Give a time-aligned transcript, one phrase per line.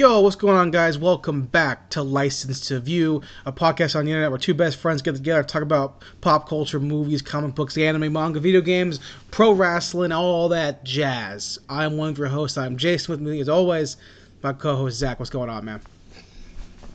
[0.00, 0.96] Yo, what's going on, guys?
[0.96, 5.02] Welcome back to License to View, a podcast on the internet where two best friends
[5.02, 8.98] get together to talk about pop culture, movies, comic books, anime, manga, video games,
[9.30, 11.58] pro wrestling, all that jazz.
[11.68, 12.56] I'm one of your hosts.
[12.56, 13.12] I'm Jason.
[13.12, 13.98] With me, as always,
[14.42, 15.18] my co-host Zach.
[15.18, 15.82] What's going on, man?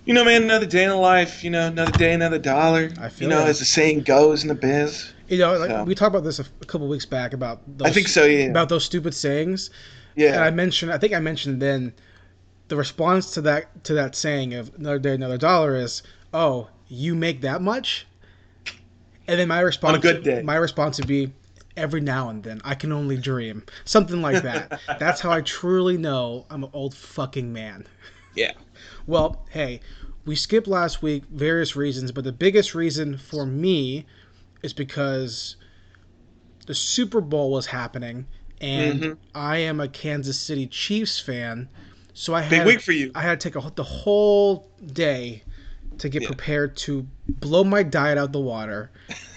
[0.06, 1.44] You know, man, another day in the life.
[1.44, 2.90] You know, another day, another dollar.
[3.00, 3.50] I feel you know, it.
[3.50, 5.14] as the saying goes in the biz.
[5.28, 7.88] You know, like, So- we talked about this a, a couple weeks back about those,
[7.88, 8.26] I think so.
[8.26, 8.46] Yeah.
[8.46, 9.70] about those stupid sayings.
[10.16, 10.34] Yeah.
[10.34, 11.94] And I mentioned, I think I mentioned then,
[12.68, 16.02] the response to that to that saying of another day, another dollar is,
[16.34, 18.08] "Oh, you make that much?"
[19.28, 20.42] And then my response, on a good day.
[20.42, 21.34] my response would be,
[21.76, 24.80] "Every now and then, I can only dream." Something like that.
[25.00, 27.86] That's how I truly know I'm an old fucking man.
[28.36, 28.54] Yeah.
[29.08, 29.82] Well, hey,
[30.26, 34.06] we skipped last week, various reasons, but the biggest reason for me
[34.64, 35.56] is because
[36.66, 38.26] the Super Bowl was happening,
[38.60, 39.18] and Mhm.
[39.36, 41.70] I am a Kansas City Chiefs fan,
[42.16, 43.12] so I Big had week for you.
[43.14, 45.44] I had to take a, the whole day
[46.00, 46.28] to get Yeah.
[46.30, 47.06] prepared to
[47.42, 48.90] blow my diet out the water,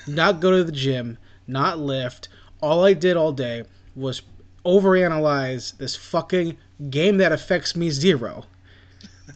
[0.06, 2.28] not go to the gym, not lift.
[2.62, 4.22] All I did all day was
[4.64, 6.56] overanalyze this fucking
[6.90, 8.44] game that affects me zero.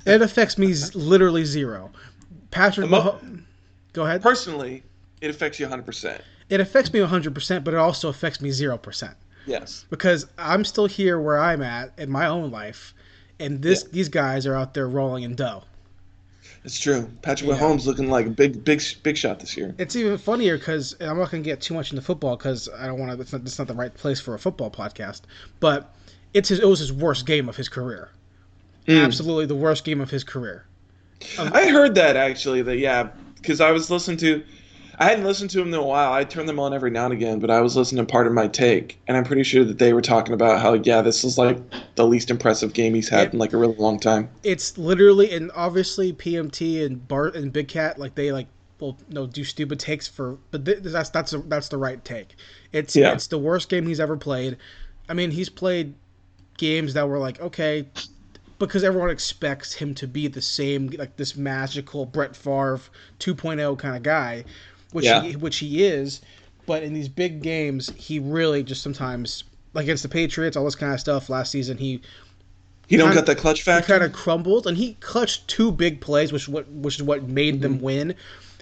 [0.06, 1.91] It affects me z- literally zero.
[2.51, 3.43] Patrick, Emo- Maho-
[3.93, 4.23] go ahead.
[4.23, 4.83] Personally,
[5.21, 6.21] it affects you 100%.
[6.49, 9.15] It affects me 100%, but it also affects me 0%
[9.47, 9.84] Yes.
[9.91, 12.95] because I'm still here where I'm at in my own life,
[13.43, 15.65] and this these guys are out there rolling in dough.
[16.65, 17.11] It's true.
[17.23, 17.59] Patrick Yeah.
[17.59, 19.75] Mahomes looking like a big, big, big shot this year.
[19.79, 22.87] It's even funnier because I'm not going to get too much into football because I
[22.87, 23.21] don't want to.
[23.21, 25.23] It's not, it's not the right place for a football podcast.
[25.59, 25.93] But
[26.34, 28.11] it's his, it was his worst game of his career.
[28.87, 29.05] Mm.
[29.05, 30.65] Absolutely the worst game of his career.
[31.39, 32.62] I heard that actually.
[32.62, 34.45] That yeah, because I was listening to.
[35.03, 36.13] I hadn't listened to them in a while.
[36.13, 38.47] I turn them on every now and again, but I was listening to Pardon My
[38.47, 41.59] Take, and I'm pretty sure that they were talking about how yeah, this is like
[41.97, 43.33] the least impressive game he's had Yep.
[43.33, 44.29] in like a really long time.
[44.45, 48.47] It's literally and obviously PMT and Bart and Big Cat like they like
[48.79, 52.37] will no do stupid takes for, but th- that's that's a, that's the right take.
[52.71, 53.13] It's Yeah.
[53.13, 54.57] it's the worst game he's ever played.
[55.09, 55.95] I mean, he's played
[56.59, 57.89] games that were like okay,
[58.61, 62.79] because everyone expects him to be the same like this magical Brett Favre
[63.19, 64.45] 2.0 kind of guy,
[64.92, 65.22] which Yeah.
[65.22, 66.20] he, which he is.
[66.66, 69.44] But in these big games, he really just sometimes
[69.75, 71.28] like against the Patriots, all this kind of stuff.
[71.28, 72.00] Last season, he
[72.86, 73.88] He don't got that clutch he factor.
[73.92, 77.62] kind of crumbled, and he clutched two big plays, which what which is what made
[77.62, 77.84] them Mm-hmm.
[77.84, 78.14] win.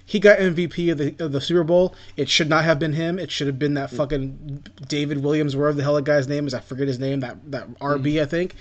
[0.06, 1.94] He got MVP of the of the Super Bowl.
[2.16, 3.18] It should not have been him.
[3.18, 3.76] It should have been Mm.
[3.76, 6.54] that fucking David Williams, wherever the hell that guy's name is.
[6.54, 7.20] I forget his name.
[7.20, 8.22] That that RB, Mm.
[8.22, 8.54] I think.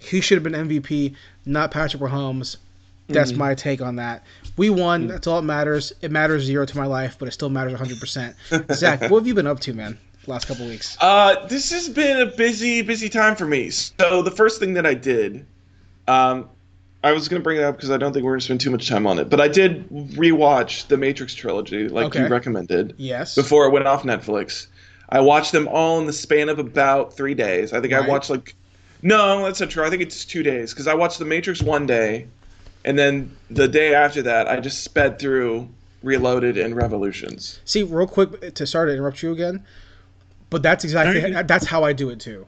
[0.00, 1.14] He should have been MVP,
[1.46, 2.56] not Patrick Mahomes.
[3.08, 3.36] That's Mm.
[3.38, 4.24] my take on that.
[4.56, 5.06] We won.
[5.08, 5.92] That's all that matters.
[6.02, 8.34] It matters zero to my life, but it still matters 100%.
[8.74, 9.98] Zach, what have you been up to, man?
[10.26, 10.96] Last couple weeks.
[11.00, 13.70] Uh, this has been a busy, busy time for me.
[13.70, 15.44] So the first thing that I did,
[16.06, 16.48] um,
[17.02, 18.88] I was gonna bring it up because I don't think we're gonna spend too much
[18.88, 22.20] time on it, but I did rewatch the Matrix trilogy, like Okay.
[22.22, 23.34] you recommended, Yes.
[23.34, 24.68] before it went off Netflix.
[25.08, 27.72] I watched them all in the span of about three days.
[27.72, 28.04] I think Right.
[28.04, 28.54] I watched like,
[29.02, 29.84] no, that's not true.
[29.84, 32.28] I think it's two days because I watched the Matrix one day,
[32.84, 35.68] and then the day after that, I just sped through
[36.02, 37.60] Reloaded and Revolutions.
[37.64, 39.64] See, real quick to start to interrupt you again,
[40.50, 42.46] but that's exactly No, that's how I do it too.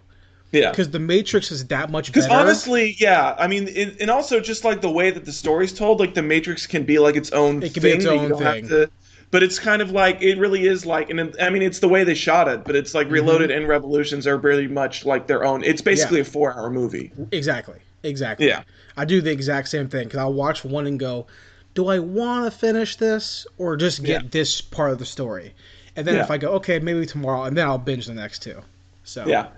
[0.52, 0.70] Yeah.
[0.70, 4.62] Because the Matrix is that much Because honestly, yeah, I mean, it, and also just
[4.64, 7.62] like the way that the story's told, like the Matrix can be like its own
[7.62, 7.96] It can be thing.
[7.98, 8.62] its own you don't thing.
[8.64, 8.90] have to.
[9.32, 12.04] But it's kind of like it really is like, and I mean, it's the way
[12.04, 12.62] they shot it.
[12.64, 13.14] But it's like Mm-hmm.
[13.14, 15.64] Reloaded and Revolutions are very much like their own.
[15.64, 17.10] It's basically a four-hour movie.
[17.32, 18.46] exactly, exactly.
[18.46, 18.62] Yeah.
[18.96, 21.26] I do the exact same thing because I'll watch one and go,
[21.74, 24.28] "Do I want to finish this or just get Yeah.
[24.30, 25.54] this part of the story?"
[25.96, 26.22] And then Yeah.
[26.24, 28.60] if I go, "Okay, maybe tomorrow," and then I'll binge the next two.
[29.04, 29.48] So Yeah.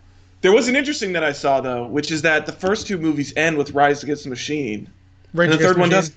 [0.42, 3.32] There was an interesting that I saw though, which is that the first two movies
[3.36, 4.88] end with Rise Against the Machine,
[5.34, 6.14] Rage and the third one doesn't.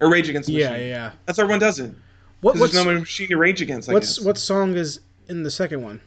[0.00, 0.66] Or Rage Against the Machine.
[0.66, 0.88] Yeah, Machine.
[0.88, 1.10] yeah.
[1.26, 1.96] The third one doesn't.
[2.40, 3.88] What what's no machine to rage against.
[3.88, 4.24] I what's guess.
[4.24, 6.00] what song is in the second one?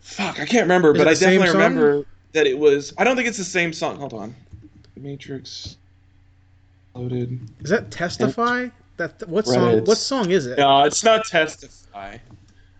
[0.00, 2.04] Fuck, I can't remember, Is but I definitely remember
[2.34, 2.92] that it was.
[2.98, 3.96] I don't think it's the same song.
[3.98, 4.34] Hold on,
[4.96, 5.76] Matrix
[6.94, 7.40] loaded.
[7.60, 8.68] Is that Testify?
[8.96, 9.84] That what song?
[9.84, 10.58] What song is it?
[10.58, 12.18] No, it's not Testify.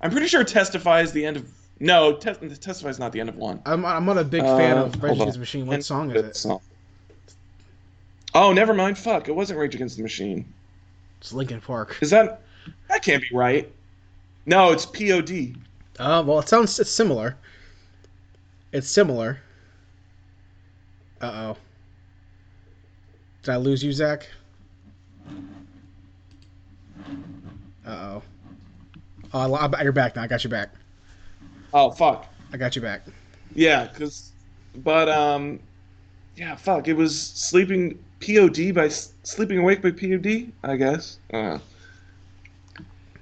[0.01, 1.51] I'm pretty sure Testify is the end of.
[1.81, 3.61] No, Tes- Testify is not the end of one.
[3.67, 5.15] I'm I'm not a big fan Uh, of Rage.
[5.17, 5.67] Against the Machine.
[5.67, 6.37] What song is it?
[6.37, 6.61] song.
[8.35, 8.97] Oh, never mind.
[8.99, 10.45] Fuck, it wasn't Rage Against the Machine.
[11.21, 11.99] It's Linkin Park.
[12.01, 12.43] Is that?
[12.89, 13.71] That can't be right.
[14.47, 15.57] No, it's POD.
[15.99, 17.37] Uh, well, it sounds it's similar.
[18.73, 19.41] It's similar.
[21.21, 21.57] Uh oh.
[23.45, 24.27] Did I lose you, Zach?
[27.87, 28.23] Uh oh.
[29.35, 30.23] Oh, I- you're back now.
[30.23, 30.71] I got you back.
[31.75, 32.27] Oh fuck.
[32.53, 33.03] I got you back.
[33.55, 34.33] Yeah, because,
[34.77, 35.61] but um,
[36.37, 36.89] yeah, fuck.
[36.89, 40.51] It was sleeping POD by sleeping awake by POD.
[40.63, 41.19] I guess.
[41.33, 41.59] Uh,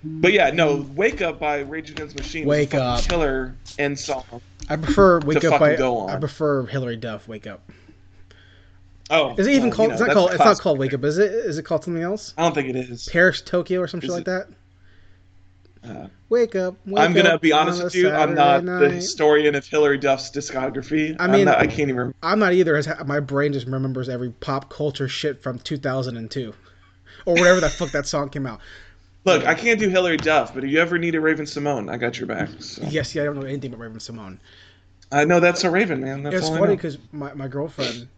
[0.04, 0.86] but yeah, no.
[0.94, 2.46] Wake up by Rage Against the Machine.
[2.46, 3.02] Wake Up.
[3.02, 4.24] Killer end song.
[4.68, 5.74] I prefer Wake Up by.
[5.74, 7.60] I prefer Hilary Duff Wake Up.
[9.12, 10.78] Oh, Is it even well, called you it's know, not that's called it's not called
[10.78, 11.30] Wake Up, is it?
[11.30, 12.32] Is it called something else?
[12.38, 13.08] I don't think it is.
[13.12, 14.48] Paris Tokyo or some shit Is like that?
[15.84, 16.76] Uh, Wake up.
[16.86, 18.08] Wake I'm gonna up be honest with you.
[18.10, 21.14] I'm not Saturday the historian of Hilary Duff's discography.
[21.18, 21.96] I mean- not- I can't even.
[21.96, 22.16] remember.
[22.22, 22.80] I'm not either.
[23.04, 26.54] My brain just remembers every pop culture shit from 2002,
[27.26, 28.60] or whatever the fuck that song came out.
[29.24, 32.18] Look, I can't do Hilary Duff, but if you ever need a Raven-Symoné, I got
[32.18, 32.48] your back.
[32.58, 32.82] So.
[32.88, 34.38] Yes, yeah, I don't know anything about Raven-Symoné.
[35.12, 36.22] I know that's a Raven, man.
[36.22, 38.08] That's it's funny because my, my girlfriend,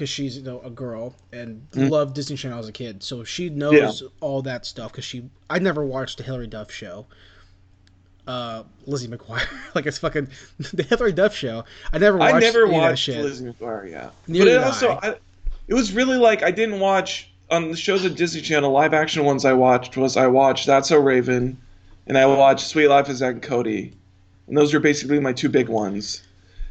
[0.00, 1.90] because she's you know a girl and Mm.
[1.90, 4.92] loved Disney Channel as a kid, so she knows all that stuff.
[4.92, 7.04] Because she, I never watched the Hilary Duff show.
[8.26, 10.28] Uh, Lizzie McGuire, like it's fucking
[10.72, 11.64] the Hilary Duff show.
[11.92, 12.34] I never watched.
[12.34, 13.08] I never watched.
[13.08, 14.10] Lizzie McGuire, yeah.
[14.26, 15.08] Neither but it also, I.
[15.10, 15.14] I,
[15.68, 18.72] it was really like I didn't watch on the shows at Disney Channel.
[18.72, 21.58] Live action ones I watched was I watched That's So Raven,
[22.06, 23.92] and I watched Suite Life of Zack and Cody,
[24.48, 26.22] and those were basically my two big ones.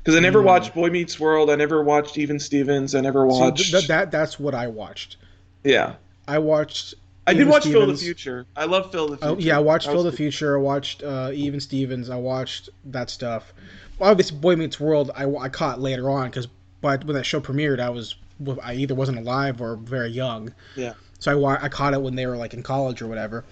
[0.03, 0.45] Because I never Hmm.
[0.47, 1.49] watched Boy Meets World.
[1.49, 2.95] I never watched Even Stevens.
[2.95, 3.71] I never So watched.
[3.71, 5.17] th- that that's what I watched.
[5.63, 5.93] yeah,
[6.27, 6.95] I watched.
[7.27, 8.45] I did Even watch Phil the Future.
[8.55, 9.31] I love Phil the Future.
[9.31, 10.57] Oh yeah, I watched Phil the Future.
[10.57, 12.09] I watched uh, Even Stevens.
[12.09, 13.53] I watched that stuff.
[14.01, 15.11] Obviously, Boy Meets World.
[15.15, 16.47] I, I caught later on because,
[16.81, 18.15] but when that show premiered, I was
[18.63, 20.53] I either wasn't alive or very young.
[20.75, 20.93] Yeah.
[21.19, 23.43] So I I caught it when they were like in college or whatever.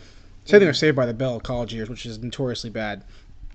[0.45, 3.03] Same thing with Saved by the Bell, college years, which is notoriously bad,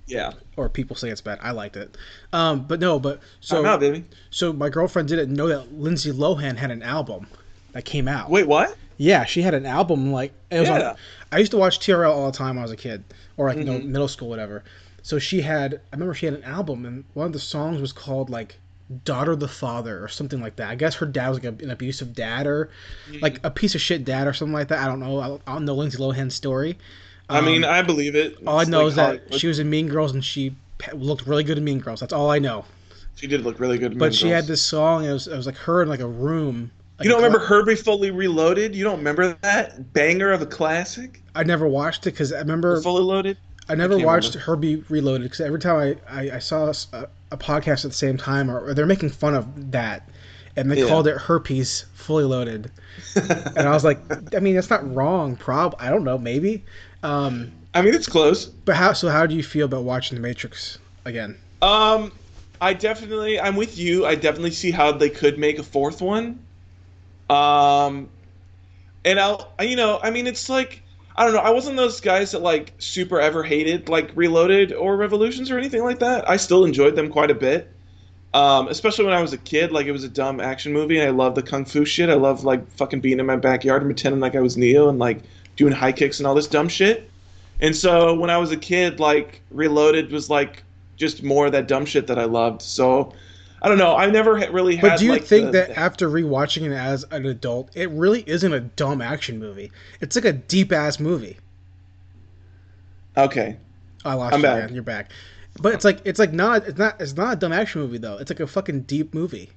[0.06, 0.32] Yeah.
[0.56, 1.38] or people say it's bad.
[1.42, 1.96] I liked it,
[2.32, 4.04] um, but no, but so out, baby.
[4.30, 7.26] so my girlfriend didn't know that Lindsay Lohan had an album
[7.72, 8.28] that came out.
[8.28, 8.76] Wait, what?
[8.98, 10.90] Yeah, she had an album like it was Yeah.
[10.90, 10.96] on.
[11.30, 13.04] I used to watch TRL all the time when I was a kid,
[13.36, 13.86] or like you know Mhm.
[13.86, 14.62] middle school, whatever.
[15.02, 15.74] So she had.
[15.92, 18.58] I remember she had an album, and one of the songs was called like
[19.04, 20.68] "Daughter the Father" or something like that.
[20.68, 22.68] I guess her dad was like an abusive dad, or
[23.20, 24.78] like a piece of shit dad, or something like that.
[24.80, 25.18] I don't know.
[25.20, 26.76] I don't, I don't know Lindsay Lohan's story.
[27.32, 28.38] I mean, Um, I believe it.
[28.46, 29.34] all I know like is that Hollywood.
[29.40, 30.54] she was in Mean Girls, and she
[30.92, 32.00] looked really good in Mean Girls.
[32.00, 32.64] That's all I know.
[33.14, 33.92] she did look really good.
[33.92, 34.34] in But Mean she Girls.
[34.42, 35.04] had this song.
[35.04, 36.70] It was, it was like her in like a room.
[36.98, 38.74] like You don't remember Herbie Fully Reloaded?
[38.74, 41.22] You don't remember that banger of a classic?
[41.34, 43.36] I never watched it because I remember Fully Loaded.
[43.68, 44.44] I never can't watched remember.
[44.52, 48.16] Herbie Reloaded because every time I, I, I saw a, a podcast at the same
[48.16, 50.08] time, or, or they're making fun of that,
[50.56, 50.88] and they Yeah.
[50.88, 52.70] called it Herpes Fully Loaded,
[53.14, 54.00] and I was like,
[54.34, 55.36] I mean, that's not wrong.
[55.36, 56.64] Prob, I don't know, maybe.
[57.02, 58.46] Um, I mean, it's close.
[58.46, 58.92] but how?
[58.92, 61.36] So how do you feel about watching The Matrix again?
[61.60, 62.12] Um,
[62.60, 64.06] I definitely, I'm with you.
[64.06, 66.38] I definitely see how they could make a fourth one.
[67.30, 68.08] Um,
[69.04, 70.82] and I'll, you know, I mean, it's like,
[71.16, 71.40] I don't know.
[71.40, 75.82] I wasn't those guys that like super ever hated like Reloaded or Revolutions or anything
[75.82, 76.28] like that.
[76.28, 77.72] I still enjoyed them quite a bit.
[78.34, 81.06] Um, especially when I was a kid, like it was a dumb action movie, and
[81.06, 82.08] I loved the kung fu shit.
[82.08, 84.98] I loved like fucking being in my backyard and pretending like I was Neo and
[84.98, 85.22] like
[85.56, 87.10] doing high kicks and all this dumb shit.
[87.60, 90.62] And so when I was a kid, like Reloaded was like
[90.96, 92.62] just more of that dumb shit that I loved.
[92.62, 93.12] So
[93.62, 93.96] I don't know.
[93.96, 94.90] I never really had.
[94.90, 97.90] But do you like, think the- that the- after rewatching it as an adult, it
[97.90, 99.70] really isn't a dumb action movie?
[100.00, 101.38] It's like a deep ass movie.
[103.16, 103.56] okay,
[104.04, 104.58] I lost I'm you, back.
[104.58, 104.74] man.
[104.74, 105.12] You're back.
[105.60, 108.16] But it's like it's like not it's not it's not a dumb action movie though.
[108.16, 109.50] It's like a fucking deep movie.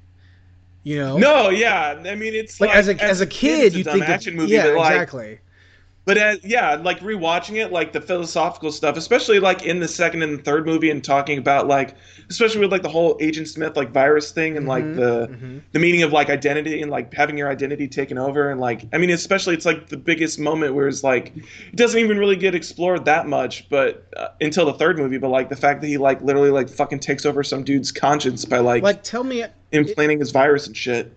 [0.84, 1.18] You know?
[1.18, 2.00] no, yeah.
[2.06, 4.52] I mean, it's like, like, as a as, a kid, you dumb think action movie,
[4.52, 5.40] yeah, like, exactly.
[6.06, 10.22] But as, yeah, like rewatching it, like the philosophical stuff, especially like in the second
[10.22, 11.96] and third movie, and talking about like,
[12.30, 15.62] especially with like the whole Agent Smith like virus thing, and like Mhm, the mhm.
[15.72, 19.00] the meaning of like identity and like having your identity taken over, and like I
[19.00, 22.54] mean, especially it's like the biggest moment where it's like it doesn't even really get
[22.54, 25.98] explored that much, but uh, until the third movie, but like the fact that he
[25.98, 30.20] like literally like fucking takes over some dude's conscience by like, Like, tell me, implanting
[30.20, 31.12] his virus and shit.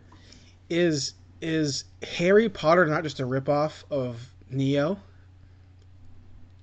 [0.71, 1.85] is is
[2.16, 4.98] Harry Potter not just a ripoff of Neo?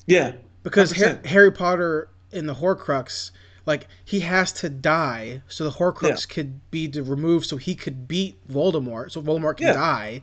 [0.07, 3.31] Yeah, Because Har- Harry Potter in the Horcrux,
[3.65, 8.37] like he has to die so the Horcrux could be removed so he could beat
[8.47, 9.73] Voldemort, so Voldemort can Yeah.
[9.73, 10.21] die.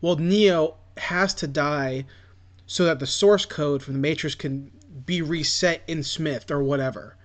[0.00, 2.06] Well, Neo has to die
[2.66, 4.70] so that the source code from the Matrix can
[5.04, 7.16] be reset in Smith or whatever.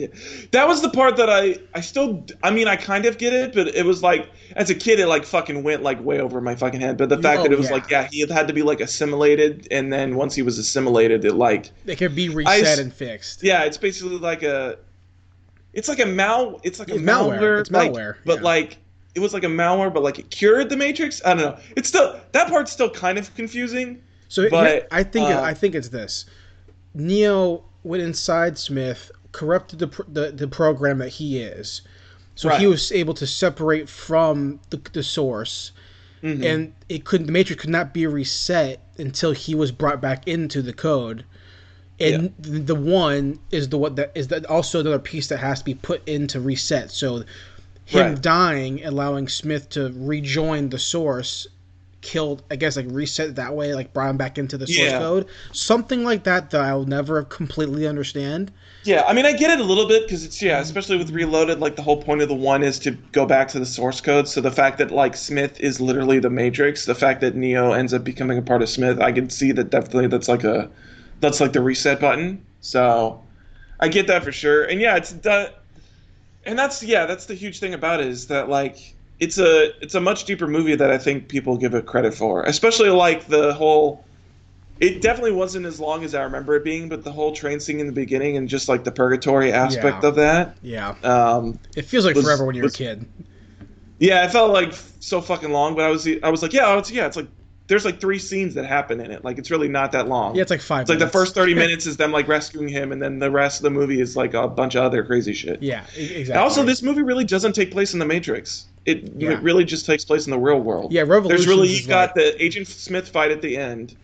[0.00, 0.06] Yeah.
[0.52, 3.54] That was the part that I I still I mean I kind of get it,
[3.54, 6.54] but it was like as a kid it like fucking went like way over my
[6.56, 6.96] fucking head.
[6.96, 7.74] But the fact Oh, that it was yeah.
[7.74, 11.34] like yeah he had to be like assimilated, and then once he was assimilated, it
[11.34, 13.42] like It can be reset s- and fixed.
[13.42, 14.78] yeah it's basically like a
[15.72, 17.38] it's like a mal it's like a malware.
[17.38, 18.44] malware, It's like, malware, but yeah.
[18.44, 18.78] like
[19.14, 21.20] it was like a malware, but like it cured the Matrix.
[21.24, 21.58] I don't know.
[21.76, 24.00] It's still that part's still kind of confusing.
[24.28, 26.26] So here- I think uh, I think it's this.
[26.94, 31.82] Neo went inside Smith, corrupted the, the the program that he is,
[32.34, 32.60] so Right.
[32.60, 35.72] he was able to separate from the, the source,
[36.22, 36.44] Mhm.
[36.44, 40.62] and it could the matrix could not be reset until he was brought back into
[40.62, 41.24] the code.
[41.98, 45.58] And the, the one is the what that is that also another piece that has
[45.60, 46.90] to be put into reset.
[46.90, 47.24] So
[47.84, 48.22] him Right.
[48.22, 51.46] dying, allowing Smith to rejoin the source,
[52.00, 52.42] killed.
[52.50, 54.98] I guess like reset that way, like brought him back into the source Yeah.
[54.98, 55.28] code.
[55.52, 58.52] Something like that that I'll never completely understand.
[58.82, 61.60] Yeah, I mean, I get it a little bit because it's yeah, especially with Reloaded.
[61.60, 64.26] Like the whole point of the one is to go back to the source code.
[64.26, 67.92] So the fact that like Smith is literally the Matrix, the fact that Neo ends
[67.92, 70.70] up becoming a part of Smith, I can see that definitely that's like a
[71.20, 72.44] that's like the reset button.
[72.60, 73.22] So
[73.80, 74.64] I get that for sure.
[74.64, 75.62] And yeah, it's that,
[76.44, 79.94] and that's yeah, that's the huge thing about it is that like it's a it's
[79.94, 83.52] a much deeper movie that I think people give it credit for, especially like the
[83.54, 84.04] whole.
[84.80, 87.80] It definitely wasn't as long as I remember it being, but the whole train scene
[87.80, 90.08] in the beginning and just like the purgatory aspect Yeah.
[90.08, 90.56] of that.
[90.62, 93.04] Yeah, Um, it feels like Was- forever when you're was- a kid.
[93.98, 96.90] yeah, it felt like so fucking long, but I was I was like, yeah, it's
[96.90, 97.26] yeah, it's like
[97.66, 99.22] there's like three scenes that happen in it.
[99.22, 100.34] Like it's really not that long.
[100.34, 100.80] Yeah, it's like five.
[100.82, 103.60] It's like the first 30 minutes is them like rescuing him, and then the rest
[103.60, 105.62] of the movie is like a bunch of other crazy shit.
[105.62, 106.32] Yeah, exactly.
[106.34, 108.64] Also, this movie really doesn't take place in the Matrix.
[108.86, 109.32] It, Yeah.
[109.32, 110.92] it really just takes place in the real world.
[110.92, 113.94] Yeah, Revolutions There's really you've got like- the Agent Smith fight at the end,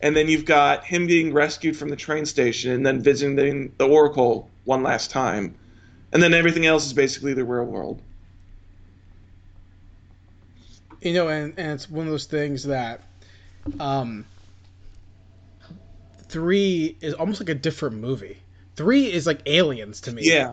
[0.00, 3.86] and then you've got him being rescued from the train station, and then visiting the
[3.86, 5.54] Oracle one last time,
[6.12, 8.00] and then everything else is basically the real world.
[11.00, 13.00] you know, and, and it's one of those things that,
[13.80, 14.24] um,
[16.28, 18.38] three is almost like a different movie.
[18.76, 20.22] Three is like aliens to me.
[20.24, 20.52] Yeah,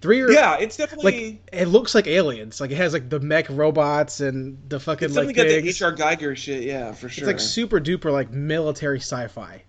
[0.00, 1.12] Three are yeah, it's definitely.
[1.12, 2.60] like it looks like aliens.
[2.60, 5.68] Like it has like the mech robots and the fucking it's like got the.
[5.68, 5.94] H.R.
[5.94, 7.22] Giger shit, yeah, for sure.
[7.22, 9.62] It's like super duper like military sci-fi.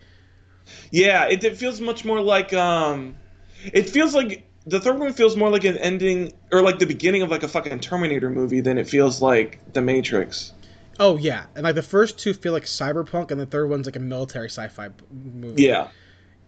[0.91, 3.15] Yeah, it, it feels much more like um,
[3.63, 7.21] it feels like the third one feels more like an ending or like the beginning
[7.21, 10.51] of like a fucking Terminator movie than it feels like The Matrix.
[10.99, 13.95] Oh yeah, and like the first two feel like cyberpunk, and the third one's like
[13.95, 15.63] a military sci-fi movie.
[15.63, 15.87] Yeah,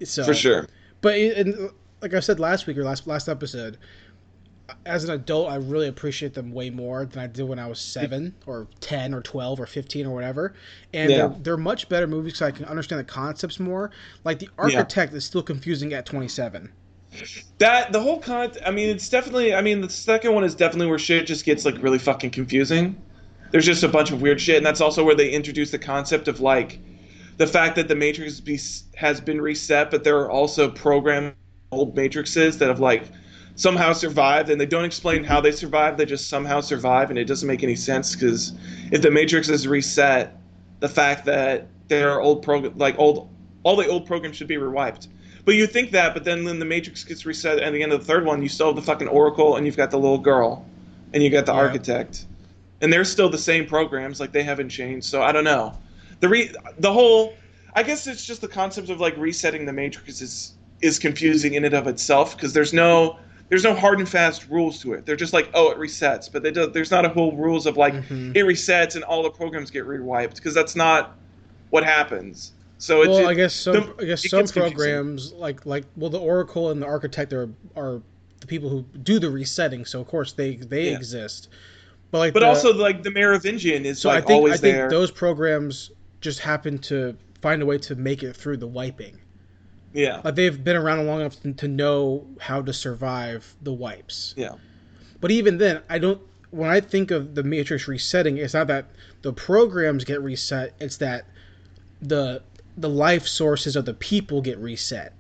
[0.04, 0.68] so, for sure.
[1.02, 3.78] But it, and like I said last week or last last episode,
[4.86, 7.80] as an adult, I really appreciate them way more than I did when I was
[7.80, 10.54] seven or ten or twelve or fifteen or whatever.
[10.94, 11.18] And Yeah.
[11.18, 13.92] they're, they're much better movies because I can understand the concepts more.
[14.24, 16.72] Like the Architect is still confusing at twenty seven.
[17.58, 18.52] That the whole con.
[18.66, 19.56] I mean, it's definitely.
[19.56, 23.02] I mean, the second one is definitely where shit just gets like really fucking confusing.
[23.52, 26.28] There's just a bunch of weird shit, and that's also where they introduce the concept
[26.28, 26.80] of like
[27.38, 28.60] the fact that the Matrix be,
[28.96, 31.34] has been reset, but there are also programmed
[31.72, 33.04] old Matrixes that have like
[33.56, 35.98] somehow survived, and they don't explain how they survived.
[35.98, 38.54] They just somehow survive, and it doesn't make any sense because
[38.92, 40.36] if the Matrix is reset,
[40.80, 43.30] the fact that there are old program like old
[43.64, 45.08] all the old programs should be rewiped.
[45.46, 48.00] But you think that, but then when the Matrix gets reset at the end of
[48.00, 50.66] the third one, you still have the fucking Oracle, and you've got the little girl,
[51.14, 51.60] and you got the Yeah.
[51.60, 52.26] Architect,
[52.82, 55.06] and they're still the same programs, like they haven't changed.
[55.06, 55.78] So I don't know.
[56.20, 57.36] The re the whole,
[57.76, 61.66] I guess it's just the concept of like resetting the Matrix is is confusing in
[61.66, 63.18] and of itself because there's no
[63.50, 65.08] there's no hard and fast rules to it.
[65.08, 67.78] They're just like, oh, it resets, but they do, there's not a whole rules of
[67.78, 68.36] like Mhm.
[68.36, 71.18] it resets and all the programs get rewiped because that's not
[71.72, 72.52] what happens.
[72.78, 74.78] So it's Well, it- I guess some the- I guess some gets confusing.
[74.78, 78.02] programs like like well the Oracle and the Architect are are
[78.40, 80.96] the people who do the resetting, so of course they they Yeah.
[80.98, 81.50] exist.
[82.12, 84.58] But like But the- also, like the Merovingian is so like I think always I
[84.58, 84.90] think there.
[84.90, 89.18] those programs just happen to find a way to make it through the wiping.
[89.94, 94.34] Yeah, Like they've been around long enough to know how to survive the wipes.
[94.38, 94.56] yeah,
[95.22, 96.22] But even then, I don't.
[96.52, 98.88] When I think of the Matrix resetting, it's not that
[99.22, 101.26] the programs get reset; it's that
[102.02, 102.42] the
[102.78, 105.14] the life sources of the people get reset.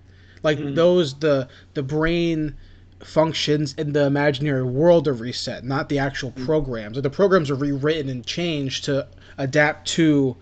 [0.43, 0.75] Like Mhm.
[0.75, 2.55] those, the the brain
[3.03, 6.95] functions in the imaginary world are reset, not the actual programs.
[6.97, 9.07] Like the programs are rewritten and changed to
[9.37, 10.35] adapt to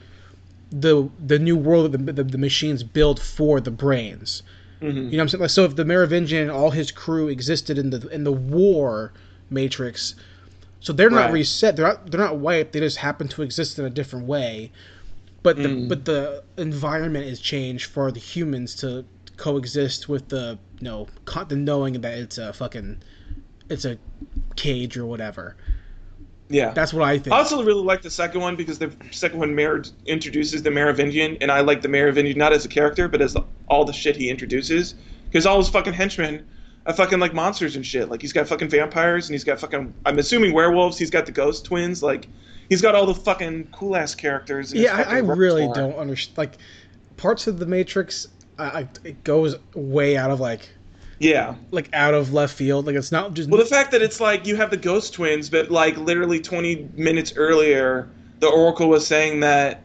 [0.72, 4.44] the the new world that the, the, the machines build for the brains.
[4.82, 5.42] hmm You know what I'm saying?
[5.42, 9.14] Like, so if the Merovingian and all his crew existed in the in the war
[9.50, 10.16] matrix,
[10.82, 11.34] so they're not Right.
[11.34, 11.76] reset.
[11.76, 12.74] They're not they're not wiped.
[12.74, 14.72] They just happen to exist in a different way.
[15.44, 15.88] But the Mm.
[15.88, 19.06] but the environment is changed for the humans to
[19.38, 22.98] coexist with the you know con- the knowing that it's a fucking
[23.70, 23.98] it's a
[24.56, 25.56] cage or whatever.
[26.50, 26.72] Yeah.
[26.72, 27.34] That's what I think.
[27.34, 31.38] I also really like the second one because the second one Mer- introduces the Merovingian,
[31.42, 33.36] and I like the Merovingian not as a character, but as
[33.68, 34.96] all the shit he introduces.
[35.26, 36.48] Because all his fucking henchmen
[36.86, 38.10] are fucking like monsters and shit.
[38.10, 40.98] Like he's got fucking vampires, and he's got fucking I'm assuming werewolves.
[40.98, 42.02] He's got the ghost twins.
[42.02, 42.28] Like
[42.70, 44.74] he's got all the fucking cool ass characters.
[44.74, 46.38] yeah, I, I really don't understand.
[46.38, 46.58] Like
[47.18, 50.70] parts of the Matrix, I, I, it goes way out of like
[51.20, 51.56] Yeah.
[51.72, 52.86] like out of left field.
[52.86, 55.50] Like it's not just Well, the fact that it's like you have the Ghost Twins,
[55.50, 58.08] but like literally 20 minutes earlier,
[58.40, 59.84] the Oracle was saying that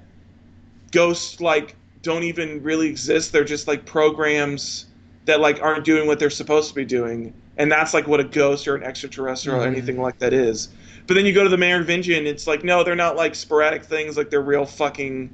[0.90, 3.32] ghosts like don't even really exist.
[3.32, 4.86] They're just like programs
[5.24, 8.24] that like aren't doing what they're supposed to be doing, and that's like what a
[8.24, 9.68] ghost or an extraterrestrial or Mhm.
[9.72, 10.68] anything like that is.
[11.06, 14.16] But then you go to the Merovingian, it's like no, they're not like sporadic things.
[14.16, 15.30] Like they're real fucking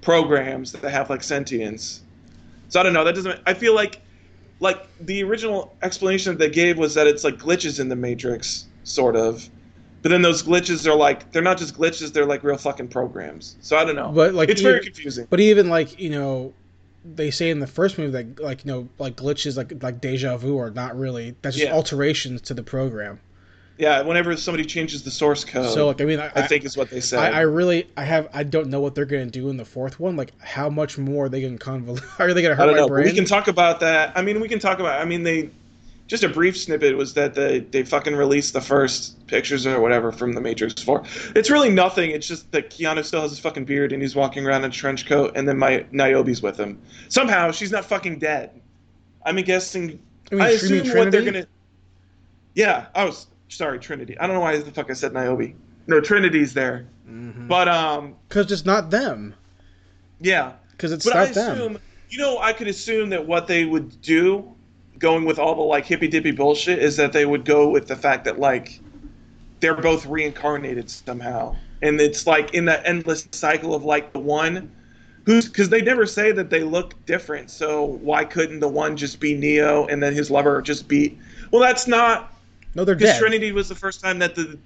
[0.00, 2.00] programs that have like sentience.
[2.68, 3.04] So I don't know.
[3.04, 3.38] That doesn't.
[3.46, 4.00] I feel like
[4.60, 8.66] like the original explanation that they gave was that it's like glitches in the matrix
[8.84, 9.48] sort of
[10.02, 13.56] but then those glitches are like they're not just glitches they're like real fucking programs
[13.60, 16.52] so i don't know But like it's very confusing But even like you know,
[17.04, 20.36] they say in the first movie that like you know like glitches like like deja
[20.36, 21.74] vu are not really that's just Yeah.
[21.74, 23.20] alterations to the program.
[23.80, 26.76] Yeah whenever somebody changes the source code so like I mean I, i think is
[26.76, 29.48] what they said I, I really I have I don't know what they're gonna do
[29.48, 30.16] in the fourth one.
[30.16, 32.04] Like how much more they can convolute?
[32.20, 33.06] Are they gonna I hurt don't my know brain?
[33.06, 35.50] we can talk about that i mean we can talk about i mean they
[36.10, 40.10] just a brief snippet was that they they fucking released the first pictures or whatever
[40.10, 41.04] from the Matrix 4.
[41.36, 42.10] It's really nothing.
[42.10, 44.74] It's just that Keanu still has his fucking beard and he's walking around in a
[44.74, 46.80] trench coat and then my Niobe's with him.
[47.08, 48.60] Somehow she's not fucking dead.
[49.24, 50.00] I'm guessing
[50.32, 51.46] I mean, I assume what they're gonna.
[52.56, 54.18] Yeah, I was sorry, Trinity.
[54.18, 55.52] I don't know why the fuck I said Niobe.
[55.86, 57.48] No, Trinity's there, Mhm.
[57.48, 59.34] but um, Because it's not them.
[60.20, 60.52] yeah.
[60.72, 61.78] Because it's But not I them.
[62.08, 64.54] you know, I could assume that what they would do,
[64.98, 67.96] going with all the like hippy dippy bullshit, is that they would go with the
[67.96, 68.80] fact that like
[69.60, 74.70] they're both reincarnated somehow, and it's like in that endless cycle of like the one
[75.26, 77.50] who's because they never say that they look different.
[77.50, 81.18] So why couldn't the one just be Neo and then his lover just be?
[81.50, 82.39] Well, that's not
[82.74, 83.20] No, they're because dead.
[83.20, 84.58] Trinity was the first time that the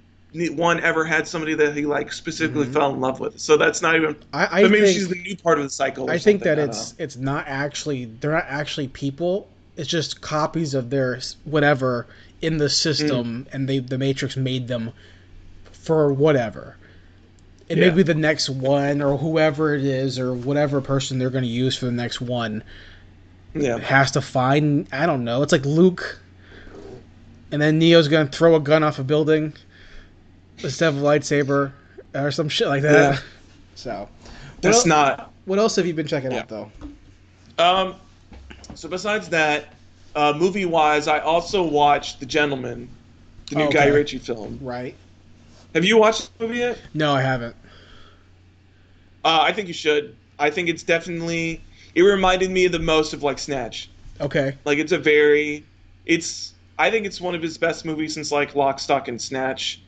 [0.55, 2.73] one ever had somebody that he like specifically Mhm.
[2.73, 3.39] fell in love with.
[3.39, 4.15] So that's not even.
[4.33, 6.09] I, I but maybe think, she's the new part of the cycle.
[6.09, 7.03] I think that don't it's know.
[7.03, 9.47] it's not actually they're not actually people.
[9.77, 12.07] It's just copies of their whatever
[12.41, 14.91] in the system, and they the Matrix made them
[15.71, 16.75] for whatever.
[17.69, 17.87] And Yeah.
[17.89, 21.75] maybe the next one, or whoever it is, or whatever person they're going to use
[21.77, 22.61] for the next one,
[23.55, 23.79] yeah.
[23.79, 24.87] has to find.
[24.91, 25.41] I don't know.
[25.41, 26.19] It's like Luke,
[27.55, 29.53] and then Neo's going to throw a gun off a building
[30.61, 31.71] instead of a lightsaber,
[32.13, 33.13] or some shit like that.
[33.13, 33.19] Yeah.
[33.75, 34.09] So,
[34.59, 35.31] That's what, el- not.
[35.45, 36.39] what else have you been checking Yeah.
[36.39, 36.71] out though?
[37.57, 37.95] Um,
[38.73, 39.73] so besides that,
[40.17, 42.89] uh, movie wise, I also watched The Gentleman,
[43.49, 43.91] the new Oh, Guy okay.
[43.91, 44.59] Ritchie film.
[44.61, 44.93] Right?
[45.73, 46.77] Have you watched the movie yet?
[46.93, 47.55] No, I haven't.
[49.23, 50.13] Uh, I think you should.
[50.39, 51.61] I think it's definitely.
[51.95, 53.89] It reminded me the most of like Snatch.
[54.19, 54.57] Okay.
[54.65, 55.63] Like it's a very.
[56.05, 56.51] It's.
[56.77, 59.81] I think it's one of his best movies since like Lock, Stock, and Snatch,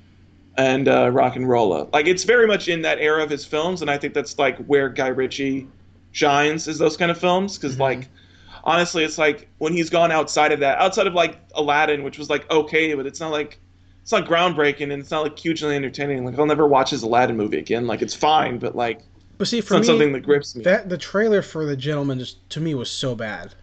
[0.57, 1.91] and uh, RocknRolla.
[1.93, 4.57] Like it's very much in that era of his films, and I think that's like
[4.65, 5.67] where Guy Ritchie
[6.11, 7.79] shines is those kind of films because Mhm.
[7.81, 8.07] like
[8.63, 12.27] honestly it's like when he's gone outside of that outside of like aladdin which was
[12.27, 13.59] like okay but it's not like
[14.01, 17.37] it's not groundbreaking and it's not like hugely entertaining like i'll never watch his aladdin
[17.37, 19.01] movie again like it's fine but like
[19.37, 21.75] But see, it's for not me, something that grips me that the trailer for the
[21.75, 23.53] gentleman just to me was so bad.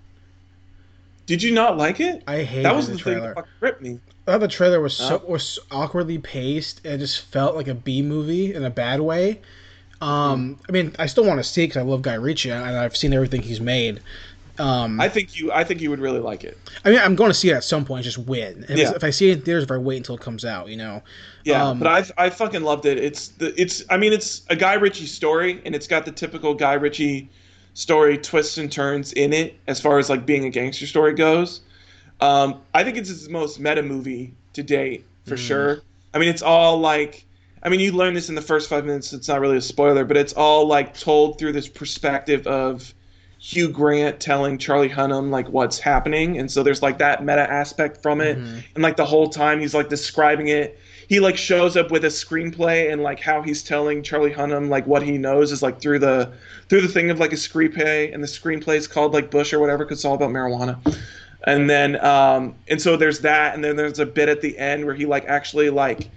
[1.27, 3.29] Did you not like it I hated that was the, the, thing trailer.
[3.29, 5.31] that fucking gripped me I thought the trailer was so Oh.
[5.31, 9.41] was awkwardly paced and it just felt like a B movie in a bad way.
[10.01, 12.97] Um, I mean, I still want to see because I love Guy Ritchie and I've
[12.97, 14.01] seen everything he's made.
[14.57, 17.29] Um, i think you i think you would really like it I mean, I'm going
[17.31, 18.05] to see it at some point.
[18.05, 18.93] Just when if, Yeah.
[18.95, 21.03] if I see it in theaters, if I wait until it comes out, you know.
[21.45, 24.57] yeah Um, but i i fucking loved it it's the it's i mean it's a
[24.57, 27.29] guy ritchie story and it's got the typical guy ritchie
[27.75, 31.61] story twists and turns in it as far as like being a gangster story goes
[32.21, 35.47] Um, I think it's his most meta movie to date for Mm.
[35.47, 35.83] sure.
[36.15, 37.25] I mean, it's all like,
[37.65, 39.13] I mean, you learn this in the first five minutes.
[39.13, 42.95] It's not really a spoiler, but it's all like told through this perspective of
[43.41, 48.01] Hugh Grant telling Charlie Hunnam like what's happening, and so there's like that meta aspect
[48.01, 48.63] from it, Mhm.
[48.77, 50.79] and like the whole time he's like describing it.
[51.09, 54.87] He like shows up with a screenplay and like how he's telling Charlie Hunnam like
[54.87, 56.33] what he knows is like through the
[56.69, 59.61] through the thing of like a screenplay, and the screenplay is called like Bush or
[59.61, 60.79] whatever because it's all about marijuana.
[61.47, 64.85] And then um and so there's that and then there's a bit at the end
[64.85, 66.11] where he like actually like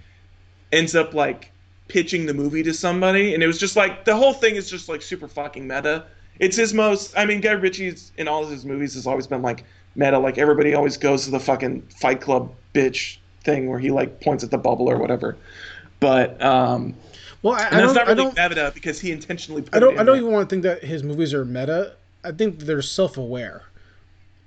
[0.72, 1.52] ends up like
[1.88, 4.88] pitching the movie to somebody and it was just like the whole thing is just
[4.88, 6.06] like super fucking meta.
[6.38, 9.42] It's his most i mean guy ritchie's in all of his movies has always been
[9.42, 9.64] like
[9.96, 10.18] meta.
[10.18, 14.44] Like everybody always goes to the fucking fight club bitch thing where he like points
[14.44, 15.36] at the bubble or whatever
[16.00, 16.94] but um
[17.42, 17.94] Well, I, I don't.
[17.94, 18.36] not I really don't.
[18.36, 19.94] meta because he intentionally put I don't.
[19.98, 20.16] I don't there.
[20.16, 21.94] even want to think that his movies are meta.
[22.24, 23.62] I think they're self-aware.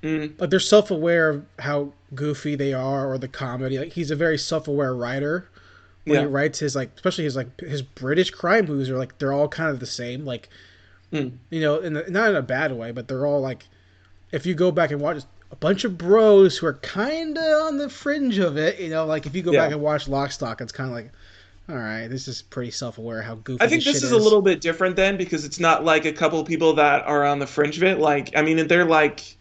[0.04, 3.78] Mm, Like they're self-aware of how goofy they are or the comedy.
[3.80, 5.48] Like he's a very self-aware writer.
[6.06, 9.18] When yeah he writes his like, especially his like his British crime movies are like
[9.20, 10.26] they're all kind of the same.
[10.26, 10.50] Like,
[11.14, 11.34] Mm.
[11.50, 13.66] you know, in the, not in a bad way, but they're all like,
[14.32, 17.78] if you go back and watch a bunch of bros who are kind of on
[17.78, 18.80] the fringe of it.
[18.80, 19.66] You know, like if you go Yeah.
[19.66, 21.12] back and watch Lock, Stock, it's kind of like,
[21.70, 23.64] all right, this is pretty self-aware how goofy.
[23.64, 26.12] I think this shit is a little bit different then because it's not like a
[26.12, 28.00] couple people that are on the fringe of it.
[28.00, 29.38] Like, I mean, they're like,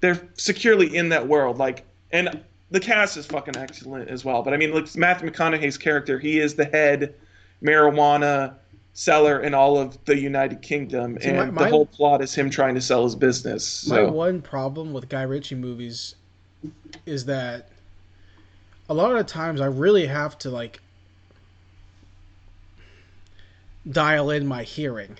[0.00, 1.58] they're securely in that world.
[1.58, 4.42] Like, and the cast is fucking excellent as well.
[4.42, 7.14] But I mean, like Matthew McConaughey's character, he is the head
[7.62, 8.54] marijuana
[8.94, 12.34] seller in all of the United Kingdom, See, and my- my- the whole plot is
[12.34, 13.86] him trying to sell his business.
[13.86, 16.14] My one problem with Guy Ritchie movies
[17.06, 17.68] is that
[18.88, 20.80] a lot of times I really have to like
[23.90, 25.16] dial in my hearing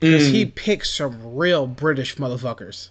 [0.00, 0.30] because Mm.
[0.32, 2.88] he picks some real British motherfuckers.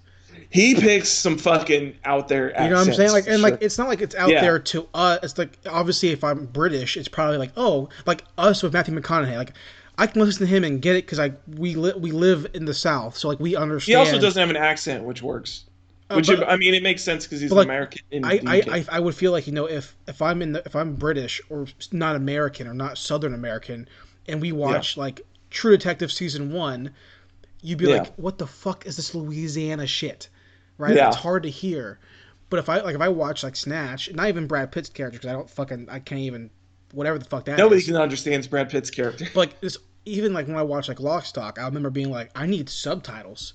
[0.50, 2.50] He picks some fucking out there.
[2.62, 3.12] You know what I'm saying?
[3.12, 4.42] Like, and like, it's not like it's out Yeah.
[4.42, 5.20] there to us.
[5.24, 9.36] It's like obviously, if I'm British, it's probably like, oh, like us with Matthew McConaughey.
[9.38, 9.54] Like,
[9.98, 12.66] I can listen to him and get it because like we li- we live in
[12.66, 13.92] the South, so like we understand.
[13.92, 15.64] he also doesn't have an accent, which works.
[16.10, 18.00] Uh, Which but- I mean, it makes sense because he's like, American.
[18.24, 20.74] I, I, I, I would feel like you know if if I'm in the, if
[20.74, 23.90] I'm British or not American or not Southern American,
[24.30, 26.92] and we watch like True Detective season one,
[27.62, 27.98] you'd be Yeah.
[27.98, 30.30] like, what the fuck is this Louisiana shit?
[30.78, 30.96] Right?
[30.96, 31.08] Yeah.
[31.08, 32.00] It's hard to hear.
[32.50, 35.30] But if I like if I watch like Snatch, not even Brad Pitt's character because
[35.30, 36.50] I don't fucking I can't even
[36.94, 37.86] whatever the fuck that Nobody is.
[37.86, 39.26] can understand Brad Pitt's character.
[39.34, 42.32] But like this, even like when I watch like Lock Stock, I remember being like,
[42.36, 43.54] I need subtitles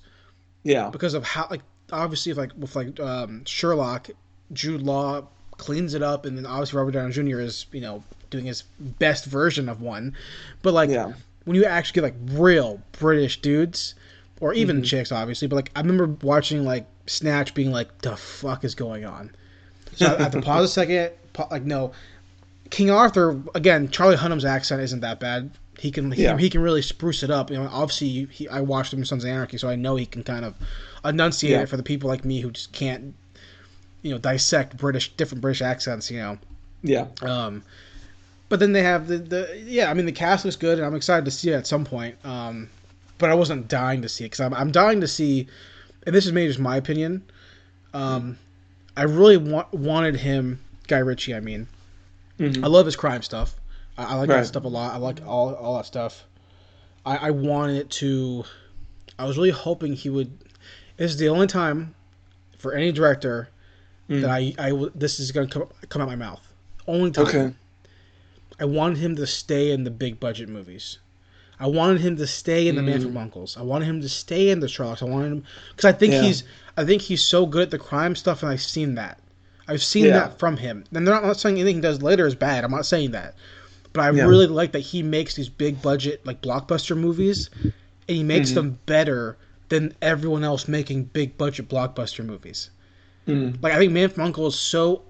[0.63, 4.09] Yeah, because of how like obviously if, like with like um, Sherlock,
[4.51, 7.39] Jude Law cleans it up, and then obviously Robert Downey Jr.
[7.39, 10.15] is you know doing his best version of one,
[10.61, 11.13] but like yeah,
[11.45, 13.95] when you actually get like real British dudes
[14.39, 14.83] or even Mm-hmm.
[14.83, 19.05] chicks, obviously, but like I remember watching like Snatch, being like, the fuck is going
[19.05, 19.31] on?
[19.95, 21.91] So I have to pause a second, pa- like no.
[22.71, 23.89] King Arthur again.
[23.89, 25.51] Charlie Hunnam's accent isn't that bad.
[25.77, 26.35] He can he, Yeah.
[26.35, 27.51] he can really spruce it up.
[27.51, 30.07] You know, obviously he, I watched him in Sons of Anarchy, so I know he
[30.07, 30.55] can kind of
[31.05, 31.61] enunciate Yeah.
[31.61, 33.13] it for the people like me who just can't,
[34.01, 36.09] you know, dissect British different British accents.
[36.09, 36.37] You know,
[36.81, 37.05] yeah.
[37.21, 37.61] um,
[38.49, 39.91] but then they have the, the yeah.
[39.91, 42.15] I mean, the cast looks good, and I'm excited to see it at some point.
[42.25, 42.67] Um,
[43.19, 45.47] but I wasn't dying to see it because I'm I'm dying to see,
[46.05, 47.23] and this is maybe just my opinion.
[47.93, 48.37] Um,
[48.97, 51.35] I really wa- wanted him, Guy Ritchie.
[51.35, 51.67] I mean,
[52.39, 52.63] Mhm.
[52.63, 53.55] I love his crime stuff.
[53.97, 54.93] I, I like that stuff a lot.
[54.93, 56.25] I like all all that stuff.
[57.05, 58.45] I, I wanted it to.
[59.19, 60.31] I was really hoping he would.
[60.97, 61.93] This is the only time
[62.57, 63.49] for any director
[64.09, 64.21] Mm.
[64.21, 66.45] that I this is gonna come come out my mouth.
[66.87, 67.25] Only time.
[67.27, 67.53] Okay.
[68.59, 70.97] I wanted him to stay in the big budget movies.
[71.59, 73.03] I wanted him to stay in the Man Mm.
[73.03, 73.55] from Uncle's.
[73.57, 75.01] I wanted him to stay in the Sherlock's.
[75.01, 75.43] I wanted him
[75.75, 76.21] because I think Yeah.
[76.23, 76.43] he's
[76.75, 79.19] I think he's so good at the crime stuff, and I've seen that.
[79.67, 80.13] I've seen Yeah.
[80.13, 80.83] that from him.
[80.91, 82.63] And they're not, I'm not saying anything he does later is bad.
[82.63, 83.35] I'm not saying that,
[83.93, 84.25] but I Yeah.
[84.25, 87.71] really like that he makes these big budget like blockbuster movies, and
[88.17, 88.55] he makes Mhm.
[88.55, 89.37] them better
[89.69, 92.71] than everyone else making big budget blockbuster movies.
[93.27, 93.57] Mm.
[93.61, 95.03] Like I think Man from Uncle is so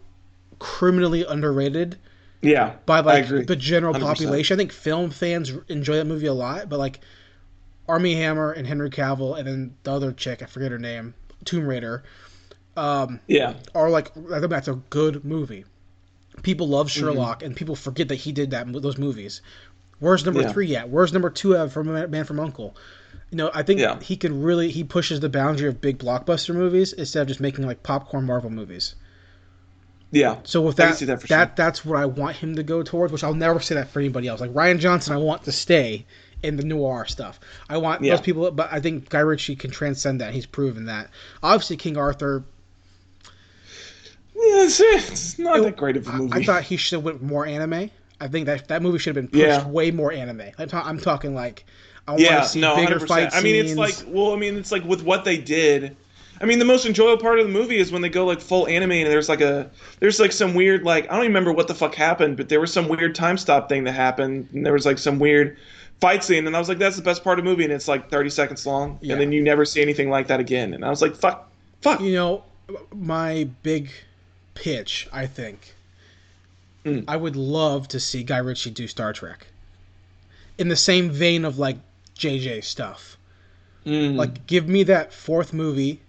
[0.60, 1.98] criminally underrated
[2.44, 2.74] Yeah.
[2.86, 4.00] by like the general 100%.
[4.02, 4.56] population.
[4.56, 7.00] I think film fans enjoy that movie a lot, but like
[7.88, 11.14] Armie Hammer and Henry Cavill, and then the other chick, I forget her name,
[11.46, 12.04] Tomb Raider,
[12.78, 13.54] um, Yeah.
[13.76, 15.66] are like I think that's a good movie.
[16.42, 17.00] People love Mm-hmm.
[17.00, 19.42] Sherlock, and people forget that he did that those movies.
[20.00, 20.52] Where's number Yeah.
[20.52, 20.90] three at?
[20.90, 22.76] Where's number two at from Man Man from Uncle?
[23.30, 24.00] You know, I think Yeah.
[24.02, 27.66] he can really he pushes the boundary of big blockbuster movies instead of just making
[27.66, 28.96] like popcorn Marvel movies.
[30.14, 30.38] Yeah.
[30.44, 33.12] So with I that, that for that that's what I want him to go towards.
[33.12, 34.40] Which I'll never say that for anybody else.
[34.42, 36.06] Like Rian Johnson, I want to stay
[36.44, 37.40] in the noir stuff.
[37.68, 38.12] I want Yeah.
[38.16, 40.34] those people, but I think Guy Ritchie can transcend that.
[40.34, 41.10] He's proven that.
[41.42, 42.44] Obviously, King Arthur.
[44.36, 46.34] Yeah, it's, it's not It- that great of a I, movie.
[46.34, 47.90] I thought he should have went more anime.
[48.22, 49.68] I think that that movie should have been pushed Yeah.
[49.68, 50.44] way more anime.
[50.58, 51.66] I'm, ta- I'm talking like
[52.08, 53.08] I want yeah, to see no, bigger 100%.
[53.08, 53.42] fight scenes.
[53.42, 55.96] I mean, it's like, well, I mean, it's like with what they did.
[56.42, 58.68] I mean, the most enjoyable part of the movie is when they go like full
[58.68, 59.70] anime and there's like a
[60.00, 62.60] there's like some weird like I don't even remember what the fuck happened, but there
[62.60, 65.58] was some weird time stop thing that happened and there was like some weird
[66.02, 67.88] fight scene and I was like that's the best part of the movie and it's
[67.88, 69.14] like 30 seconds long Yeah.
[69.14, 71.50] and then you never see anything like that again and I was like fuck
[71.82, 72.44] fuck you know,
[72.94, 73.90] my big
[74.56, 75.08] pitch.
[75.14, 75.76] I think
[76.86, 77.06] Mm.
[77.08, 79.48] I would love to see Guy Ritchie do Star Trek
[80.58, 81.78] in the same vein of like
[82.18, 83.18] JJ stuff.
[83.86, 84.16] Mm.
[84.18, 86.02] Like, give me that fourth movie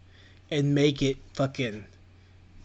[0.55, 1.85] and make it fucking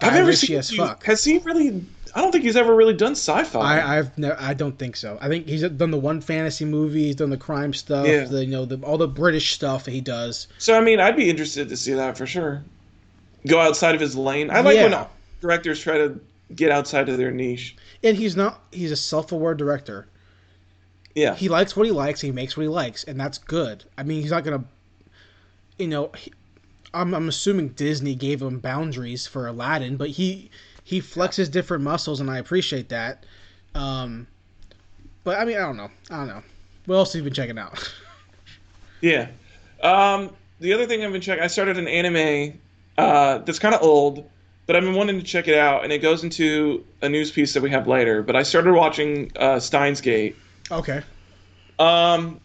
[0.01, 1.03] I've never seen as you- fuck.
[1.05, 1.83] Has he really?
[2.15, 3.59] I don't think he's ever really done sci-fi.
[3.79, 5.17] I, I've no, I don't think so.
[5.21, 7.03] I think he's done the one fantasy movie.
[7.05, 8.07] He's done the crime stuff.
[8.07, 8.23] Yeah.
[8.23, 10.47] The you know the all the British stuff he does.
[10.57, 12.63] so I mean, I'd be interested to see that for sure.
[13.47, 14.49] Go outside of his lane.
[14.49, 14.83] I like Yeah.
[14.89, 15.07] when
[15.41, 16.19] directors try to
[16.55, 17.75] get outside of their niche.
[18.03, 18.61] And he's not.
[18.71, 20.07] He's a self-aware director.
[21.13, 21.35] Yeah.
[21.35, 22.21] He likes what he likes.
[22.21, 23.83] He makes what he likes, and that's good.
[23.97, 24.63] I mean, he's not gonna.
[25.77, 26.31] You know, he,
[26.93, 30.49] I'm I'm assuming Disney gave him boundaries for Aladdin, but he
[30.83, 33.25] he flexes different muscles, and I appreciate that.
[33.75, 34.27] Um,
[35.23, 35.89] but I mean, I don't know.
[36.09, 36.43] I don't know.
[36.85, 37.91] What else have you been checking out?
[39.01, 39.27] Yeah.
[39.81, 42.59] Um, the other thing I've been checking, I started an anime
[42.97, 44.29] uh, that's kind of old,
[44.65, 47.53] but I've been wanting to check it out, and it goes into a news piece
[47.53, 48.21] that we have later.
[48.21, 50.35] But I started watching uh, Steins;Gate.
[50.69, 51.01] okay.
[51.79, 52.41] Um,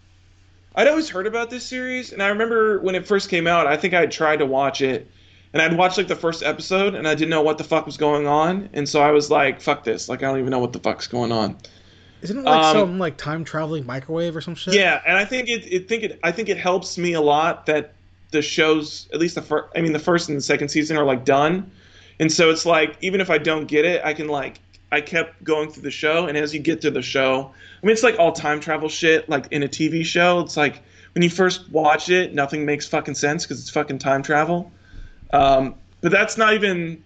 [0.75, 3.77] I'd always heard about this series, and I remember when it first came out, I
[3.77, 5.09] think I had tried to watch it,
[5.53, 7.97] and I'd watched like the first episode, and I didn't know what the fuck was
[7.97, 10.73] going on, and so I was like, "Fuck this!" Like I don't even know what
[10.73, 11.57] the fuck's going on.
[12.23, 14.75] Isn't it like Um, some like time traveling microwave or some shit?
[14.75, 17.67] Yeah, and I think it, it think it I think it helps me a lot
[17.67, 17.93] that
[18.31, 21.05] the shows at least the first I mean the first and the second season are
[21.05, 21.71] like done,
[22.19, 24.59] and so it's like even if I don't get it, I can like
[24.95, 27.53] I kept going through the show, and as you get through the show,
[27.83, 30.39] I mean it's like all time travel shit like in a TV show.
[30.41, 30.83] It's like
[31.15, 34.71] when you first watch it, nothing makes fucking sense because it's fucking time travel.
[35.33, 37.03] Um, but that's not even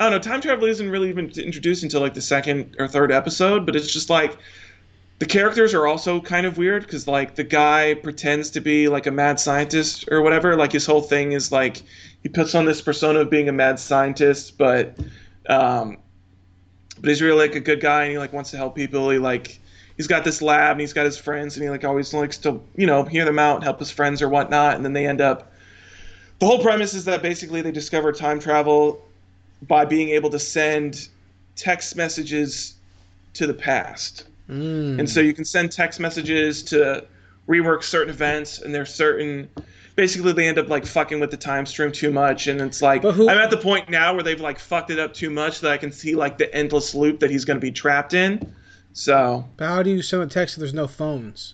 [0.00, 0.18] I don't know.
[0.18, 3.92] Time travel isn't really even introduced until like the second or third episode, but it's
[3.92, 4.36] just like
[5.20, 9.06] the characters are also kind of weird because like the guy pretends to be like
[9.06, 10.56] a mad scientist or whatever.
[10.56, 11.82] Like his whole thing is like
[12.22, 14.98] he puts on this persona of being a mad scientist, but
[15.48, 15.98] um,
[17.00, 19.10] but he's really like a good guy and he like wants to help people.
[19.10, 19.58] He like
[19.96, 22.60] he's got this lab and he's got his friends and he like always likes to
[22.76, 24.76] you know hear them out and help his friends or whatnot.
[24.76, 25.52] And then they end up.
[26.38, 29.06] The whole premise is that basically they discover time travel
[29.62, 31.08] by being able to send
[31.54, 32.74] text messages
[33.34, 34.24] to the past.
[34.48, 34.98] Mm.
[34.98, 37.06] And so you can send text messages to
[37.46, 39.48] rework certain events, and there's certain.
[40.00, 43.02] Basically, they end up like fucking with the time stream too much, and it's like
[43.02, 45.70] who- I'm at the point now where they've like fucked it up too much that
[45.72, 48.40] I can see like the endless loop that he's going to be trapped in.
[48.94, 51.52] So But how do you send a text if there's no phones?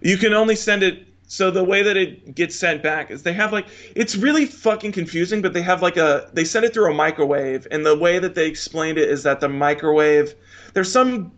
[0.00, 1.06] you can only send it.
[1.26, 4.92] So the way that it gets sent back is they have like it's really fucking
[4.92, 8.18] confusing, but they have like a they send it through a microwave, and the way
[8.18, 10.34] that they explained it is that the microwave
[10.72, 11.32] there's some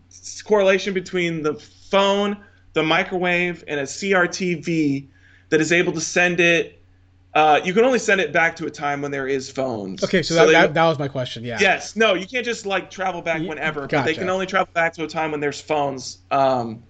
[0.44, 2.36] correlation between the phone,
[2.74, 5.08] the microwave, and a CRTV
[5.50, 6.74] that is able to send it.
[7.34, 10.02] Uh, you can only send it back to a time when there is phones.
[10.02, 11.44] Okay, so, that, they- that, that was my question.
[11.44, 11.58] Yeah.
[11.60, 13.82] Yes, no, you can't just like travel back whenever.
[13.82, 16.18] But they can only travel back to a time when there's phones.
[16.30, 16.82] Um,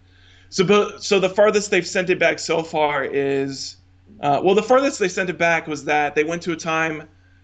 [0.48, 3.76] so, but, so the farthest they've sent it back so far is,
[4.20, 7.02] uh, well, the farthest they sent it back was that they went to a time,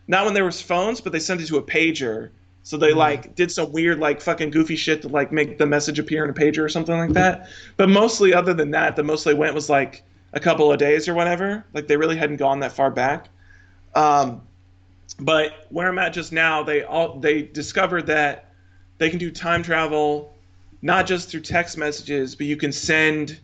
[0.09, 2.31] not when there was phones, but they sent it to a pager.
[2.63, 5.99] So they like did some weird like fucking goofy shit to like make the message
[5.99, 7.49] appear in a pager or something like that.
[7.77, 10.03] But mostly, other than that, the most they went was like
[10.35, 11.65] a couple of days or whatever.
[11.73, 13.29] Like they really hadn't gone that far back.
[13.95, 14.43] Um,
[15.19, 18.51] but where I'm at just now, they all they discovered that
[18.99, 20.35] they can do time travel
[20.83, 23.41] not just through text messages, but you can send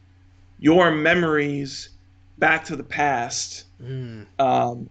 [0.59, 1.89] your memories
[2.37, 3.65] back to the past.
[3.83, 4.27] Mm.
[4.39, 4.91] Um,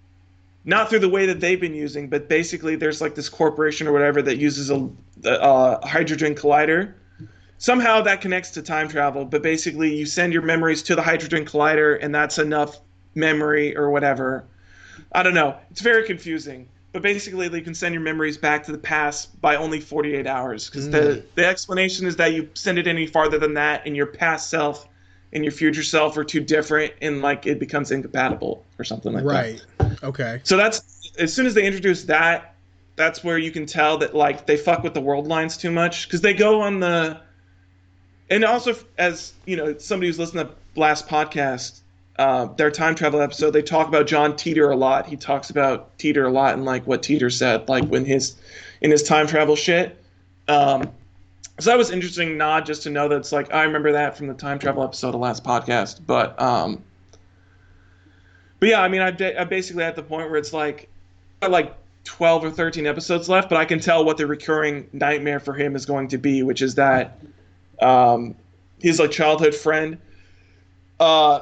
[0.65, 3.91] not through the way that they've been using, but basically there's like this corporation or
[3.91, 4.89] whatever that uses a,
[5.25, 6.93] a hydrogen collider.
[7.59, 11.45] Somehow that connects to time travel, but basically you send your memories to the hydrogen
[11.45, 12.79] collider, and that's enough
[13.15, 14.45] memory or whatever.
[15.11, 15.57] I don't know.
[15.69, 16.67] It's very confusing.
[16.91, 20.69] But basically, you can send your memories back to the past by only 48 hours.
[20.69, 21.23] Because the, mm.
[21.35, 24.87] the explanation is that you send it any farther than that, and your past self
[25.31, 29.23] and your future self are too different, and like it becomes incompatible or something like
[29.23, 29.29] that.
[29.29, 30.01] Right.
[30.01, 30.41] Okay.
[30.43, 32.55] So that's as soon as they introduce that,
[32.95, 36.07] that's where you can tell that like they fuck with the world lines too much
[36.07, 37.21] because they go on the.
[38.29, 41.79] And also, as you know, somebody who's listened to last podcast,
[42.17, 45.07] uh, their time travel episode, they talk about John Teeter a lot.
[45.07, 48.35] He talks about Teeter a lot and like what Teeter said, like when his
[48.81, 50.01] in his time travel shit.
[50.47, 50.91] Um,
[51.59, 54.27] so that was interesting, not just to know that it's like I remember that from
[54.27, 56.83] the time travel episode of last podcast, but um,
[58.59, 60.89] but yeah, I mean, I I'm basically at the point where it's like,
[61.47, 65.53] like 12 or 13 episodes left, but I can tell what the recurring nightmare for
[65.53, 67.19] him is going to be, which is that
[67.81, 68.35] um,
[68.79, 69.97] his like childhood friend.
[70.99, 71.41] Uh,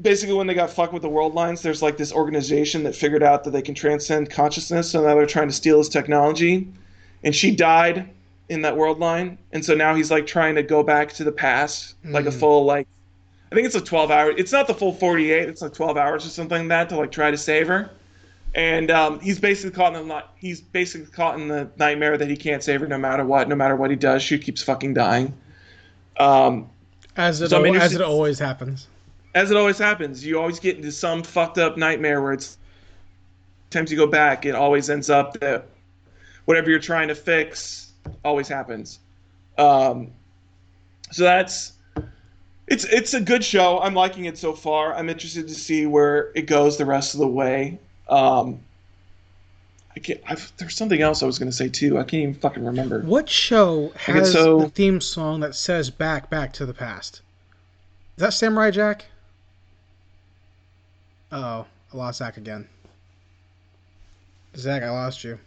[0.00, 3.22] basically, when they got fucked with the world lines, there's like this organization that figured
[3.22, 6.68] out that they can transcend consciousness, so now they're trying to steal his technology.
[7.24, 8.08] And she died
[8.48, 11.32] in that world line, and so now he's like trying to go back to the
[11.32, 12.40] past, like a Mm.
[12.40, 12.86] full like
[13.50, 14.30] I think it's a 12 hour.
[14.30, 15.46] It's not the full 48.
[15.48, 17.90] It's like 12 hours or something like that to like try to save her.
[18.54, 22.36] And um, he's basically caught in the he's basically caught in the nightmare that he
[22.36, 23.48] can't save her no matter what.
[23.48, 25.34] No matter what he does, she keeps fucking dying.
[26.18, 26.68] Um,
[27.16, 28.86] As it So al- as it always happens.
[29.34, 32.58] as it always happens, you always get into some fucked up nightmare where it's
[33.70, 35.66] times you go back, it always ends up that
[36.44, 37.92] whatever you're trying to fix
[38.24, 38.98] always happens.
[39.58, 40.10] Um,
[41.10, 41.72] so that's
[42.68, 43.80] It's it's a good show.
[43.80, 44.94] I'm liking it so far.
[44.94, 47.78] I'm interested to see where it goes the rest of the way.
[48.08, 48.60] Um,
[49.94, 50.20] I can't.
[50.26, 51.98] I've, there's something else I was gonna say too.
[51.98, 53.00] I can't even fucking remember.
[53.02, 57.20] What show Okay, has so- the theme song that says "Back, Back to the Past"?
[58.16, 59.06] Is that Samurai Jack?
[61.30, 62.68] Oh, I lost Zach again.
[64.56, 65.38] Zach, I lost you.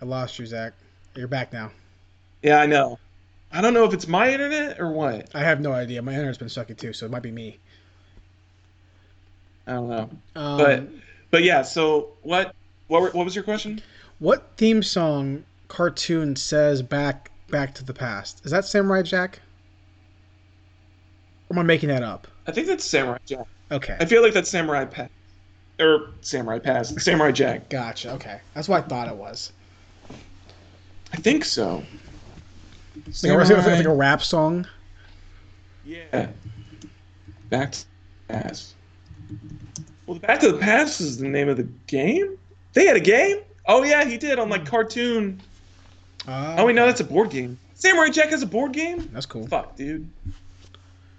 [0.00, 0.72] I lost you, Zach.
[1.14, 1.70] You're back now.
[2.42, 2.98] Yeah, I know.
[3.52, 5.28] I don't know if it's my internet or what.
[5.34, 6.02] I have no idea.
[6.02, 7.58] My internet's been sucky too, so it might be me.
[9.66, 10.10] I don't know.
[10.34, 10.88] Um, But
[11.32, 11.62] but yeah.
[11.62, 12.54] So what
[12.86, 13.82] what were- what was your question?
[14.20, 18.40] what theme song cartoon says "Back, Back to the Past"?
[18.44, 19.40] Is that Samurai Jack?
[21.50, 22.28] Or am I making that up?
[22.46, 23.46] I think that's Samurai Jack.
[23.72, 23.96] Okay.
[23.98, 25.08] I feel like that's Samurai Pass
[25.80, 26.94] or Samurai Pass.
[27.02, 27.68] Samurai Jack.
[27.70, 28.12] Gotcha.
[28.12, 29.52] Okay, that's what I thought it was.
[31.12, 31.82] I think so.
[33.10, 33.42] Samurai...
[33.44, 34.66] Like, a- like, like a rap song.
[35.84, 36.28] Yeah.
[37.50, 37.84] Back to
[38.28, 38.74] the Past.
[40.12, 42.36] Well, Back to the Past is the name of the game.
[42.74, 43.38] They had a game.
[43.66, 45.40] Oh yeah, he did on like cartoon.
[46.28, 47.58] Oh wait, no, that's a board game.
[47.74, 49.08] Samurai Jack has a board game.
[49.12, 49.46] that's cool.
[49.46, 50.08] Fuck, dude.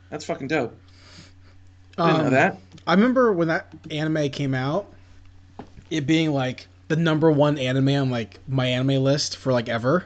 [0.09, 0.77] That's fucking dope.
[1.97, 2.57] I didn't know Um, that.
[2.87, 4.85] I remember when that anime came out,
[5.89, 10.05] it being like the number one anime on like my anime list for like ever.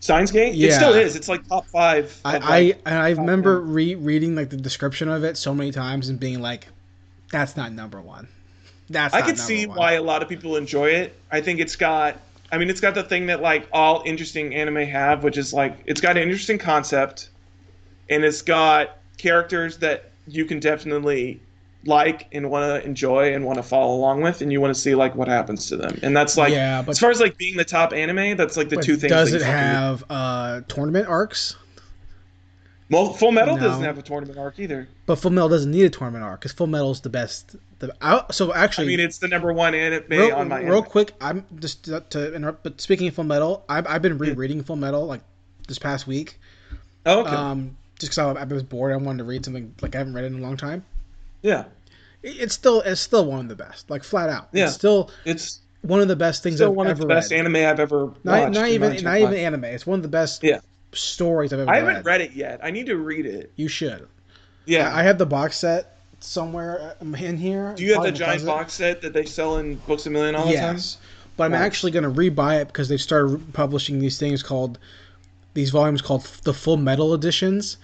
[0.00, 0.54] Steins;Gate?
[0.60, 1.16] It still is.
[1.16, 2.20] It's like top five.
[2.26, 6.10] I like- I, I remember re- reading like the description of it so many times
[6.10, 6.66] and being like,
[7.34, 8.28] "That's not number one."
[8.90, 9.76] That's I could see one.
[9.76, 11.18] why a lot of people enjoy it.
[11.32, 12.20] I think it's got
[12.52, 15.76] I mean it's got the thing that like all interesting anime have, which is like
[15.86, 17.30] it's got an interesting concept
[18.08, 21.40] and it's got characters that you can definitely
[21.86, 24.80] like and want to enjoy and want to follow along with and you want to
[24.80, 25.98] see like what happens to them.
[26.02, 28.68] And that's like yeah, but, as far as like being the top anime, that's like
[28.68, 31.56] the two things does it have uh, tournament arcs?
[32.90, 33.62] Well, Full Metal No.
[33.62, 34.88] doesn't have a tournament arc either.
[35.06, 37.56] But Full Metal doesn't need a tournament arc because Full Metal is the best.
[37.78, 40.74] The I, so I actually, mean, it's the number one anime real, on my real
[40.78, 40.84] anime.
[40.84, 42.62] quick, I'm just to, to interrupt.
[42.62, 45.20] But speaking of Full Metal, I've, I've been rereading Full Metal like
[45.68, 46.38] this past week.
[47.04, 47.30] Oh, okay.
[47.34, 50.14] Um, just because I, I was bored, I wanted to read something like I haven't
[50.14, 50.84] read it in a long time.
[51.42, 51.64] yeah.
[52.22, 54.48] It- It's still it's still one of the best, like flat out.
[54.52, 54.64] Yeah.
[54.66, 57.30] It's still It's one of the best things still I've one of ever the best
[57.30, 57.40] read.
[57.40, 58.24] anime I've ever watched.
[58.24, 59.64] not, not even not even anime.
[59.64, 60.60] It's one of the best Yeah.
[60.94, 62.60] stories I've ever I haven't read it yet.
[62.62, 63.52] I need to read it.
[63.56, 64.08] You should.
[64.66, 64.94] Yeah.
[64.94, 67.74] I have the box set somewhere uh, in here.
[67.76, 70.46] Do you have the giant box set that they sell in Books a Million all
[70.46, 70.74] the time?
[70.76, 70.98] Yes,
[71.36, 74.78] but I'm actually going to rebuy it because they've started publishing these things called
[75.54, 77.76] these volumes called the Full Metal editions,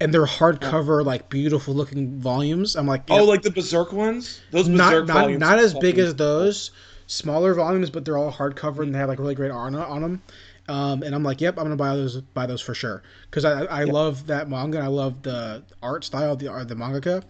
[0.00, 2.76] and they're hardcover, like beautiful looking volumes.
[2.76, 4.40] I'm like, Oh, like the Berserk ones?
[4.50, 5.40] Those not Berserk not, volumes.
[5.40, 6.70] not are as big fucking- as those
[7.06, 10.22] smaller volumes, but they're all hardcover and they have like really great art on them.
[10.68, 13.64] Um, and I'm like, yep, I'm gonna buy those buy those for sure because I,
[13.64, 14.78] I love that manga.
[14.78, 17.22] and I love the art style of the art the mangaka,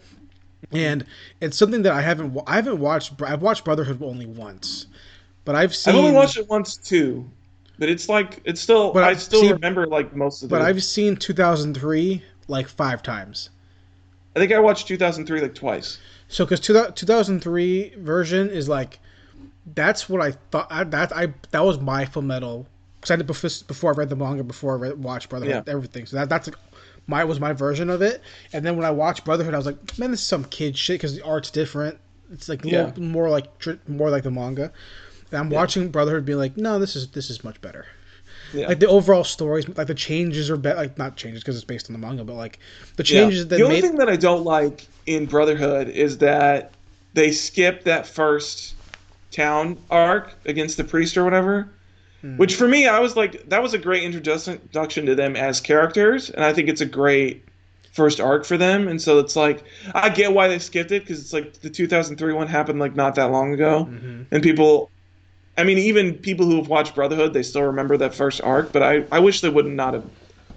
[0.71, 1.05] and
[1.41, 3.21] it's something that I haven't I haven't watched.
[3.23, 4.87] I've watched Brotherhood only once,
[5.45, 7.29] but I've seen I've only watched it once too,
[7.79, 8.93] but it's like it's still.
[8.93, 10.51] But I I've still seen- remember like most of it.
[10.51, 10.67] but the.
[10.67, 13.51] I've seen 2003 like five times.
[14.37, 15.99] I think I watched 2003 like twice.
[16.29, 19.01] So because 2003 version is like
[19.75, 20.69] that's what I thought.
[20.71, 22.67] I, that I that was my full metal
[23.05, 25.73] because I did before, before I read the manga, before I read, watched Brotherhood, Yeah.
[25.73, 26.07] everything.
[26.07, 26.57] So that that's like,
[27.07, 28.23] my was my version of it.
[28.55, 30.95] And then when I watched Brotherhood, I was like, man, this is some kid shit
[30.95, 31.99] because the art's different.
[32.33, 32.85] It's like a Yeah.
[32.87, 33.47] little more like
[33.87, 34.73] more like the manga.
[35.31, 37.85] And I'm watching Brotherhood, being like, no, this is this is much better.
[38.55, 38.69] Yeah.
[38.69, 40.77] Like the overall stories, like the changes are better.
[40.77, 42.59] Like not changes because it's based on the manga, but like
[42.97, 43.21] the Yeah.
[43.21, 43.83] changes that the only made.
[43.83, 46.71] thing that I don't like in Brotherhood is that
[47.13, 48.73] they skip that first
[49.31, 51.69] town arc against the priest or whatever.
[52.25, 52.39] Hmm.
[52.39, 56.31] Which for me, I was like, that was a great introduction to them as characters,
[56.31, 57.45] and I think it's a great
[57.93, 58.89] first arc for them.
[58.89, 59.63] And so it's like,
[59.95, 63.15] I get why they skipped it because it's like the 2003 one happened like not
[63.17, 64.25] that long ago, Mhm.
[64.31, 64.91] and people,
[65.59, 68.73] I mean, even people who have watched Brotherhood, they still remember that first arc.
[68.73, 70.05] But I, I wish they would not have.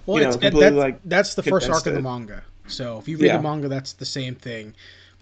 [0.06, 2.00] Well, you know, it's, it- completely, that's, like, that's the first arc condensed of the
[2.02, 2.42] manga.
[2.66, 3.36] So if you read Yeah.
[3.36, 4.72] the manga, that's the same thing.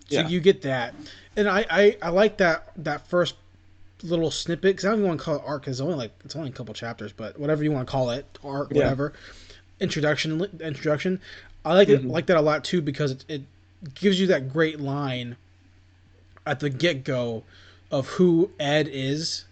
[0.09, 0.29] So Yeah.
[0.29, 0.95] you get that,
[1.37, 3.35] and I, I, I like that that first
[4.03, 5.65] little snippet because I don't even want to call it arc.
[5.65, 8.11] 'cause It's only like it's only a couple chapters, but whatever you want to call
[8.11, 8.79] it, arc, Yeah.
[8.79, 9.13] whatever.
[9.81, 11.21] Introduction, introduction.
[11.65, 12.11] I like it Mhm.
[12.11, 13.43] like that a lot too because it, it
[13.95, 15.37] gives you that great line
[16.47, 17.43] at the get go
[17.91, 19.45] of who Ed is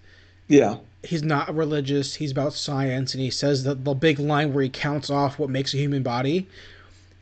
[0.49, 0.77] Yeah.
[1.03, 2.15] he's not religious.
[2.15, 5.51] He's about science, and he says that the big line where he counts off what
[5.51, 6.47] makes a human body.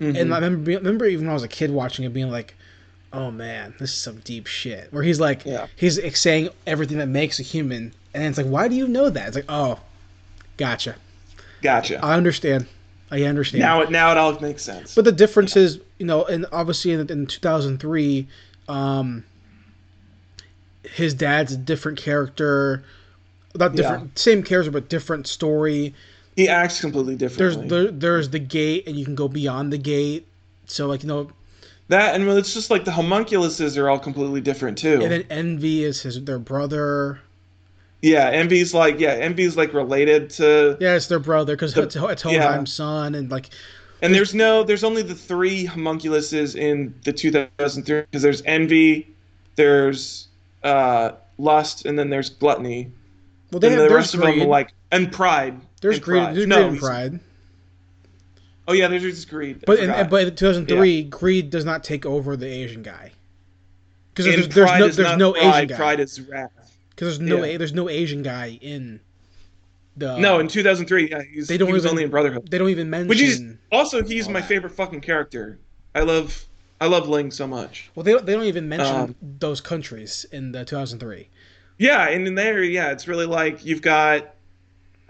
[0.01, 0.17] Mhm.
[0.17, 2.55] And I remember, remember even when I was a kid watching it, being like,
[3.13, 5.67] "Oh man, this is some deep shit." Where he's like, Yeah.
[5.77, 9.27] he's saying everything that makes a human, and it's like, why do you know that?
[9.29, 9.79] It's like, oh,
[10.57, 10.97] gotcha.
[11.63, 12.05] Gotcha.
[12.05, 12.67] I understand.
[13.11, 13.61] I understand.
[13.61, 14.95] Now it now it all makes sense.
[14.95, 18.27] But the difference is, you know, and obviously in, in 2003,
[18.69, 19.23] um,
[20.83, 22.83] his dad's a different character,
[23.55, 25.95] not different, same character but different story.
[26.37, 27.91] he acts completely There's differently.
[27.93, 30.27] there's the gate, and you can go beyond the gate.
[30.67, 31.31] So like you know,
[31.89, 35.01] that and well it's just like the homunculuses are all completely different too.
[35.03, 37.21] and then Envy is his their brother.
[38.01, 41.97] yeah, Envy's like yeah, Envy's like related to Yeah, it's their brother because The- it's,
[41.97, 42.31] it's yeah.
[42.43, 43.51] Hohenheim's son, and like
[44.01, 49.15] And there's no, there's only the three homunculuses in the 2003 because there's envy,
[49.57, 50.29] there's
[50.65, 52.91] uh, lust, and then there's gluttony.
[53.53, 55.61] well, they and have the rest of them are like and pride.
[55.81, 56.35] there's and greed, pride.
[56.37, 57.21] there's no, greed and pride.
[58.69, 59.63] Oh yeah, there's just greed.
[59.67, 63.11] But in, but in 2003, greed does not take over the Asian guy.
[64.15, 65.77] Because there's, there's no there's no pride, Asian guy.
[65.77, 66.51] Pride is wrath.
[66.91, 67.57] Because there's no Yeah.
[67.59, 69.01] there's no Asian guy in
[69.97, 70.19] the.
[70.19, 72.51] no, in 2003, yeah, he's, They don't he was even- only in Brotherhood.
[72.51, 73.09] they don't even mention.
[73.09, 73.43] Which is
[73.73, 74.49] also he's my that.
[74.49, 75.59] favorite fucking character.
[75.95, 76.45] I love
[76.81, 77.91] I love Ling so much.
[77.95, 81.29] well, they don't, they don't even mention Um, those countries in the 2003.
[81.79, 84.35] Yeah, and in there, yeah, it's really like you've got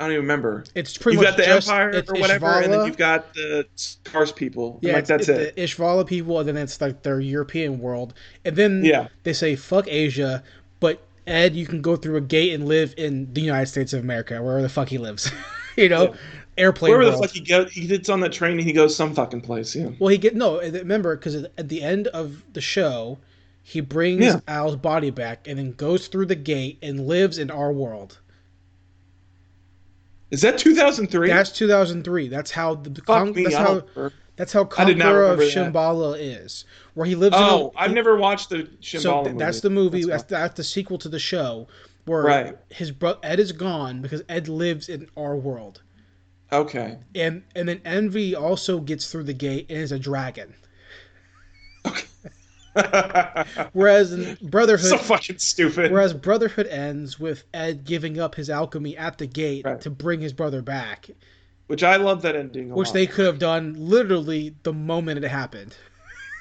[0.02, 0.64] I don't even remember.
[0.74, 3.66] It's pretty You've much got the just, Empire or whatever, and then you've got the
[3.76, 4.78] Scars people.
[4.82, 5.54] Yeah, like that's it's it.
[5.56, 9.08] the Ishvala people, and then it's like their European world, and then Yeah.
[9.22, 10.42] they say fuck Asia,
[10.80, 14.00] but Ed, you can go through a gate and live in the United States of
[14.00, 15.30] America, wherever the fuck he lives.
[15.76, 16.14] you know, Yeah.
[16.58, 19.14] airplane Wherever the fuck he goes, he gets on that train and he goes some
[19.14, 19.76] fucking place.
[19.76, 19.90] Yeah.
[20.00, 20.60] Well, he get no.
[20.60, 23.18] Remember, because at the end of the show,
[23.62, 24.40] he brings Yeah.
[24.48, 28.18] Al's body back and then goes through the gate and lives in our world.
[30.32, 31.28] Is that 2003?
[31.28, 32.28] That's 2003.
[32.28, 33.44] That's how the Fuck me.
[33.44, 34.12] that's I how remember.
[34.36, 35.38] that's how Conqueror of.
[35.40, 36.64] Shambhala is,
[36.94, 37.36] where he lives.
[37.36, 40.04] In Oh, in a, I've never watched the So th- that's the movie.
[40.04, 40.40] That's, fine.
[40.40, 41.68] that's the sequel to the show,
[42.06, 42.58] where Right.
[42.70, 45.82] his bro Ed is gone because Ed lives in our world,
[46.50, 46.96] okay.
[47.14, 50.54] and and then Envy also gets through the gate and is a dragon.
[53.72, 55.92] Whereas Brotherhood, so fucking stupid.
[55.92, 59.80] Whereas Brotherhood ends with Ed giving up his alchemy at the gate Right.
[59.82, 61.10] to bring his brother back,
[61.66, 62.70] Which I love that ending.
[62.70, 62.94] A which lot.
[62.94, 65.76] they could have done literally the moment it happened.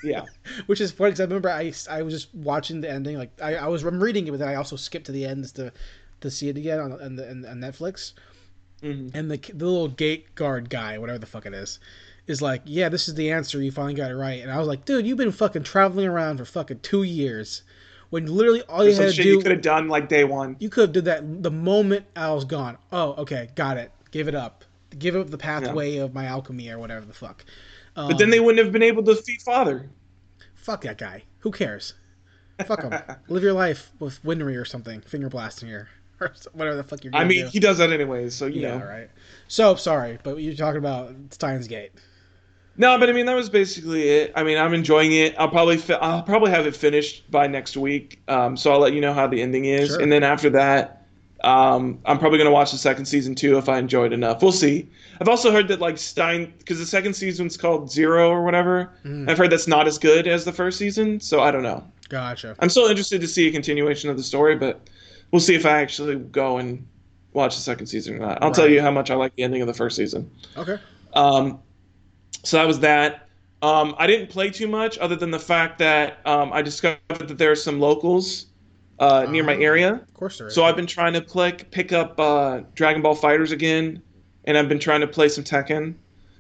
[0.03, 0.23] Yeah.
[0.65, 3.55] Which is funny because I remember I, I was just watching the ending, like I,
[3.55, 5.71] I was I'm reading it, but then I also skipped to the ends to
[6.21, 8.13] to see it again on on, the, on, on Netflix.
[8.82, 11.79] hmm And the the little gate guard guy, whatever the fuck it is,
[12.32, 13.61] is like, yeah, this is the answer.
[13.61, 14.41] You finally got it right.
[14.41, 17.63] And I was like, dude, you've been fucking traveling around for fucking two years,
[18.09, 20.23] when literally all you Some had to shit do you could have done like day
[20.23, 20.55] one.
[20.59, 22.77] You could have did that the moment Al's gone.
[22.91, 23.91] Oh, okay, got it.
[24.11, 24.65] Give it up.
[24.97, 27.45] Give up the pathway of my alchemy or whatever the fuck.
[27.95, 29.89] Um, But then they wouldn't have been able to defeat Father.
[30.55, 31.23] fuck that guy.
[31.39, 31.93] Who cares?
[32.65, 32.93] Fuck him.
[33.27, 35.89] Live your life with Winry or something, finger blasting her
[36.21, 37.15] or whatever the fuck you're.
[37.15, 37.49] I mean, do.
[37.51, 38.86] he does that anyways, so you yeah, know.
[38.86, 39.09] right.
[39.47, 41.91] So sorry, but you're talking about Steins;Gate.
[42.78, 44.32] No, but I mean that was basically it.
[44.36, 45.36] I mean, I'm enjoying it.
[45.38, 48.19] I'll probably fi- I'll probably have it finished by next week.
[48.28, 49.99] Um, so I'll let you know how the ending is, Sure.
[50.01, 51.05] and then after that,
[51.43, 54.41] um, I'm probably gonna watch the second season too if I enjoyed enough.
[54.41, 54.88] We'll see.
[55.19, 58.89] I've also heard that like Stein, because the second season's called Zero or whatever.
[59.05, 59.30] Mm.
[59.30, 61.84] I've heard that's not as good as the first season, so I don't know.
[62.09, 62.55] Gotcha.
[62.59, 64.89] I'm still interested to see a continuation of the story, but
[65.32, 66.86] we'll see if I actually go and
[67.34, 68.41] watch the second season or not.
[68.41, 70.30] I'll tell you how much I like the ending of the first season.
[70.57, 70.78] Okay.
[71.13, 71.59] Um,
[72.44, 73.28] so that was that.
[73.62, 77.38] Um, I didn't play too much, other than the fact that um, I discovered that
[77.38, 78.48] there are some locals
[79.00, 79.60] uh, near my Ah.
[79.60, 79.94] area.
[79.94, 80.56] Of course there is.
[80.56, 84.02] So I've been trying to click, pick up uh, Dragon Ball FighterZ again,
[84.46, 85.94] and I've been trying to play some Tekken.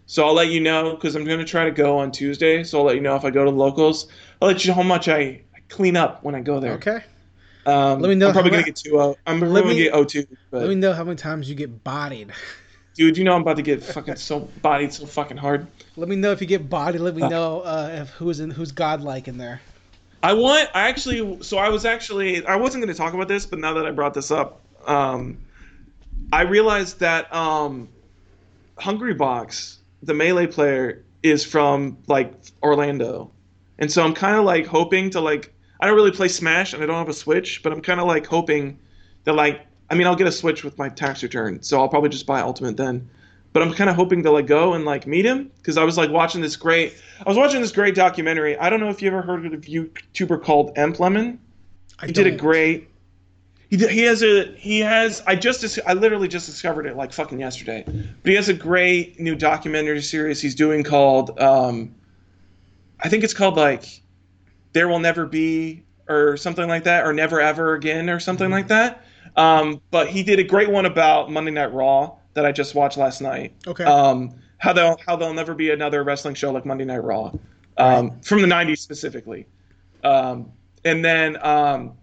[0.07, 2.63] So I'll let you know because I'm gonna try to go on Tuesday.
[2.63, 4.07] So I'll let you know if I go to the locals.
[4.41, 5.19] I'll let you know how much I
[5.55, 6.73] I clean up when I go there.
[6.73, 7.03] okay.
[7.67, 8.99] Um, Let me know I'm probably gonna get two.
[8.99, 9.15] O.
[9.27, 10.27] I'm probably Let gonna me- get O2.
[10.49, 12.31] But Let me know how many times you get bodied.
[12.95, 15.67] dude, you know I'm about to get fucking so bodied so fucking hard.
[15.95, 17.01] Let me know if you get bodied.
[17.01, 17.29] Let me Uh.
[17.29, 19.61] know uh, if who's in who's godlike in there.
[20.23, 20.69] I want.
[20.75, 21.41] I actually.
[21.41, 22.45] So I was actually.
[22.45, 25.37] I wasn't going to talk about this, but now that I brought this up, um,
[26.31, 27.89] I realized that um,
[28.77, 33.31] Hungrybox, the melee player, is from like Orlando,
[33.79, 35.53] and so I'm kind of like hoping to like.
[35.79, 38.07] I don't really play Smash, and I don't have a Switch, but I'm kind of
[38.07, 38.79] like hoping
[39.23, 39.65] that like.
[39.91, 42.39] I mean, I'll get a Switch with my tax return, so I'll probably just buy
[42.39, 43.09] Ultimate then.
[43.51, 45.97] But I'm kind of hoping to like go and like meet him because I was
[45.97, 46.93] like watching this great.
[47.19, 48.57] I was watching this great documentary.
[48.57, 51.37] I don't know if you ever heard of a YouTuber called EmpLemon.
[51.99, 52.87] I He did a great.
[53.69, 56.95] He did, he has a he has I just dis- I literally just discovered it
[56.95, 57.83] like fucking yesterday.
[57.85, 61.93] But he has a great new documentary series he's doing called um,
[63.01, 63.83] I think it's called like
[64.71, 68.51] There Will Never Be or something like that or Never Ever Again or something Mhm.
[68.53, 69.03] like that.
[69.35, 72.97] Um, but he did a great one about Monday Night Raw that I just watched
[72.97, 73.83] last night Okay.
[73.83, 77.31] um, how they'll how they'll never be another wrestling show like Monday Night Raw,
[77.77, 79.45] um, from the '90s specifically.
[80.03, 80.51] Um,
[80.85, 81.93] and then, um,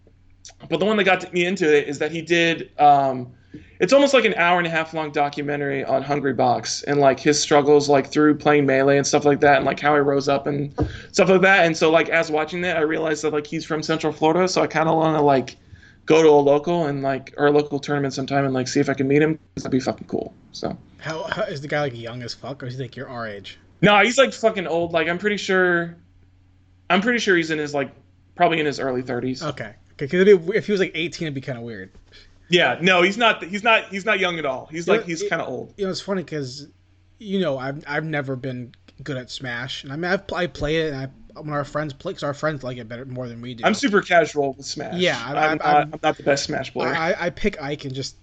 [0.69, 2.71] but the one that got me into it is that he did.
[2.79, 3.33] Um,
[3.81, 7.41] it's almost like an hour and a half long documentary on Hungrybox and like his
[7.41, 10.49] struggles like through playing melee and stuff like that and like how he rose up
[10.49, 10.75] and
[11.13, 11.65] stuff like that.
[11.65, 14.63] And so like as watching that, I realized that like he's from Central Florida, so
[14.63, 15.57] I kind of want to like
[16.09, 18.89] go to a local and like or a local tournament sometime and like see if
[18.89, 19.39] I can meet him.
[19.57, 20.33] That'd be fucking cool.
[20.53, 23.09] So How, how is the guy like young as fuck, or is he like you're
[23.09, 23.59] our age?
[23.83, 24.93] no, he's like fucking old.
[24.93, 25.97] Like I'm pretty sure,
[26.91, 27.93] I'm pretty sure he's in his like
[28.35, 29.43] probably in his early 30s.
[29.43, 31.91] Okay, because if he was like 18, it'd be kind of weird.
[32.49, 33.45] Yeah, no, he's not.
[33.45, 33.85] He's not.
[33.91, 34.67] He's not young at all.
[34.67, 35.75] He's like Yeah, he's kind of old.
[35.77, 36.67] You know, it's funny because,
[37.19, 38.73] you know, I've I've never been
[39.05, 41.09] good at Smash, and I mean, I've, I play it, and I
[41.45, 43.65] when our friends play, because our friends like it better more than we do.
[43.65, 44.95] I'm super casual with Smash.
[44.97, 46.95] Yeah, I- I'm, I- not, I'm- I'm not the best Smash player.
[46.95, 48.17] I, I pick Ike and just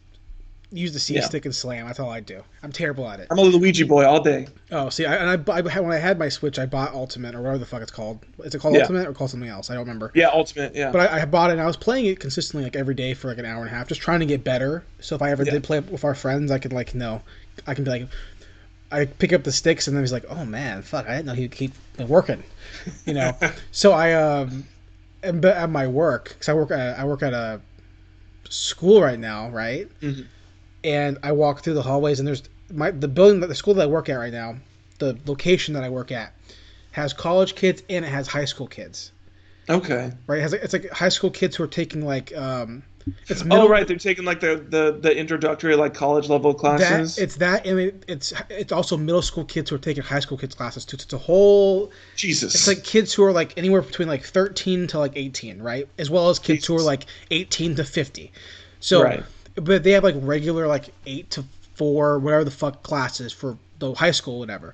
[0.71, 1.21] use the C Yeah.
[1.21, 1.85] stick and slam.
[1.87, 2.41] That's all I do.
[2.63, 3.27] I'm terrible at it.
[3.31, 4.47] I'm a Luigi boy all day.
[4.71, 7.39] Oh, see, I, and I, I when I had my Switch, I bought Ultimate or
[7.41, 8.19] whatever the fuck it's called.
[8.43, 8.81] Is it called Yeah.
[8.81, 9.69] Ultimate or called something else?
[9.69, 10.11] I don't remember.
[10.15, 10.75] Yeah, Ultimate.
[10.75, 10.91] Yeah.
[10.91, 13.29] But I, I bought it and I was playing it consistently like every day for
[13.29, 14.83] like an hour and a half, just trying to get better.
[14.99, 15.51] So if I ever Yeah.
[15.51, 17.21] did play with our friends, I could like know,
[17.67, 18.07] I can be like,
[18.91, 21.33] I pick up the sticks and then he's like, oh man, fuck, I didn't know
[21.33, 22.43] he'd keep working,
[23.05, 23.35] you know.
[23.71, 24.65] so I um,
[25.23, 27.61] am at my work because I work at I work at a
[28.49, 29.87] school right now, right?
[30.01, 30.25] Mhm.
[30.83, 33.83] And I walk through the hallways and there's my the building that the school that
[33.83, 34.57] I work at right now,
[34.99, 36.33] the location that I work at,
[36.91, 39.11] has college kids and it has high school kids
[39.67, 40.11] Okay.
[40.27, 40.39] right?
[40.39, 42.83] It has, it's like high school kids who are taking like um,
[43.27, 46.59] it's middle, Oh right, they're taking like the the the introductory like college level That
[46.59, 47.17] classes.
[47.17, 50.37] it's that, and it, it's it's also middle school kids who are taking high school
[50.37, 50.95] kids classes too.
[50.99, 51.91] It's a whole.
[52.15, 52.53] Jesus.
[52.55, 55.87] It's like kids who are like anywhere between like thirteen to like eighteen, right?
[55.97, 58.31] As well as kids who are like eighteen to fifty.
[58.79, 59.23] So, Right.
[59.55, 61.45] but they have like regular like eight to
[61.75, 64.73] four whatever the fuck classes for the high school whatever.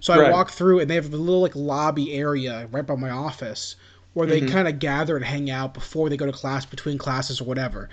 [0.00, 0.30] So I Right.
[0.30, 3.76] walk through and they have a little like lobby area right by my office
[4.14, 4.50] where they Mm-hmm.
[4.52, 7.88] kind of gather and hang out before they go to class, between classes or whatever.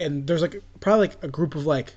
[0.00, 1.94] And there's like probably like a group of like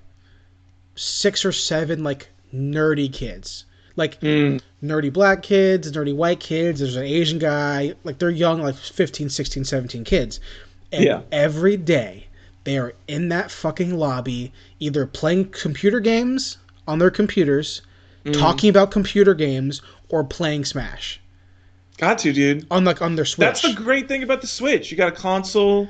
[0.96, 3.66] six or seven like nerdy kids.
[3.98, 8.62] Like Mm, nerdy black kids, nerdy white kids, there's an Asian guy, like they're young,
[8.62, 10.40] like 15, 16, 17 kids.
[10.92, 11.22] And Yeah.
[11.32, 12.28] every day
[12.66, 16.58] they are in that fucking lobby either playing computer games
[16.88, 17.82] on their computers,
[18.26, 18.34] Mm.
[18.38, 21.20] talking about computer games, or playing Smash.
[21.98, 22.68] Got to, dude.
[22.72, 23.46] On like on their Switch.
[23.46, 24.92] That's the great thing about the Switch.
[24.92, 25.88] You got a console,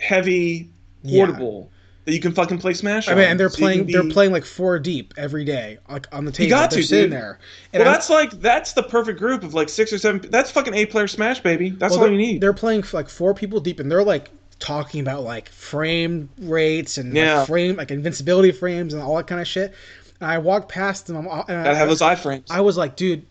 [0.00, 0.68] heavy,
[1.02, 1.26] Yeah.
[1.26, 1.70] portable
[2.04, 3.08] that you can fucking play Smash.
[3.08, 3.30] I mean, on.
[3.32, 3.84] and they're So playing.
[3.86, 6.44] can They're playing like four deep every day, like on the table.
[6.44, 7.12] You got they're to, sitting dude.
[7.20, 7.38] there.
[7.72, 10.22] And Well, I'm- that's like that's the perfect group of like six or seven.
[10.30, 11.70] That's fucking eight player Smash, baby.
[11.70, 12.40] That's well, all you need.
[12.40, 17.10] They're playing like four people deep, and they're like talking about like frame rates and
[17.10, 17.44] like, Yeah.
[17.44, 19.72] frame like invincibility frames and all that kind of shit.
[20.20, 21.16] And I walked past them.
[21.16, 22.44] I'm, uh, and Gotta I, have those iframes.
[22.50, 23.24] I was like, dude,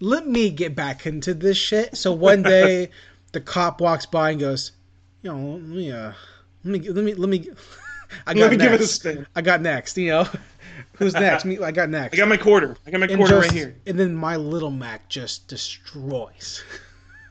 [0.00, 1.96] let me get back into this shit.
[1.96, 2.90] So one day,
[3.32, 4.72] the cop walks by and goes,
[5.22, 6.12] you know, let me, uh,
[6.64, 7.50] let me, let me, let me.
[8.26, 8.62] I got Let me next.
[8.70, 9.26] give it a spin.
[9.36, 9.98] I got next.
[9.98, 10.28] You know,
[10.96, 11.44] who's next?
[11.44, 11.58] Me.
[11.58, 12.14] I got next.
[12.14, 12.74] I got my quarter.
[12.86, 13.76] I got my quarter just- right here.
[13.86, 16.62] And then my little Mac just destroys.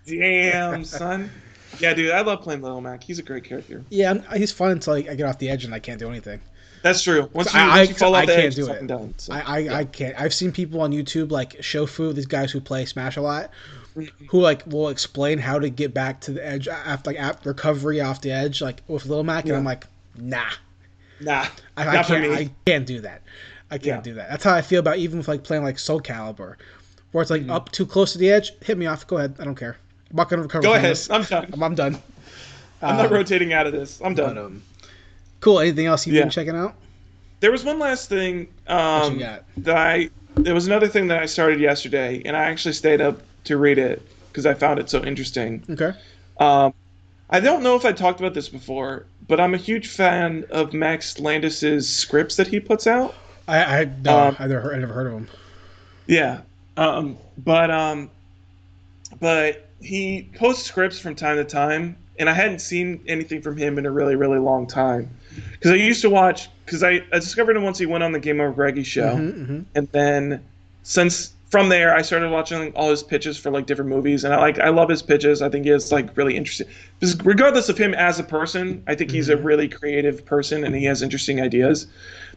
[0.05, 1.32] Damn, son.
[1.80, 3.03] Yeah, dude, I love playing Little Mac.
[3.03, 3.84] He's a great character.
[3.89, 6.09] Yeah, I'm- he's fun until I, I get off the edge and I can't do
[6.09, 6.39] anything.
[6.88, 7.29] That's true.
[7.33, 8.88] Once you, I- once I- you fall off I can't edge, do it.
[8.88, 9.13] done.
[9.17, 9.33] So.
[9.33, 10.19] I, I, I can't.
[10.19, 13.51] I've seen people on YouTube like Shofu, these guys who play Smash a lot,
[14.29, 17.99] who like will explain how to get back to the edge after like after recovery
[18.01, 19.85] off the edge, like with Little Mac, and I'm like,
[20.15, 20.43] nah,
[21.19, 22.21] nah, I, not I can't.
[22.29, 22.35] me.
[22.35, 23.21] I can't do that.
[23.69, 24.01] I can't Yeah.
[24.01, 24.29] do that.
[24.29, 26.55] That's how I feel about even with like playing like Soul Calibur,
[27.11, 27.51] where it's like Mm-hmm.
[27.51, 29.05] up too close to the edge, hit me off.
[29.07, 29.35] Go ahead.
[29.39, 29.77] I don't care.
[30.09, 30.61] I'm not gonna recover.
[30.63, 30.91] Go ahead.
[30.91, 31.09] this.
[31.09, 31.49] I'm done.
[31.51, 32.01] I'm, I'm done.
[32.81, 33.99] I'm not Um, rotating out of this.
[34.01, 34.35] I'm done.
[34.35, 34.61] but, um,
[35.39, 35.59] cool.
[35.59, 36.23] Anything else you've Yeah.
[36.23, 36.75] been checking out?
[37.39, 39.19] There was one last thing um,
[39.57, 40.09] that I.
[40.35, 43.77] There was another thing that I started yesterday, and I actually stayed up to read
[43.77, 45.63] it because I found it so interesting.
[45.69, 45.93] Okay.
[46.39, 46.73] Um,
[47.29, 50.73] I don't know if I talked about this before, but I'm a huge fan of
[50.73, 53.15] Max Landis's scripts that he puts out.
[53.47, 55.27] I I no, Um, I never heard, I never heard of him.
[56.07, 56.41] Yeah.
[56.77, 58.09] Um, but um,
[59.19, 63.77] but he posts scripts from time to time, and I hadn't seen anything from him
[63.77, 65.09] in a really, really long time.
[65.51, 68.19] Because I used to watch, because I, I discovered him once he went on the
[68.19, 69.65] GameOverGreggy show, Mhm, mhm.
[69.75, 70.43] and then
[70.83, 74.38] since from there I started watching all his pitches for like different movies, and I
[74.38, 75.41] like I love his pitches.
[75.41, 76.67] I think he is like really interesting.
[76.99, 80.75] Because regardless of him as a person, I think he's a really creative person, and
[80.75, 81.88] he has interesting ideas.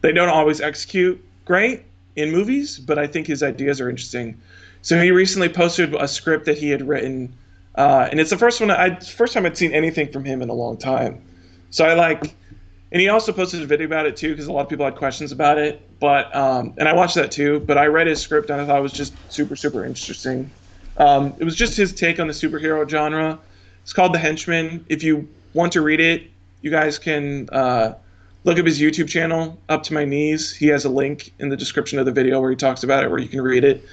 [0.01, 1.83] They don't always execute great
[2.15, 4.37] in movies, but I think his ideas are interesting.
[4.81, 7.31] So he recently posted a script that he had written,
[7.75, 10.49] uh, and it's the first one I first time I'd seen anything from him in
[10.49, 11.21] a long time.
[11.69, 12.33] So I like
[12.91, 14.95] and he also posted a video about it too because a lot of people had
[14.95, 15.81] questions about it.
[15.99, 17.61] But um, and I watched that too.
[17.61, 20.51] But I read his script and I thought it was just super super interesting.
[20.97, 23.39] Um, it was just his take on the superhero genre.
[23.81, 24.85] It's called The Henchman.
[24.89, 26.29] If you want to read it,
[26.61, 27.93] you guys can uh,
[28.43, 30.53] look up his YouTube channel, Up to My Knees.
[30.53, 33.09] He has a link in the description of the video where he talks about it,
[33.09, 33.83] where you can read it.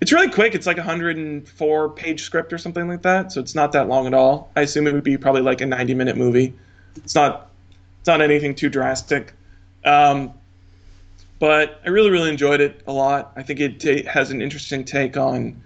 [0.00, 0.54] It's really quick.
[0.54, 4.06] It's like a 104 page script or something like that, so it's not that long
[4.06, 4.50] at all.
[4.56, 6.54] I assume it would be probably like a 90 minute movie.
[6.96, 7.49] It's not
[8.00, 9.34] it's not anything too drastic.
[9.84, 10.32] Um,
[11.38, 13.32] but I really, really enjoyed it a lot.
[13.36, 15.62] I think it t- has an interesting take on.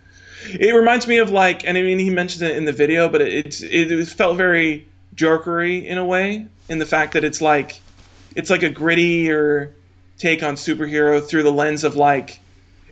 [0.48, 3.22] It reminds me of like, and I mean, he mentioned it in the video, but
[3.22, 7.80] it, it, it felt very Jokery in a way, in the fact that it's like,
[8.36, 9.72] it's like a grittier
[10.18, 12.40] take on superhero through the lens of like,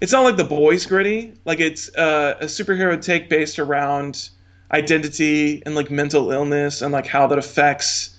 [0.01, 4.31] it's not like the boys gritty, like it's uh, a superhero take based around
[4.73, 8.12] identity and like mental illness and like how that affects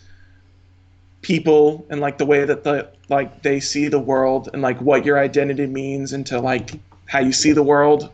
[1.24, 5.06] people and like the way that the like they see the world and like what
[5.06, 8.12] your identity means into like how you see the world.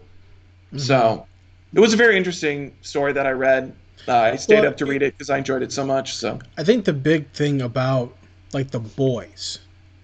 [0.67, 0.77] Mm-hmm.
[0.77, 1.27] So
[1.73, 3.75] it was a very interesting story that I read.
[4.07, 6.15] Uh, I stayed well, up to read it because I enjoyed it so much.
[6.15, 8.15] So I think the big thing about
[8.53, 9.59] like the boys,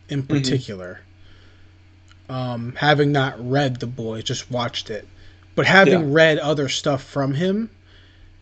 [0.09, 0.33] in mm-hmm.
[0.33, 0.99] particular,
[2.29, 2.33] mm-hmm.
[2.33, 5.07] um, having not read the boys, just watched it,
[5.55, 6.15] but having yeah.
[6.15, 7.69] read other stuff from him,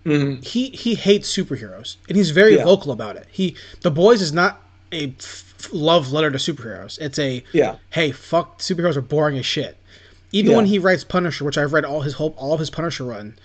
[0.05, 0.41] Mm-hmm.
[0.41, 2.65] He he hates superheroes, and he's very yeah.
[2.65, 3.27] vocal about it.
[3.31, 6.99] He the boys is not a f- love letter to superheroes.
[6.99, 7.77] It's a yeah.
[7.89, 9.77] Hey, fuck superheroes are boring as shit.
[10.33, 10.57] Even yeah.
[10.57, 13.37] when he writes Punisher, which I've read all his whole all of his Punisher run,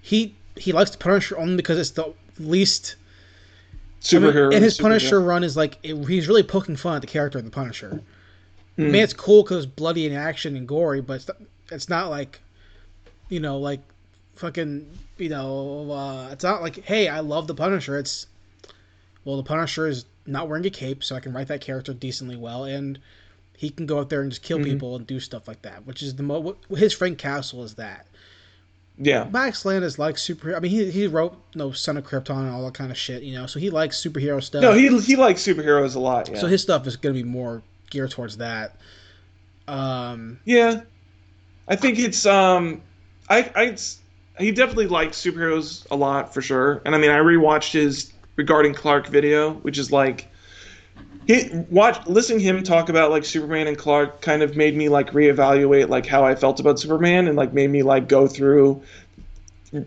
[0.00, 2.96] he he likes the Punisher only because it's the least
[4.00, 4.46] superhero.
[4.46, 7.08] I mean, and his Punisher run is like it, he's really poking fun at the
[7.08, 8.02] character of the Punisher.
[8.78, 8.88] Mm.
[8.88, 11.30] I mean, it's cool because it's bloody and action and gory, but it's,
[11.70, 12.40] it's not like
[13.28, 13.80] you know like
[14.36, 14.86] fucking
[15.18, 17.98] you know, uh, it's not like, hey, I love the Punisher.
[17.98, 18.26] It's,
[19.24, 22.36] well, the Punisher is not wearing a cape, so I can write that character decently
[22.36, 22.98] well, and
[23.56, 24.70] he can go out there and just kill mm-hmm.
[24.70, 26.56] people and do stuff like that, which is the mo.
[26.70, 28.06] His Frank Castle is that.
[28.98, 29.28] Yeah.
[29.30, 30.56] Max Landis likes super.
[30.56, 32.96] I mean, he, he wrote you know, Son of Krypton and all that kind of
[32.96, 34.62] shit, you know, so he likes superhero stuff.
[34.62, 36.28] No, he he likes superheroes a lot.
[36.28, 36.38] Yeah.
[36.38, 38.76] So his stuff is going to be more geared towards that.
[39.68, 40.40] Um.
[40.44, 40.82] Yeah,
[41.68, 42.80] I think it's um,
[43.28, 43.76] I I
[44.38, 46.82] he definitely likes superheroes a lot for sure.
[46.84, 50.28] And I mean, I rewatched his regarding Clark video, which is like
[51.26, 55.10] he watch listening him talk about like Superman and Clark kind of made me like
[55.12, 58.82] reevaluate like how I felt about Superman and like made me like go through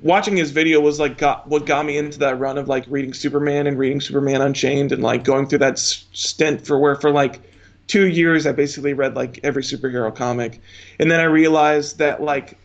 [0.02, 3.14] watching his video was like got what got me into that run of like reading
[3.14, 7.41] Superman and reading Superman Unchained and like going through that stint for where for like
[7.88, 10.62] two years I basically read like every superhero comic,
[11.00, 12.58] and then I realized that like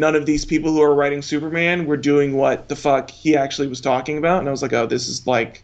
[0.00, 3.68] none of these people who are writing Superman were doing what the fuck he actually
[3.68, 4.40] was talking about.
[4.40, 5.62] And I was like, oh, this is like,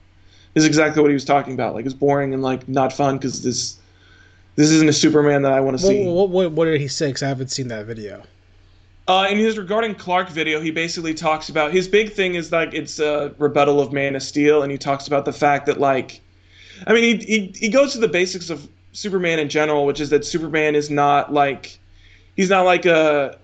[0.55, 1.75] this is exactly what he was talking about.
[1.75, 3.79] Like, it's boring and like not fun because this,
[4.55, 6.07] this isn't a Superman that I want to see.
[6.07, 7.09] What, what, what did he say?
[7.09, 8.23] Because I haven't seen that video.
[9.09, 12.75] Uh, in his regarding Clark video, he basically talks about his big thing is like
[12.75, 16.21] it's a rebuttal of Man of Steel, and he talks about the fact that like,
[16.89, 20.11] I mean, he he, he goes to the basics of Superman in general, which is
[20.11, 21.79] that Superman is not like,
[22.35, 23.39] he's not like a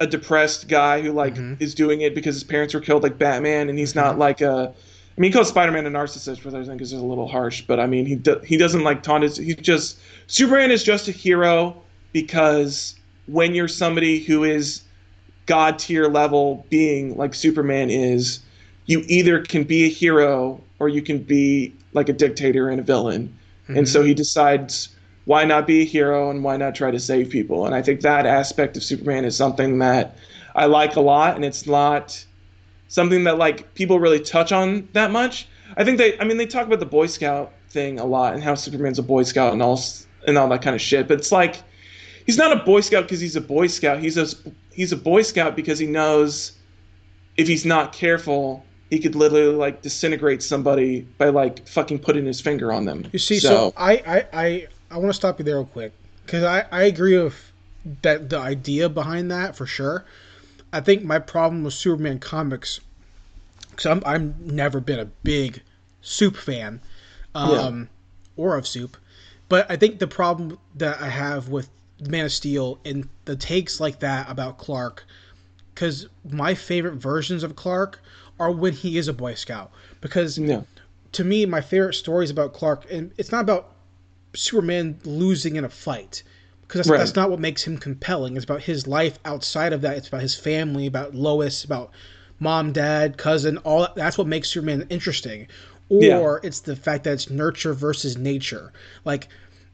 [0.00, 1.62] a depressed guy who like mm-hmm.
[1.62, 4.00] is doing it because his parents were killed like Batman, and he's mm-hmm.
[4.00, 4.72] not like a.
[5.16, 7.62] I mean, he calls Spider-Man a narcissist, which I think is a little harsh.
[7.62, 9.36] But I mean, he do, he doesn't like taunt his.
[9.36, 11.82] He's just Superman is just a hero
[12.12, 12.94] because
[13.26, 14.82] when you're somebody who is
[15.46, 18.40] god tier level being like Superman is,
[18.86, 22.82] you either can be a hero or you can be like a dictator and a
[22.84, 23.34] villain.
[23.64, 23.78] Mm-hmm.
[23.78, 24.90] And so he decides
[25.28, 27.66] why not be a hero and why not try to save people?
[27.66, 30.16] And I think that aspect of Superman is something that
[30.54, 32.24] I like a lot, and it's not
[32.88, 35.46] something that like people really touch on that much.
[35.76, 38.42] I think they, I mean, they talk about the Boy Scout thing a lot and
[38.42, 39.78] how Superman's a Boy Scout and all
[40.26, 41.06] and all that kind of shit.
[41.06, 41.56] But it's like
[42.24, 43.98] he's not a Boy Scout because he's a Boy Scout.
[43.98, 44.28] He's a
[44.72, 46.52] he's a Boy Scout because he knows
[47.36, 52.40] if he's not careful, he could literally like disintegrate somebody by like fucking putting his
[52.40, 53.06] finger on them.
[53.12, 55.92] You see, so, so I, I I I want to stop you there real quick
[56.24, 57.52] because I, I agree with
[58.02, 60.04] that the idea behind that for sure.
[60.72, 62.80] I think my problem with Superman comics
[63.70, 65.62] because I'm I've never been a big
[66.02, 66.80] soup fan,
[67.34, 68.44] um, yeah.
[68.44, 68.96] or of soup,
[69.48, 71.70] but I think the problem that I have with
[72.00, 75.04] Man of Steel and the takes like that about Clark,
[75.74, 78.00] because my favorite versions of Clark
[78.38, 79.70] are when he is a Boy Scout.
[80.00, 80.62] Because yeah.
[81.12, 83.72] to me, my favorite stories about Clark, and it's not about
[84.34, 86.22] Superman losing in a fight
[86.62, 86.98] because that's, right.
[86.98, 88.36] that's, not what makes him compelling.
[88.36, 89.96] It's about his life outside of that.
[89.96, 91.90] It's about his family, about Lois, about
[92.40, 93.56] mom, dad, cousin.
[93.58, 93.94] All that.
[93.94, 95.48] that's what makes Superman interesting.
[95.88, 96.38] or Yeah.
[96.46, 98.72] it's the fact that it's nurture versus nature.
[99.04, 99.28] Like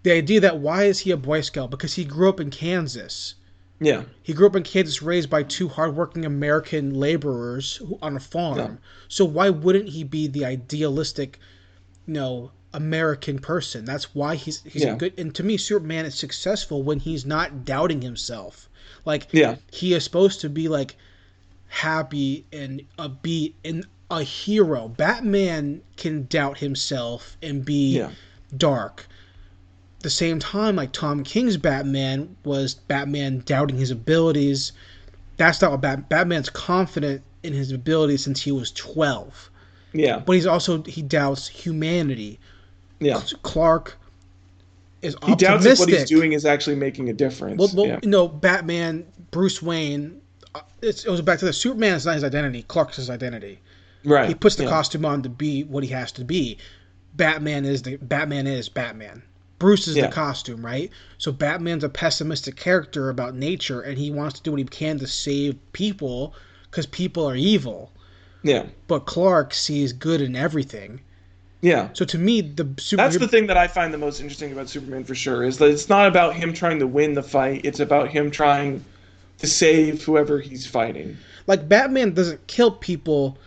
[0.05, 1.71] the idea that why is he a Boy Scout?
[1.71, 3.35] Because he grew up in Kansas.
[3.81, 4.05] Yeah.
[4.23, 8.59] He grew up in Kansas, raised by two hardworking American laborers who, on a farm.
[8.59, 8.71] Yeah.
[9.09, 11.41] So why wouldn't he be the idealistic,
[12.07, 13.85] you know, American person?
[13.87, 14.95] That's why he's he's Yeah.
[14.95, 15.15] a good.
[15.19, 18.69] And to me, Superman is successful when he's not doubting himself.
[19.07, 19.57] Like Yeah.
[19.73, 20.97] he is supposed to be like
[21.69, 24.89] happy and upbeat and a hero.
[24.89, 28.11] Batman can doubt himself and be Yeah.
[28.57, 29.07] dark.
[30.01, 34.73] The same time, like Tom King's Batman was Batman doubting his abilities.
[35.39, 39.51] That's not what Bat- Batman's confident in his abilities since he was twelve.
[39.93, 40.19] Yeah.
[40.25, 42.39] But he's also he doubts humanity.
[43.01, 43.21] Yeah.
[43.43, 43.97] Clark
[45.03, 45.73] is He doubts optimistic.
[45.73, 47.59] if what he's doing is actually making a difference.
[47.59, 48.01] Well, well yeah.
[48.03, 50.21] you know, Batman, Bruce Wayne.
[50.55, 52.63] uh, It's, it was back to the Superman is not his identity.
[52.63, 53.61] Clark's his identity.
[54.05, 54.29] Right.
[54.29, 54.71] He puts the yeah.
[54.71, 56.59] costume on to be what he has to be.
[57.15, 59.23] Batman is the Batman is Batman.
[59.59, 60.07] Bruce is Yeah.
[60.07, 60.91] the costume, right?
[61.17, 64.99] So Batman's a pessimistic character about nature, and he wants to do what he can
[64.99, 66.35] to save people
[66.71, 67.93] because people are evil.
[68.43, 68.67] Yeah.
[68.89, 71.01] But Clark sees good in everything.
[71.65, 71.89] Yeah.
[71.95, 74.69] So to me, the super That's the thing that I find the most interesting about
[74.69, 77.63] Superman for sure is that it's not about him trying to win the fight.
[77.65, 78.85] It's about him trying
[79.39, 81.17] to save whoever he's fighting.
[81.47, 83.39] like Batman doesn't kill people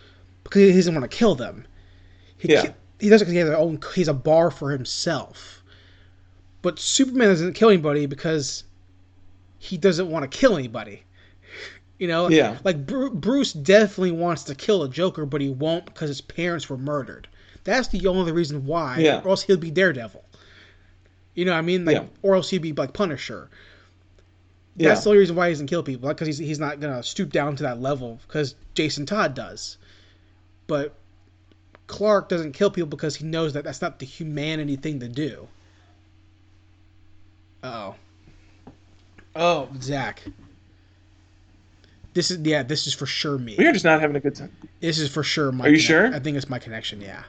[0.42, 1.64] because he doesn't want to kill them.
[2.38, 2.62] He, Yeah.
[2.66, 3.78] ki- he does it because he has their own.
[3.94, 5.62] He's a bar for himself.
[6.60, 8.64] But Superman doesn't kill anybody because
[9.58, 11.04] he doesn't want to kill anybody.
[12.00, 12.58] You know, Yeah.
[12.64, 16.76] Like Bruce definitely wants to kill a Joker, but he won't because his parents were
[16.78, 17.28] murdered.
[17.68, 18.98] That's the only reason why.
[18.98, 19.20] Yeah.
[19.22, 20.24] Or else he'll be Daredevil.
[21.34, 21.84] You know what I mean?
[21.84, 22.04] Like, Yeah.
[22.22, 23.50] or else he'd be like Punisher.
[24.76, 24.88] Yeah.
[24.88, 27.30] That's the only reason why he doesn't kill people, because he's he's not gonna stoop
[27.30, 29.76] down to that level, because Jason Todd does.
[30.66, 30.94] But
[31.88, 35.46] Clark doesn't kill people because he knows that that's not the humanity thing to do.
[37.62, 37.96] Oh.
[39.36, 40.22] Oh, Zach.
[42.14, 42.62] This is yeah.
[42.62, 43.56] This is for sure me.
[43.58, 44.52] We are just not having a good time.
[44.80, 45.66] This is for sure my.
[45.66, 46.14] Are you sure?
[46.14, 47.00] I think it's my connection.
[47.00, 47.24] Yeah.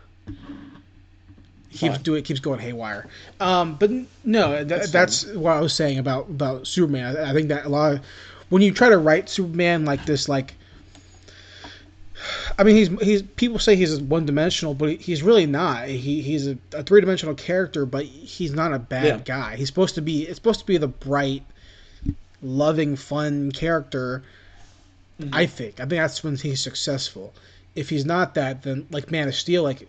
[1.71, 2.03] Keeps Fine.
[2.03, 2.23] doing.
[2.23, 3.07] Keeps going haywire.
[3.39, 3.91] Um, but
[4.23, 7.15] no, th- that's, That's what I was saying about about Superman.
[7.15, 7.99] I, I think that a lot of
[8.49, 10.55] when you try to write Superman like this, like.
[12.57, 15.87] I mean, he's he's people say he's one dimensional, but he's really not.
[15.87, 19.17] He he's a, a three dimensional character, but he's not a bad Yeah.
[19.23, 19.55] guy.
[19.55, 20.23] He's supposed to be.
[20.23, 21.43] It's supposed to be the bright,
[22.41, 24.23] loving, fun character.
[25.31, 25.75] I think.
[25.79, 27.33] I think that's when he's successful.
[27.75, 29.87] If he's not that, then like Man of Steel, like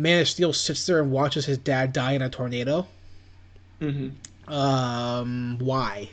[0.00, 2.86] Man of Steel sits there and watches his dad die in a tornado.
[3.80, 4.08] hmm
[4.48, 6.10] Um, why?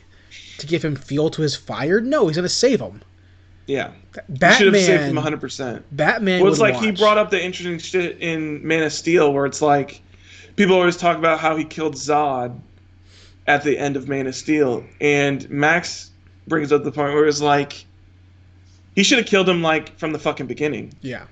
[0.58, 2.00] To give him fuel to his fire?
[2.00, 3.02] No, he's gonna save him.
[3.66, 3.90] Yeah.
[4.28, 5.38] You should have saved him Batman.
[5.40, 5.82] 100%.
[5.92, 6.40] Batman.
[6.42, 9.60] Well, it's like he brought up the interesting shit in Man of Steel where it's
[9.60, 10.00] like
[10.56, 12.58] people always talk about how he killed Zod
[13.46, 14.84] at the end of Man of Steel.
[15.00, 16.10] And Max
[16.46, 17.84] brings up the point where it's like
[18.94, 20.92] he should have killed him like from the fucking beginning.
[21.02, 21.24] Yeah.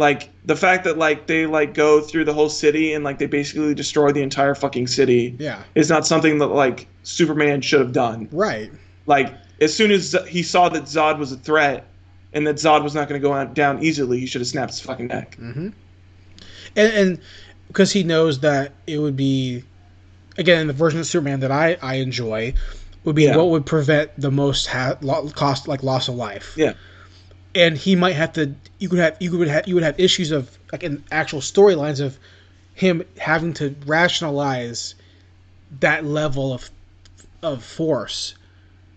[0.00, 3.26] Like the fact that like they like go through the whole city and like they
[3.26, 5.62] basically destroy the entire fucking city Yeah.
[5.74, 8.26] is not something that like Superman should have done.
[8.32, 8.72] Right.
[9.04, 11.86] Like as soon as he saw that Zod was a threat
[12.32, 14.80] and that Zod was not going to go down easily, he should have snapped his
[14.80, 15.36] fucking neck.
[15.38, 15.68] Mm-hmm.
[16.76, 17.20] And and
[17.68, 19.64] because he knows that it would be,
[20.38, 22.54] again, the version of Superman that I I enjoy
[23.04, 23.36] would be Yeah.
[23.36, 24.96] what would prevent the most ha-
[25.34, 26.54] cost like loss of life.
[26.56, 26.72] Yeah.
[27.54, 30.30] And he might have to you could have you would have you would have issues
[30.30, 32.18] of like in actual storylines of
[32.74, 34.94] him having to rationalize
[35.80, 36.70] that level of
[37.42, 38.34] of force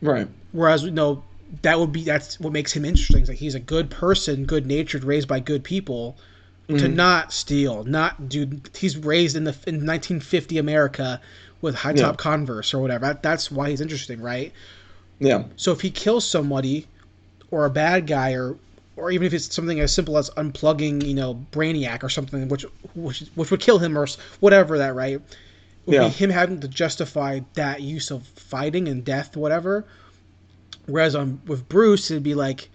[0.01, 0.27] Right.
[0.51, 1.23] whereas you know
[1.61, 4.65] that would be that's what makes him interesting It's like he's a good person good
[4.65, 6.17] natured raised by good people
[6.69, 6.93] to Mhm.
[6.95, 11.19] not steal not do he's raised in the in 1950 america
[11.61, 12.23] with high top Yeah.
[12.23, 14.51] converse or whatever that, that's why he's interesting right
[15.19, 15.43] Yeah.
[15.55, 16.87] so if he kills somebody
[17.53, 18.57] or a bad guy or
[18.95, 22.65] or even if it's something as simple as unplugging, you know, Brainiac or something which
[22.95, 24.07] which, which would kill him or
[24.39, 25.21] whatever that, right?
[25.85, 26.07] Would Yeah.
[26.07, 29.85] be him having to justify that use of fighting and death whatever.
[30.87, 32.69] Whereas on with Bruce it'd be like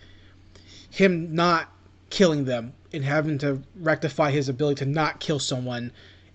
[0.90, 1.72] him not
[2.10, 5.90] killing them and having to rectify his ability to not kill someone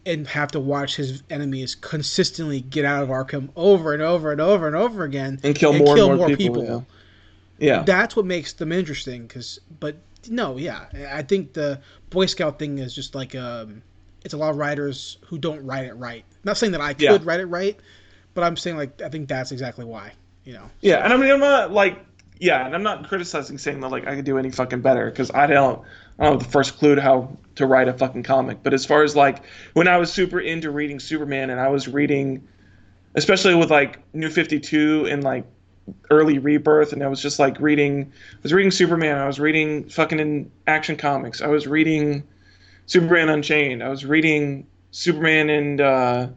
[0.05, 4.41] and have to watch his enemies consistently get out of Arkham over and over and
[4.41, 6.85] over and over again And kill more and more people,
[7.59, 7.83] Yeah.
[7.83, 9.27] That's what makes them interesting.
[9.27, 9.97] Cause, but
[10.29, 13.81] no, yeah, I think the Boy Scout thing is just like um,
[14.23, 16.25] it's a lot of writers who don't write it right.
[16.43, 17.17] Not saying that I could Yeah.
[17.23, 17.77] write it right,
[18.33, 20.13] but I'm saying like I think that's exactly why.
[20.45, 20.69] You know.
[20.81, 21.99] Yeah, and I mean, I'm not like
[22.39, 25.31] yeah, and I'm not criticizing saying that like I could do any fucking better because
[25.31, 25.81] I don't
[26.19, 28.63] I don't have the first clue to how to write a fucking comic.
[28.63, 29.43] But as far as like
[29.73, 32.47] when I was super into reading Superman and I was reading,
[33.15, 35.45] especially with like New Fifty Two and like
[36.09, 39.89] early Rebirth, and I was just like reading, I was reading Superman, I was reading
[39.89, 42.23] fucking in Action Comics, I was reading
[42.85, 46.27] Superman Unchained, I was reading Superman and uh,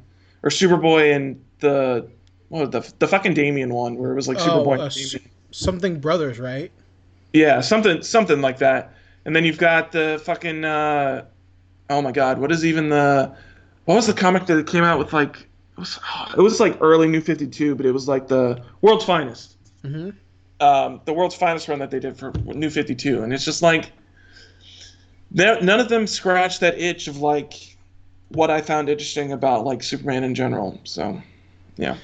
[0.43, 2.09] or Superboy and the
[2.49, 4.79] what the the fucking Damian one where it was like Superboy.
[4.79, 5.19] Oh, uh, and su-
[5.51, 6.71] something brothers, right?
[7.33, 8.95] Yeah, something something like that.
[9.25, 11.25] And then you've got the fucking uh,
[11.91, 13.35] oh my god, what is even the
[13.85, 15.99] what was the comic that came out with like was
[16.37, 19.57] it was like early New Fifty Two, but it was like the World's Finest.
[19.85, 20.11] Mm-hmm.
[20.61, 23.63] Um, the World's Finest run that they did for New Fifty Two, and it's just
[23.63, 23.93] like
[25.33, 27.77] none of them scratch that itch of like
[28.29, 30.81] what I found interesting about like Superman in general.
[30.85, 31.21] So
[31.77, 31.97] yeah,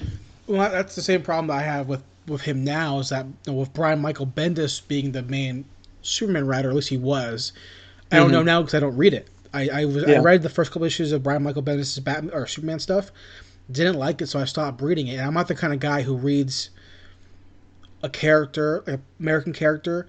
[0.47, 2.99] Well, that's the same problem that I have with with him now.
[2.99, 5.65] Is that with Brian Michael Bendis being the main
[6.03, 7.53] Superman writer, at least he was.
[8.11, 8.33] I don't Mhm.
[8.33, 9.27] know now because I don't read it.
[9.53, 12.45] I I, was, I read the first couple issues of Brian Michael Bendis' Batman or
[12.47, 13.11] Superman stuff.
[13.71, 15.13] Didn't like it, so I stopped reading it.
[15.17, 16.69] And I'm not the kind of guy who reads
[18.01, 20.07] a character, an American character,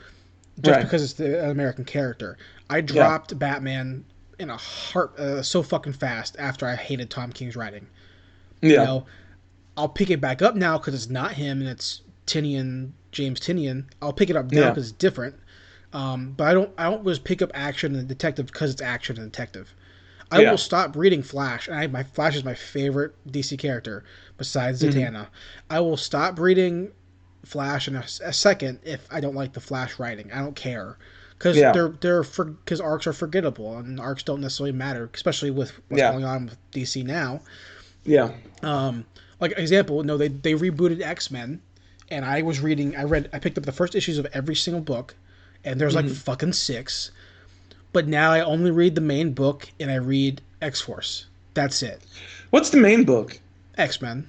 [0.61, 0.83] just Right.
[0.83, 2.37] because it's the, an American character.
[2.69, 4.05] I dropped Batman
[4.39, 7.87] in a heart uh, so fucking fast after I hated Tom King's writing.
[8.61, 9.07] yeah, You know,
[9.77, 13.85] I'll pick it back up now because it's not him and it's Tynion, James Tynion.
[14.03, 14.69] I'll pick it up now Yeah.
[14.71, 15.37] because it's different.
[15.93, 16.71] Um, but I don't.
[16.77, 19.73] I don't just pick up action and detective because it's action and detective.
[20.35, 20.51] I Yeah.
[20.51, 24.05] will stop reading Flash, and I, my Flash is my favorite DC character
[24.37, 24.99] besides Mm-hmm.
[24.99, 25.29] Zatanna.
[25.71, 26.91] I will stop reading
[27.45, 30.33] Flash in a, a second if I don't like the Flash writing.
[30.33, 30.99] I don't care
[31.39, 31.73] because Yeah.
[31.73, 36.01] they're they're for because arcs are forgettable and arcs don't necessarily matter, especially with what's
[36.01, 36.11] Yeah.
[36.13, 37.41] going on with DC now.
[38.05, 38.31] yeah,
[38.63, 39.05] Um,
[39.41, 41.61] like example, no, they they rebooted X Men,
[42.11, 42.97] and I was reading.
[42.97, 43.29] I read.
[43.33, 45.15] I picked up the first issues of every single book,
[45.65, 47.11] and there's like fucking six.
[47.95, 51.27] But now I only read the main book, and I read X Force.
[51.55, 52.03] That's it.
[52.51, 53.39] What's the main book?
[53.79, 54.29] X Men.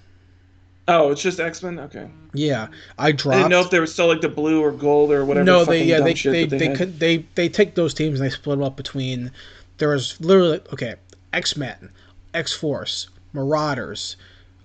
[0.88, 1.80] Oh, it's just X Men.
[1.80, 2.68] Okay, Yeah,
[2.99, 3.38] I I dropped.
[3.39, 5.43] didn't know if there was still like the blue or gold or whatever.
[5.45, 8.32] no, they yeah dumb they they they, could, they they take those teams and they
[8.32, 9.32] split them up between.
[9.80, 10.95] There was literally okay,
[11.34, 11.89] X Men,
[12.36, 14.16] X Force, Marauders,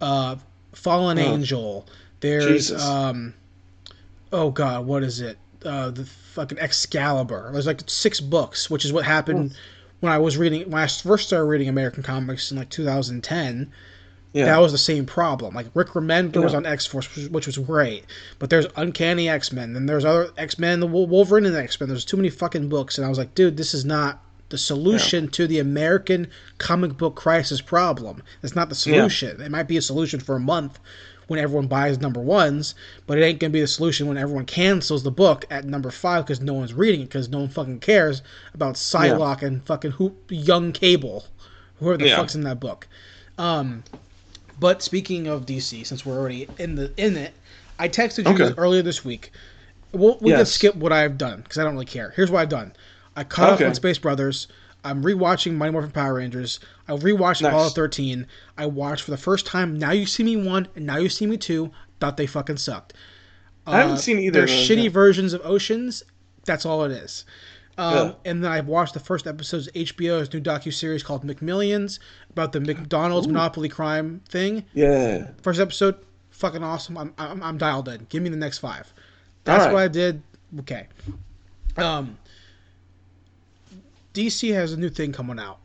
[0.03, 0.37] uh,
[0.75, 1.23] Fallen Oh.
[1.23, 1.87] Angel.
[2.21, 2.85] There's Jesus.
[2.85, 3.33] um,
[4.31, 5.39] oh god, what is it?
[5.65, 7.51] Uh, the fucking Excalibur.
[7.53, 9.55] There's like six books, which is what happened
[10.01, 13.71] when I was reading when I first started reading American comics in like 2010
[14.33, 14.45] yeah.
[14.45, 15.55] that was the same problem.
[15.55, 18.05] Like Rick Remender was on X Force, which, was great,
[18.39, 21.89] but there's Uncanny X Men, and there's other X Men, the Wolverine and X Men.
[21.89, 25.29] There's too many fucking books, and I was like, dude, this is not the solution
[25.29, 28.23] to the American comic book crisis problem.
[28.43, 29.41] It's not the solution.
[29.41, 30.79] It might be a solution for a month
[31.31, 32.75] when everyone buys number ones,
[33.07, 36.27] but it ain't gonna be the solution when everyone cancels the book at number five
[36.27, 38.21] because no one's reading it because no one fucking cares
[38.53, 41.25] about Psylocke and fucking who young Cable,
[41.79, 42.17] whoever the Yeah.
[42.17, 42.89] fuck's in that book.
[43.39, 43.85] Um,
[44.59, 47.33] but speaking of DC, since we're already in the in it,
[47.79, 48.53] I texted you Okay.
[48.59, 49.31] earlier this week.
[49.93, 52.13] We'll, we can skip what I've done because I don't really care.
[52.17, 52.73] Here's what I've done.
[53.15, 53.65] I caught Okay.
[53.65, 54.49] up on Space Brothers.
[54.85, 56.61] I'm rewatching Mighty Morphin Power Rangers.
[56.89, 57.51] I rewatched Nice.
[57.53, 58.27] Apollo 13.
[58.57, 59.79] I watched for the first time.
[59.79, 61.71] Now you see me one, and now you see me two.
[62.01, 62.95] Thought they fucking sucked.
[63.67, 64.47] I haven't Uh, seen either.
[64.47, 66.03] They're shitty versions of Oceans.
[66.47, 67.25] That's all it is.
[67.79, 68.13] Um, Yeah.
[68.25, 71.99] And then I watched the first episodes of HBO's new docu series called McMillions
[72.31, 74.65] about the McDonald's monopoly crime thing.
[74.73, 75.29] Yeah.
[75.43, 75.97] First episode,
[76.31, 76.97] fucking awesome.
[76.97, 78.07] I'm, I'm, I'm dialed in.
[78.09, 78.93] Give me the next five.
[79.45, 79.75] That's Alright.
[79.75, 80.23] what I did.
[80.61, 80.89] Okay.
[81.77, 82.17] Um,
[84.15, 85.59] DC has a new thing coming out.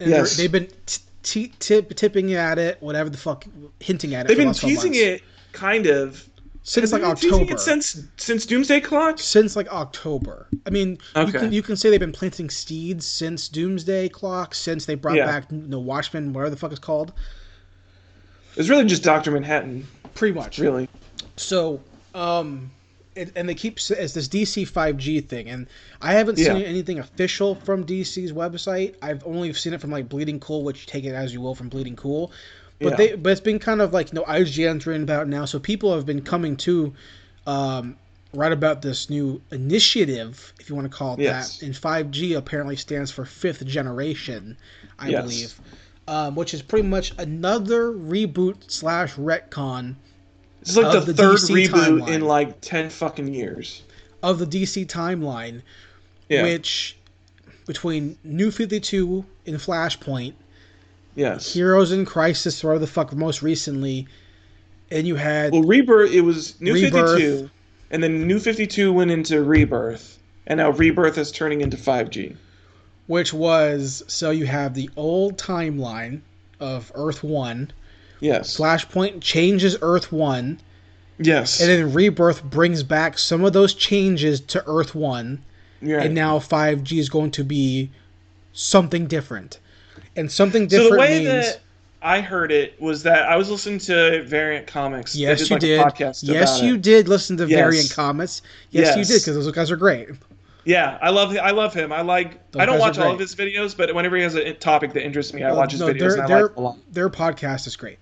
[0.00, 0.36] And Yes.
[0.36, 3.44] they've been t- t- tip, tipping at it, whatever the fuck,
[3.80, 4.28] hinting at it.
[4.28, 5.22] They've the been last teasing it
[5.52, 6.28] kind of
[6.62, 7.56] since like October.
[7.58, 9.18] since since Doomsday Clock.
[9.18, 10.48] since like October.
[10.66, 11.38] I mean, you Okay.
[11.38, 15.26] can you can say they've been planting seeds since Doomsday Clock, since they brought Yeah.
[15.26, 17.12] back the Watchmen, whatever the fuck it's called.
[18.56, 20.58] It's really just Doctor Manhattan, Pretty much.
[20.58, 20.88] really.
[21.36, 21.80] So,
[22.14, 22.70] um,
[23.16, 25.66] it, and they keep s- it's this DC 5G thing, and
[26.00, 26.66] I haven't seen Yeah.
[26.66, 28.94] anything official from DC's website.
[29.02, 31.68] I've only seen it from like Bleeding Cool, which take it as you will from
[31.68, 32.30] Bleeding Cool.
[32.80, 32.96] But Yeah.
[32.96, 35.94] they, but it's been kind of like you know IGN's written about now, so people
[35.94, 36.92] have been coming to,
[37.46, 37.96] um,
[38.34, 41.58] write about this new initiative, if you want to call it Yes.
[41.58, 41.66] that.
[41.66, 44.56] And 5G apparently stands for fifth generation,
[44.98, 45.22] I Yes.
[45.22, 45.60] believe,
[46.08, 49.94] um, which is pretty much another reboot slash retcon
[50.66, 52.08] It's like the, the third DC reboot timeline.
[52.08, 53.82] in like ten fucking years.
[54.22, 55.62] of the DC timeline,
[56.28, 56.42] Yeah.
[56.42, 56.96] which
[57.66, 60.34] between New 52 and Flashpoint,
[61.14, 61.52] yes.
[61.52, 64.06] Heroes in Crisis, or whatever the fuck most recently,
[64.90, 66.12] and you had Well, Rebirth.
[66.12, 67.18] It was New Rebirth.
[67.18, 67.50] Fifty Two.
[67.90, 72.36] and then New 52 went into Rebirth, and now Rebirth is turning into 5G.
[73.06, 76.20] which was so you have the old timeline
[76.58, 77.70] of Earth One.
[78.20, 78.56] Yes.
[78.56, 80.58] Flashpoint changes Earth One,
[81.18, 81.60] Yes.
[81.60, 85.42] and then Rebirth brings back some of those changes to Earth One,
[85.80, 87.90] You're and now 5G is going to be
[88.52, 89.58] something different.
[90.16, 91.60] And something different so the way means that
[92.02, 95.14] I heard it was that I was listening to Variant Comics.
[95.14, 95.80] Yes, did, you like, did.
[95.80, 96.82] podcast Yes, you it.
[96.82, 97.58] did listen to Yes.
[97.58, 98.42] Variant Comics.
[98.70, 100.08] Yes, you did because those guys are great.
[100.64, 101.92] Yeah, I love I love him.
[101.92, 102.50] I like.
[102.50, 105.04] Those I don't watch all of his videos, but whenever he has a topic that
[105.04, 106.78] interests me, I oh, watch his No, videos their, and I their, like a lot.
[106.92, 107.98] their podcast is great.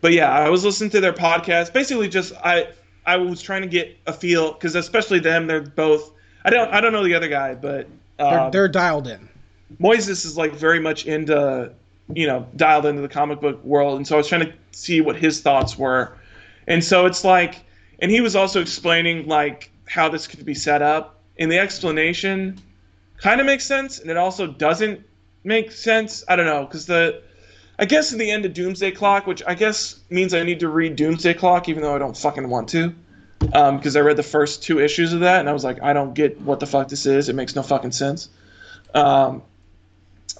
[0.00, 1.72] But yeah, I was listening to their podcast.
[1.72, 2.68] Basically, just I
[3.06, 6.12] I was trying to get a feel because especially them, they're both.
[6.44, 7.88] I don't I don't know the other guy, but
[8.18, 9.28] They're, um, they're dialed in.
[9.80, 11.72] Moises is like very much into
[12.14, 15.00] you know dialed into the comic book world, and so I was trying to see
[15.00, 16.16] what his thoughts were,
[16.66, 17.64] and so it's like,
[17.98, 22.58] and he was also explaining like how this could be set up, and the explanation
[23.18, 25.02] kind of makes sense, and it also doesn't
[25.44, 26.24] make sense.
[26.28, 27.22] I don't know because the
[27.78, 30.68] I guess in the end of Doomsday Clock, which I guess means I need to
[30.68, 32.92] read Doomsday Clock, even though I don't fucking want to,
[33.38, 36.12] because I read the first two issues of that, and I was like, I don't
[36.12, 37.28] get what the fuck this is.
[37.28, 38.30] It makes no fucking sense.
[38.94, 39.42] Um,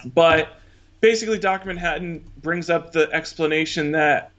[0.04, 0.48] but
[1.00, 1.68] basically, Dr.
[1.68, 4.32] Manhattan brings up the explanation that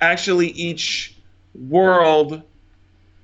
[0.00, 1.16] actually each
[1.54, 2.42] world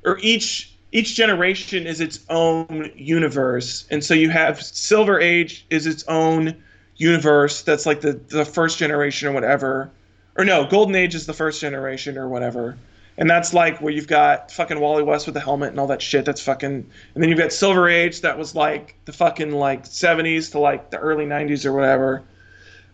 [0.04, 5.86] or each each generation is its own universe, and so you have Silver Age is
[5.86, 6.62] its own
[6.96, 7.62] universe.
[7.62, 9.90] That's like the the first generation or whatever,
[10.36, 12.76] or no, Golden Age is the first generation or whatever.
[13.18, 16.00] And that's like where you've got fucking Wally West with the helmet and all that
[16.00, 16.24] shit.
[16.24, 16.72] That's fucking.
[17.14, 20.90] And then you've got Silver Age that was like the fucking like 70s to like
[20.90, 22.22] the early 90s or whatever,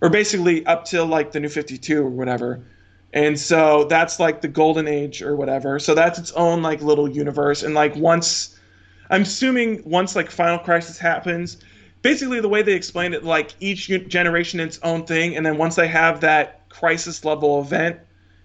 [0.01, 2.61] or basically up till like the New 52 or whatever.
[3.13, 5.79] And so that's like the Golden Age or whatever.
[5.79, 7.63] So that's its own like little universe.
[7.63, 8.59] And like once,
[9.11, 11.59] I'm assuming once like Final Crisis happens,
[12.03, 15.77] basically the way they explained it, like each generation its own thing, and then once
[15.77, 17.99] they have that crisis level event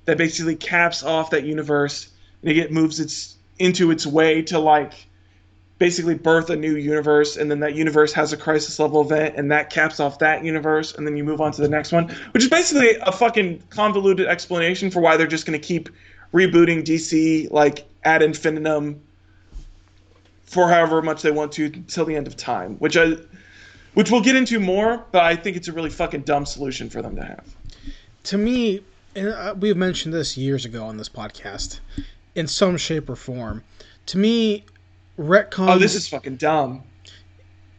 [0.05, 2.09] that basically caps off that universe,
[2.41, 4.93] and it moves its into its way to like
[5.79, 9.51] basically birth a new universe, and then that universe has a crisis level event, and
[9.51, 12.43] that caps off that universe, and then you move on to the next one, which
[12.43, 15.89] is basically a fucking convoluted explanation for why they're just going to keep
[16.33, 19.01] rebooting DC like ad infinitum
[20.45, 23.15] for however much they want to till the end of time, which I
[23.93, 27.01] which we'll get into more, but I think it's a really fucking dumb solution for
[27.01, 27.55] them to have.
[28.25, 28.81] To me,
[29.15, 31.79] and uh, we've mentioned this years ago on this podcast,
[32.35, 33.63] in some shape or form.
[34.07, 34.65] To me,
[35.19, 35.69] retcons.
[35.75, 36.83] Oh, this is fucking dumb.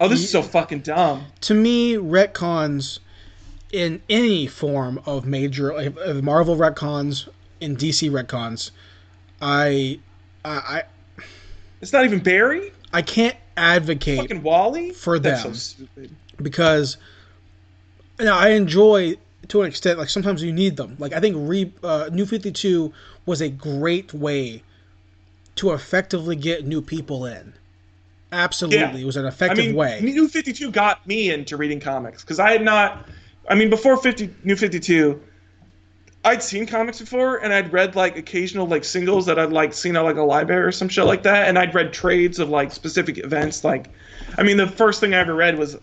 [0.00, 1.24] Oh, this is so fucking dumb.
[1.42, 2.98] to me retcons
[3.72, 7.28] in any form of major of Marvel retcons
[7.60, 8.70] in DC retcons.
[9.40, 9.98] I
[10.44, 10.82] I I,
[11.80, 12.72] It's not even Barry.
[12.92, 15.54] I can't advocate Fucking Wally For them.
[15.54, 15.84] so
[16.42, 16.96] because
[18.18, 19.16] you know, I enjoy
[19.48, 20.96] to an extent like sometimes you need them.
[20.98, 22.92] Like I think Re, uh, New 52
[23.26, 24.62] was a great way
[25.56, 27.52] to effectively get new people in.
[28.32, 28.96] Absolutely, Yeah.
[28.96, 30.00] it was an I effective mean, way.
[30.02, 33.08] New Fifty Two got me into reading comics because I had not.
[33.48, 35.22] I mean, before Fifty New Fifty Two,
[36.24, 39.94] I'd seen comics before, and I'd read like occasional like singles that I'd like seen
[39.96, 42.72] at like a library or some shit like that, and I'd read trades of like
[42.72, 43.62] specific events.
[43.64, 43.88] Like,
[44.38, 45.76] I mean, the first thing I ever read was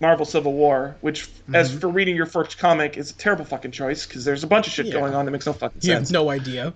[0.00, 1.78] Marvel Civil War, which, as Mm-hmm.
[1.80, 4.72] for reading your first comic, is a terrible fucking choice because there's a bunch of
[4.72, 4.94] shit Yeah.
[4.94, 6.08] going on that makes no fucking You sense.
[6.08, 6.72] have no idea.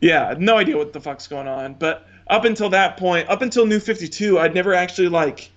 [0.00, 1.74] Yeah, no idea what the fuck's going on.
[1.74, 5.50] But up until that point, up until New 52, I'd never actually like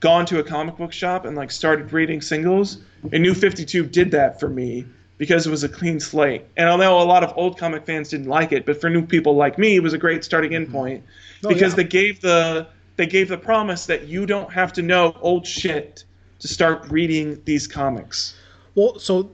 [0.00, 2.78] gone to a comic book shop and like started reading singles.
[3.12, 4.86] And New 52 did that for me
[5.18, 6.44] because it was a clean slate.
[6.56, 9.34] And although a lot of old comic fans didn't like it, but for new people
[9.34, 10.64] like me, it was a great starting mm-hmm.
[10.64, 11.04] in point
[11.44, 11.76] Oh, because yeah.
[11.76, 12.66] they gave the
[12.96, 16.04] they gave the promise that you don't have to know old shit
[16.40, 18.34] to start reading these comics.
[18.74, 19.30] Well, so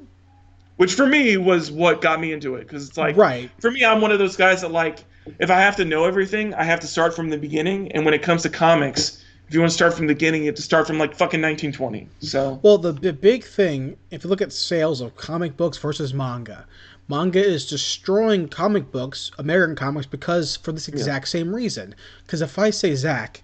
[0.77, 3.51] Which for me was what got me into it because it's like right.
[3.59, 5.05] for me, I'm one of those guys that like
[5.39, 7.93] if I have to know everything, I have to start from the beginning.
[7.93, 10.47] And when it comes to comics, if you want to start from the beginning, you
[10.47, 12.09] have to start from like fucking 1920.
[12.21, 16.15] So Well, the, the big thing, if you look at sales of comic books versus
[16.15, 16.67] manga,
[17.09, 21.95] manga is destroying comic books, American comics, because for this exact same reason.
[22.25, 23.43] Because if I say Zach,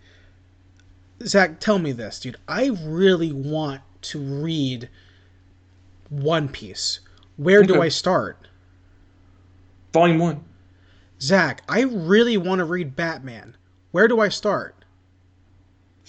[1.24, 2.38] Zach, tell me this, dude.
[2.48, 4.88] I really want to read
[6.08, 7.00] One Piece.
[7.36, 8.36] Where do I start?
[9.92, 10.44] volume one,
[11.20, 13.56] Zach, I really want to read Batman.
[13.90, 14.79] Where do I start?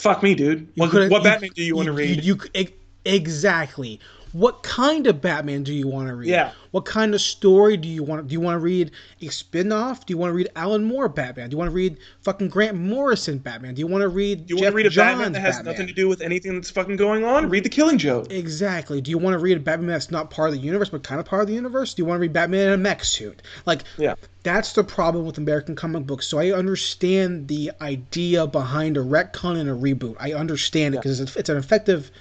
[0.02, 0.68] Fuck me, dude.
[0.76, 2.24] What, what Batman do you want to read?
[2.24, 2.68] You, you-
[3.06, 4.00] exactly.
[4.34, 6.30] What kind of Batman do you want to read?
[6.30, 6.52] Yeah.
[6.72, 8.28] What kind of story do you want?
[8.30, 10.06] Do you want to read a spin-off?
[10.06, 11.50] Do you want to read Alan Moore Batman?
[11.50, 13.74] Do you want to read fucking Grant Morrison Batman?
[13.74, 14.48] Do you want to read?
[14.48, 15.74] Do You Jeff want to read a Johns Batman that has Batman?
[15.74, 17.50] nothing to do with anything that's fucking going on?
[17.50, 18.32] Read The Killing Joke.
[18.32, 19.02] Exactly.
[19.02, 21.20] Do you want to read a Batman that's not part of the universe but kind
[21.20, 21.94] of part of the universe?
[21.94, 23.42] Do you want to read Batman in a mech suit?
[23.66, 24.16] Like, Yeah.
[24.44, 26.26] that's the problem with American comic books.
[26.28, 30.16] So I understand the idea behind a retcon and a reboot.
[30.20, 32.12] I understand it because it's, it's an effective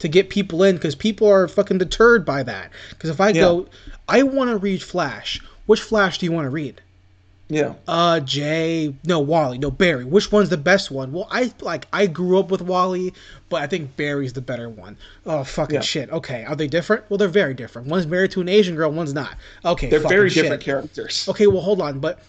[0.00, 2.70] to get people in because people are fucking deterred by that.
[2.90, 3.66] Because if I go,
[4.08, 5.40] I want to read Flash.
[5.66, 6.80] Which Flash do you want to read?
[7.48, 7.74] Yeah.
[7.88, 10.04] Uh, Jay, no Wally, no Barry.
[10.04, 11.10] Which one's the best one?
[11.12, 13.12] Well, I like I grew up with Wally,
[13.48, 14.96] but I think Barry's the better one.
[15.26, 15.80] Oh fucking Yeah.
[15.80, 16.10] shit.
[16.10, 17.04] Okay, are they different?
[17.08, 17.88] Well, they're very different.
[17.88, 19.34] One's married to an Asian girl, one's not.
[19.64, 20.44] Okay, They're very shit.
[20.44, 21.26] different characters.
[21.28, 22.20] Okay, well hold on, but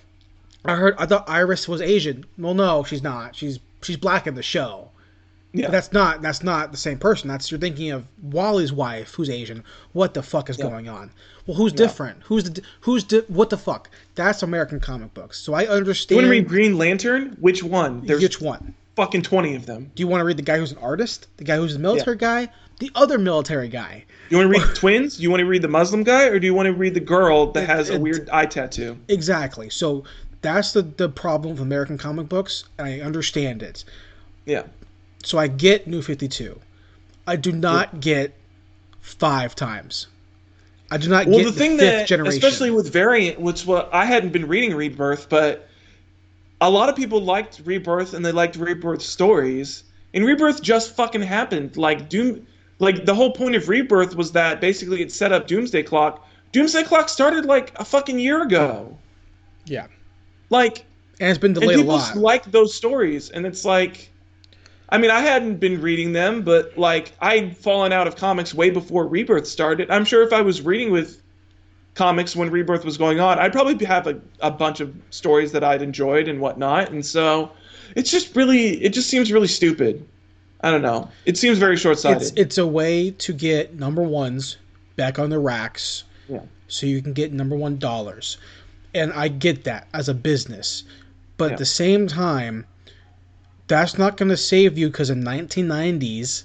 [0.66, 2.26] I heard I thought Iris was Asian.
[2.40, 3.36] Well, no, she's not.
[3.36, 4.90] She's she's black in the show.
[5.54, 5.66] Yeah.
[5.68, 7.28] But that's not that's not the same person.
[7.28, 9.64] That's you're thinking of Wally's wife, who's Asian.
[9.92, 11.12] What the fuck is going on?
[11.46, 12.22] Well, who's different?
[12.24, 13.90] Who's the who's di- what the fuck?
[14.16, 15.40] That's American comic books.
[15.40, 16.12] So I understand.
[16.12, 17.36] You want to read Green Lantern?
[17.40, 18.06] Which one?
[18.06, 18.76] There's which one?
[18.96, 19.90] fucking 20 of them.
[19.96, 21.28] Do you want to read the guy who's an artist?
[21.38, 22.50] The guy who's a military guy?
[22.80, 24.04] The other military guy?
[24.30, 25.20] You want to read Twins?
[25.20, 26.26] You want to read the Muslim guy?
[26.26, 28.98] Or do you want to read the girl that has a it- weird eye tattoo?
[29.08, 29.70] Exactly.
[29.70, 30.04] So
[30.42, 33.84] that's the the problem with American comic books, and I understand it.
[34.46, 34.64] Yeah.
[35.24, 36.60] So I get New 52.
[37.28, 38.34] I do not get
[39.02, 40.08] five times.
[40.90, 42.38] I do not Well, get the thing fifth that, generation.
[42.38, 45.68] especially with Variant, which what I hadn't been reading Rebirth, but
[46.60, 49.84] a lot of people liked Rebirth and they liked Rebirth stories.
[50.14, 51.78] And Rebirth just fucking happened.
[51.78, 52.46] Like Doom,
[52.80, 56.28] like the whole point of Rebirth was that basically it set up Doomsday Clock.
[56.52, 58.98] Doomsday Clock started like a fucking year ago.
[59.66, 59.88] yeah,
[60.50, 60.86] Like,
[61.22, 62.18] and it's been and delayed a people lot.
[62.18, 64.10] like those stories, and it's like.
[64.92, 68.70] I mean, I hadn't been reading them, but like I'd fallen out of comics way
[68.70, 69.90] before Rebirth started.
[69.90, 71.22] I'm sure if I was reading with
[71.96, 75.64] comics when Rebirth was going on, I'd probably have a, a bunch of stories that
[75.64, 76.92] I'd enjoyed and whatnot.
[76.92, 77.52] And so
[77.96, 80.06] it's just really, it just seems really stupid.
[80.62, 81.10] I don't know.
[81.26, 82.22] It seems very short sighted.
[82.22, 84.58] it's it's a way to get number ones
[84.96, 86.42] back on the racks, Yeah.
[86.68, 88.38] so you can get number one dollars,
[88.94, 90.84] and I get that as a business,
[91.38, 91.52] but Yeah.
[91.54, 92.66] at the same time,
[93.72, 96.44] that's not going to save you because in 1990s,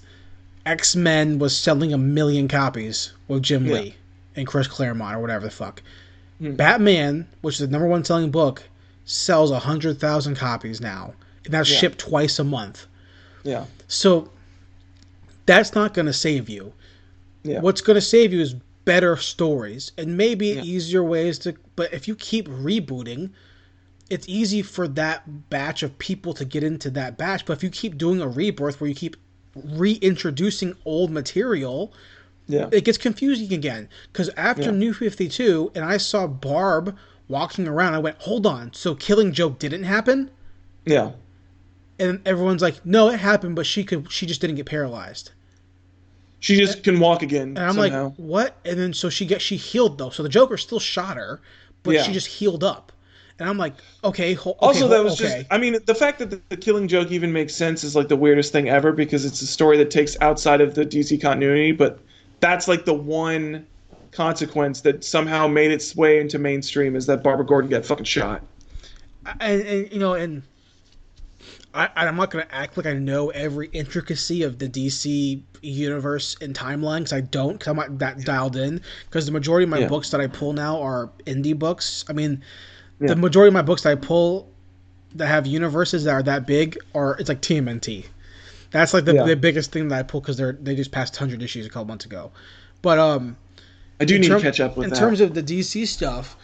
[0.65, 3.75] X Men was selling a million copies with Jim Yeah.
[3.75, 3.95] Lee
[4.37, 5.83] and Chris Claremont or whatever the fuck.
[6.39, 6.55] Hmm.
[6.55, 8.63] Batman, which is the number one selling book,
[9.05, 11.15] sells a hundred thousand copies now,
[11.45, 11.79] and that's Yeah.
[11.79, 12.87] shipped twice a month.
[13.45, 13.65] yeah.
[13.89, 14.31] So
[15.47, 16.73] that's not going to save you.
[17.45, 17.61] Yeah.
[17.61, 18.55] What's going to save you is
[18.85, 20.63] better stories and maybe Yeah.
[20.63, 21.55] easier ways to.
[21.77, 23.31] But if you keep rebooting,
[24.11, 27.45] it's easy for that batch of people to get into that batch.
[27.45, 29.17] But if you keep doing a rebirth where you keep
[29.55, 31.93] reintroducing old material,
[32.47, 32.69] Yeah.
[32.71, 33.89] it gets confusing again.
[34.13, 34.71] Because after Yeah.
[34.73, 36.97] New 52, and I saw Barb
[37.29, 40.31] walking around, I went, hold on, so Killing Joke didn't happen?
[40.85, 41.13] Yeah.
[41.99, 45.33] And everyone's like, no, it happened, but she could, she just didn't get paralyzed.
[46.39, 47.49] She just can walk again.
[47.57, 48.05] And I'm somehow.
[48.05, 48.57] like, what?
[48.65, 50.11] And then so she get she healed though.
[50.11, 51.41] So the Joker still shot her,
[51.83, 52.03] but Yeah.
[52.03, 52.93] she just healed up.
[53.39, 54.33] And I'm like, okay.
[54.35, 55.39] Ho- okay Also, that was okay.
[55.41, 55.47] just.
[55.53, 58.17] I mean, the fact that the, the Killing Joke even makes sense is like the
[58.17, 61.99] weirdest thing ever because it's a story that takes outside of the DC continuity, but
[62.41, 63.67] that's like the one
[64.13, 68.43] consequence that somehow made its way into mainstream is that Barbara Gordon got fucking shot.
[69.41, 70.43] and, and you know, and
[71.75, 76.55] I, I'm not gonna act like I know every intricacy of the DC universe and
[76.55, 77.55] timeline because I don't.
[77.59, 78.81] Because I'm not that dialed in.
[79.05, 79.89] Because the majority of my Yeah.
[79.89, 82.05] books that I pull now are indie books.
[82.09, 82.43] I mean,
[83.01, 83.09] Yeah.
[83.09, 84.49] the majority of my books that I pull
[85.15, 88.07] that have universes that are that big are it's like TMNT.
[88.71, 89.25] That's like the, Yeah.
[89.25, 91.87] the biggest thing that I pull because they're they just passed 100 issues a couple
[91.87, 92.33] months ago.
[92.83, 93.37] But um,
[94.01, 94.99] I do need term- to catch up with in that.
[94.99, 96.37] terms of the DC stuff.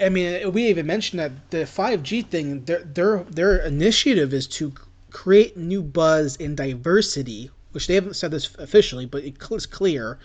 [0.00, 4.72] I mean, we even mentioned that the 5G thing, their their their initiative is to
[5.10, 10.18] create new buzz and diversity, which they haven't said this officially, but it's clear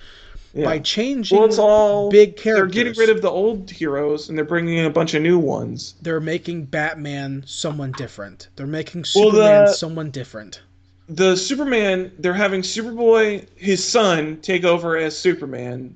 [0.56, 0.66] Yeah.
[0.66, 2.74] by changing well, it's all big characters.
[2.74, 5.38] They're getting rid of the old heroes and they're bringing in a bunch of new
[5.38, 5.96] ones.
[6.02, 8.48] They're making Batman someone different.
[8.56, 10.62] They're making Well, Superman the- someone different.
[11.10, 15.94] the Superman, they're having Superboy, his son, take over as Superman.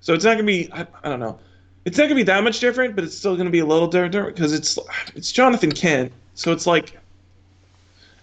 [0.00, 1.40] So it's not gonna be, I, I don't know,
[1.84, 4.36] it's not gonna be that much different, but it's still gonna be a little different
[4.36, 4.78] because it's
[5.16, 6.12] it's Jonathan Kent.
[6.34, 6.96] So it's like,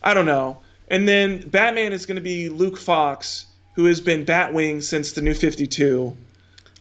[0.03, 0.59] I don't know.
[0.87, 3.45] And then Batman is gonna be Luke Fox,
[3.79, 6.17] who has been Batwing since the New Fifty Two.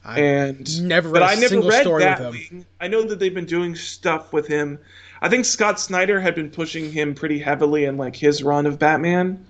[0.04, 2.32] And never but I never single read story with him.
[2.32, 2.64] Batwing.
[2.80, 4.80] I know that they've been doing stuff with him.
[5.22, 8.80] I think Scott Snyder had been pushing him pretty heavily in like his run of
[8.80, 9.46] Batman.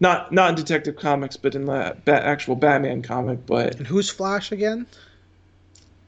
[0.00, 3.44] Not not in Detective Comics, but in the ba- actual Batman comic.
[3.44, 4.86] But And who's Flash again?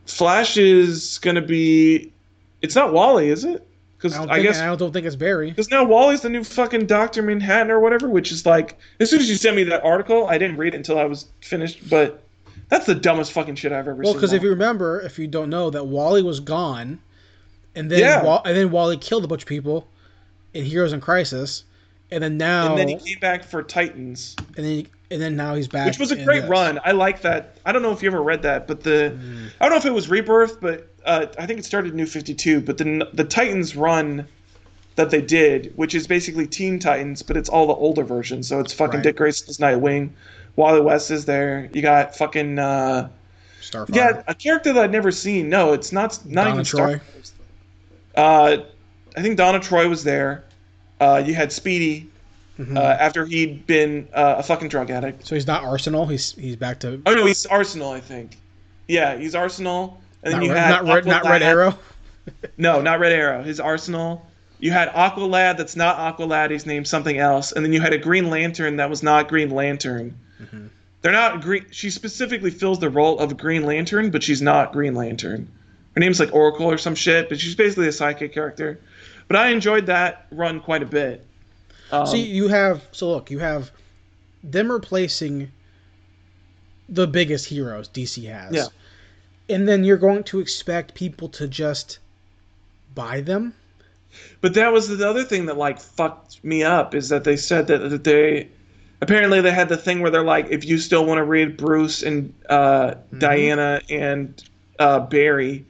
[0.07, 2.11] Flash is gonna be.
[2.63, 3.67] It's not Wally, is it?
[4.01, 5.51] Because I I, guess I don't think it's Barry.
[5.51, 8.09] because now Wally's the new fucking Doctor Manhattan or whatever.
[8.09, 10.79] Which is like, as soon as you sent me that article, I didn't read it
[10.79, 11.89] until I was finished.
[11.91, 12.23] But
[12.71, 14.15] that's the dumbest fucking shit I've ever Well, seen.
[14.15, 16.99] because if you remember, if you don't know, that Wally was gone,
[17.75, 18.23] and then Yeah.
[18.25, 19.87] Wa- and then Wally killed a bunch of people
[20.55, 21.65] in Heroes in Crisis,
[22.11, 25.55] and then now and then he came back for Titans, and then and then now
[25.55, 26.51] he's back, which was a great this.
[26.51, 26.81] run.
[26.85, 27.59] I like that.
[27.67, 29.17] I don't know if you ever read that, but the
[29.61, 32.35] I don't know if it was Rebirth, but uh, I think it started New Fifty
[32.35, 32.61] Two.
[32.61, 34.27] But the the Titans run
[34.97, 38.43] that they did, which is basically Teen Titans, but it's all the older version.
[38.43, 39.05] So it's fucking Right.
[39.05, 40.11] Dick Grayson's Nightwing,
[40.57, 41.71] Wally West is there.
[41.73, 43.09] You got fucking uh,
[43.63, 43.95] Starfire.
[43.95, 45.49] yeah, a character that I'd never seen.
[45.49, 47.01] No, it's not not Donna even Troy.
[47.23, 47.37] Star.
[48.15, 48.57] Uh,
[49.17, 50.45] I think Donna Troy was there.
[51.01, 52.09] Uh, you had Speedy.
[52.59, 52.77] Mhm.
[52.77, 55.27] Uh, after he'd been uh, a fucking drug addict.
[55.27, 56.07] so he's not Arsenal.
[56.07, 58.37] He's he's back to Oh no, he's Arsenal, I think.
[58.87, 59.99] Yeah, he's Arsenal.
[60.23, 61.79] And then not, you red, had not red, not Red Arrow.
[62.59, 63.43] No, not Red Arrow.
[63.43, 64.25] His Arsenal.
[64.61, 65.57] You had Aqualad.
[65.57, 66.51] That's not Aqualad.
[66.51, 67.51] He's named something else.
[67.51, 70.17] And then you had a Green Lantern that was not Green Lantern.
[70.41, 70.67] Mm-hmm.
[71.03, 71.65] They're not green.
[71.71, 75.49] She specifically fills the role of Green Lantern, but she's not Green Lantern.
[75.95, 78.79] Her name's like Oracle or some shit, but she's basically a psychic character.
[79.31, 81.25] But I enjoyed that run quite a bit.
[81.93, 83.71] Um, So you have so look, you have
[84.43, 85.53] them replacing
[86.89, 88.53] the biggest heroes DC has.
[88.53, 88.67] Yeah.
[89.55, 92.01] And then you're going to expect people to just
[92.93, 93.55] buy them?
[94.41, 97.69] But that was the other thing that like fucked me up is that they said
[97.69, 98.49] that, that they
[99.01, 102.03] apparently they had the thing where they're like, if you still want to read Bruce
[102.03, 104.43] and uh, Diana and
[104.81, 105.65] uh, Barry,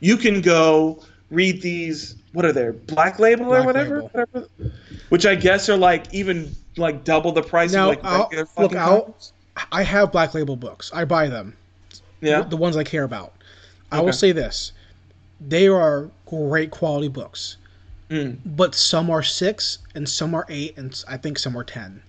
[0.00, 2.16] you can go read these.
[2.32, 2.70] What are they?
[2.70, 4.08] Black Label or whatever, Label.
[4.12, 4.48] whatever.
[5.10, 8.46] Which I guess are like even like double the price Now, of like I'll- regular
[8.58, 9.16] look, I'll-
[9.70, 10.90] I have Black Label books.
[10.94, 11.54] I buy them.
[12.22, 12.40] Yeah.
[12.42, 13.34] The ones I care about.
[13.90, 14.06] I Okay.
[14.06, 14.72] will say this.
[15.46, 17.56] They are great quality books.
[18.08, 22.00] Mm, But some are 6 and some are 8 and I think some are 10.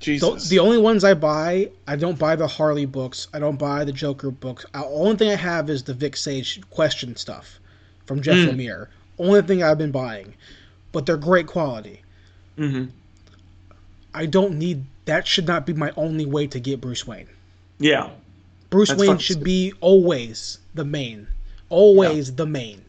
[0.00, 0.48] The, Jesus.
[0.48, 3.28] the only ones I buy, I don't buy the Harley books.
[3.32, 4.64] I don't buy the Joker books.
[4.74, 7.58] The only thing I have is the Vic Sage question stuff
[8.06, 8.50] from Jeff Mm.
[8.50, 8.86] Lemire.
[9.18, 10.34] Only thing I've been buying,
[10.92, 12.02] but they're great quality.
[12.56, 12.84] hmm
[14.16, 15.26] I don't need that.
[15.26, 17.26] Should not be my only way to get Bruce Wayne.
[17.78, 18.10] Yeah.
[18.70, 21.26] Bruce That's Wayne should be always the main,
[21.68, 22.84] always the main.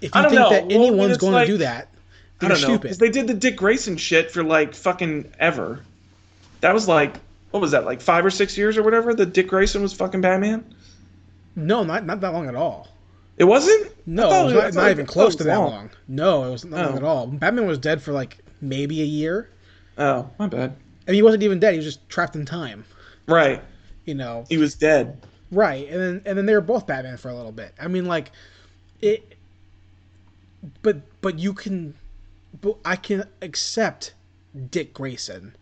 [0.00, 0.50] If I you don't think know.
[0.50, 1.96] that Well, anyone's it's going like- to do that, I
[2.40, 2.66] they're don't know.
[2.68, 2.82] stupid.
[2.82, 5.80] Because they did the Dick Grayson shit for like fucking ever.
[6.60, 7.16] That was like,
[7.50, 9.14] what was that, like five or six years or whatever?
[9.14, 10.64] The Dick Grayson was fucking Batman?
[11.56, 12.88] no, not not that long at all.
[13.38, 13.92] It wasn't?
[14.06, 15.70] No, it was it- I not, not it- even close to that long.
[15.70, 15.90] long.
[16.08, 16.96] No, it was not long Oh.
[16.96, 17.26] at all.
[17.26, 19.50] Batman was dead for like maybe a year.
[19.98, 20.74] Oh, my bad.
[21.06, 21.72] I mean, he wasn't even dead.
[21.72, 22.84] He was just trapped in time.
[23.26, 23.62] Right.
[24.04, 25.18] You know, He was dead.
[25.50, 25.88] right?
[25.88, 27.74] And then and then they were both Batman for a little bit.
[27.80, 28.32] I mean, like
[29.02, 29.34] it.
[30.82, 31.94] But but you can,
[32.60, 34.14] but I can accept
[34.70, 35.54] Dick Grayson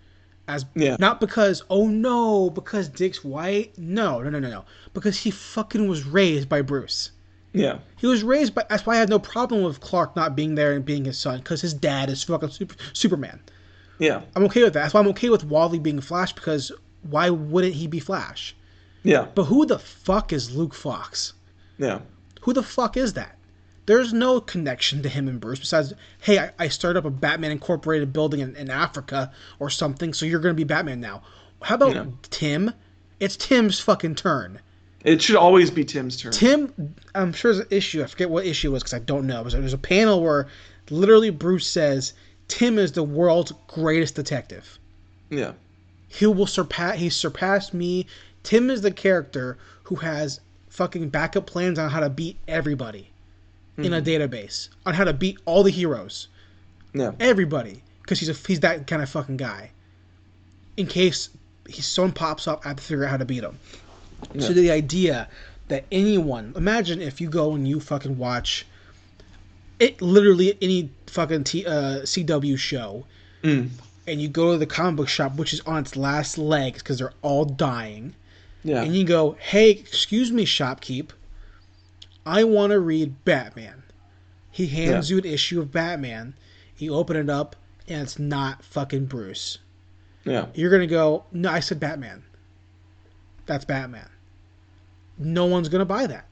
[0.48, 0.96] as Yeah.
[1.00, 3.76] not because oh no because Dick's white.
[3.78, 7.10] No no no no no because he fucking was raised by Bruce.
[7.54, 7.78] Yeah.
[7.96, 8.64] He was raised by.
[8.68, 11.38] That's why I had no problem with Clark not being there and being his son
[11.38, 13.40] because his dad is fucking super, Superman.
[13.98, 14.22] Yeah.
[14.34, 14.82] I'm okay with that.
[14.82, 16.72] That's why I'm okay with Wally being Flash because
[17.02, 18.56] why wouldn't he be Flash?
[19.04, 19.28] Yeah.
[19.34, 21.34] But who the fuck is Luke Fox?
[21.78, 22.00] Yeah.
[22.42, 23.38] Who the fuck is that?
[23.86, 27.52] There's no connection to him and Bruce besides, hey, I, I started up a Batman
[27.52, 31.22] Incorporated building in, in Africa or something, so you're going to be Batman now.
[31.62, 32.06] How about Yeah.
[32.30, 32.72] Tim?
[33.20, 34.60] It's Tim's fucking turn.
[35.04, 36.32] It should always be Tim's turn.
[36.32, 38.02] Tim, I'm sure there's an issue.
[38.02, 39.44] I forget what issue it was because I don't know.
[39.44, 40.48] But there's a panel where
[40.90, 42.14] literally Bruce says
[42.48, 44.78] Tim is the world's greatest detective.
[45.28, 45.52] Yeah.
[46.08, 46.98] He will surpass.
[46.98, 48.06] He surpassed me.
[48.42, 53.10] Tim is the character who has fucking backup plans on how to beat everybody
[53.76, 54.08] in a mm-hmm.
[54.08, 56.28] database on how to beat all the heroes,
[56.92, 57.12] Yeah.
[57.18, 59.70] everybody, because he's a he's that kind of fucking guy.
[60.76, 61.30] In case
[61.68, 63.58] he someone pops up, I have to figure out how to beat him.
[64.38, 64.52] So Yeah.
[64.54, 65.28] the idea
[65.68, 68.66] that anyone imagine if you go and you fucking watch
[69.80, 73.06] it literally any fucking T, uh, CW show
[73.42, 73.70] Mm.
[74.06, 76.98] and you go to the comic book shop which is on its last legs because
[76.98, 78.14] they're all dying
[78.62, 78.82] Yeah.
[78.82, 81.10] and you go hey excuse me shopkeep
[82.26, 83.82] I want to read Batman
[84.50, 86.34] he hands you an issue of Batman
[86.78, 87.56] you open it up
[87.88, 89.58] and it's not fucking Bruce
[90.24, 90.46] Yeah.
[90.54, 92.22] you're gonna go no I said Batman
[93.46, 94.08] that's Batman
[95.18, 96.26] no one's gonna buy that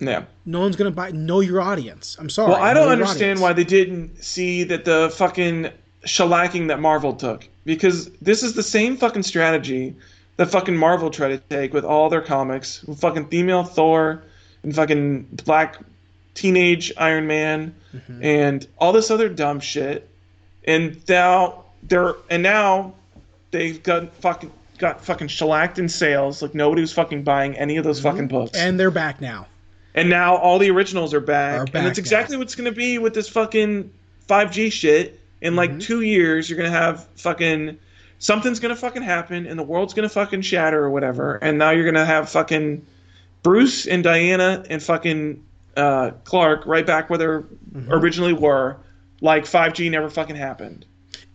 [0.00, 0.24] Yeah.
[0.44, 3.40] no one's gonna buy know your audience I'm sorry Well, I don't understand audience.
[3.40, 5.70] why they didn't see that the fucking
[6.04, 9.94] shellacking that Marvel took because this is the same fucking strategy
[10.36, 14.22] that fucking Marvel tried to take with all their comics, fucking female Thor
[14.62, 15.78] and fucking black
[16.34, 18.22] teenage Iron Man Mm-hmm.
[18.22, 20.06] and all this other dumb shit.
[20.64, 22.92] And now they're and now
[23.52, 26.42] they've got fucking got fucking shellacked in sales.
[26.42, 28.52] Like nobody was fucking buying any of those fucking books.
[28.56, 28.68] Mm-hmm.
[28.68, 29.46] And they're back now.
[29.94, 31.56] And now all the originals are back.
[31.58, 33.90] Are and back it's exactly what's going to be with this fucking
[34.28, 35.20] 5G shit.
[35.42, 35.78] In like Mm-hmm.
[35.80, 37.78] two years, you're going to have fucking.
[38.18, 41.34] Something's going to fucking happen and the world's going to fucking shatter or whatever.
[41.36, 42.86] And now you're going to have fucking
[43.42, 45.44] Bruce and Diana and fucking
[45.76, 47.92] uh, Clark right back where they Mm-hmm.
[47.92, 48.78] originally were.
[49.20, 50.86] Like 5G never fucking happened.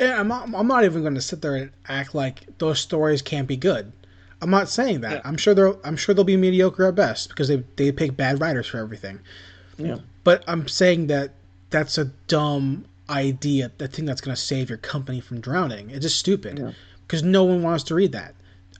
[0.02, 3.22] And I'm not, I'm not even going to sit there and act like those stories
[3.22, 3.92] can't be good.
[4.42, 5.12] I'm not saying that.
[5.14, 5.22] Yeah.
[5.24, 8.42] I'm sure they're I'm sure they'll be mediocre at best because they they pick bad
[8.42, 9.20] writers for everything.
[9.78, 10.00] Yeah.
[10.24, 11.32] But I'm saying that
[11.70, 13.72] that's a dumb idea.
[13.78, 15.92] The thing that's going to save your company from drowning.
[15.92, 16.72] It's just stupid Yeah.
[17.06, 18.34] because no one wants to read that.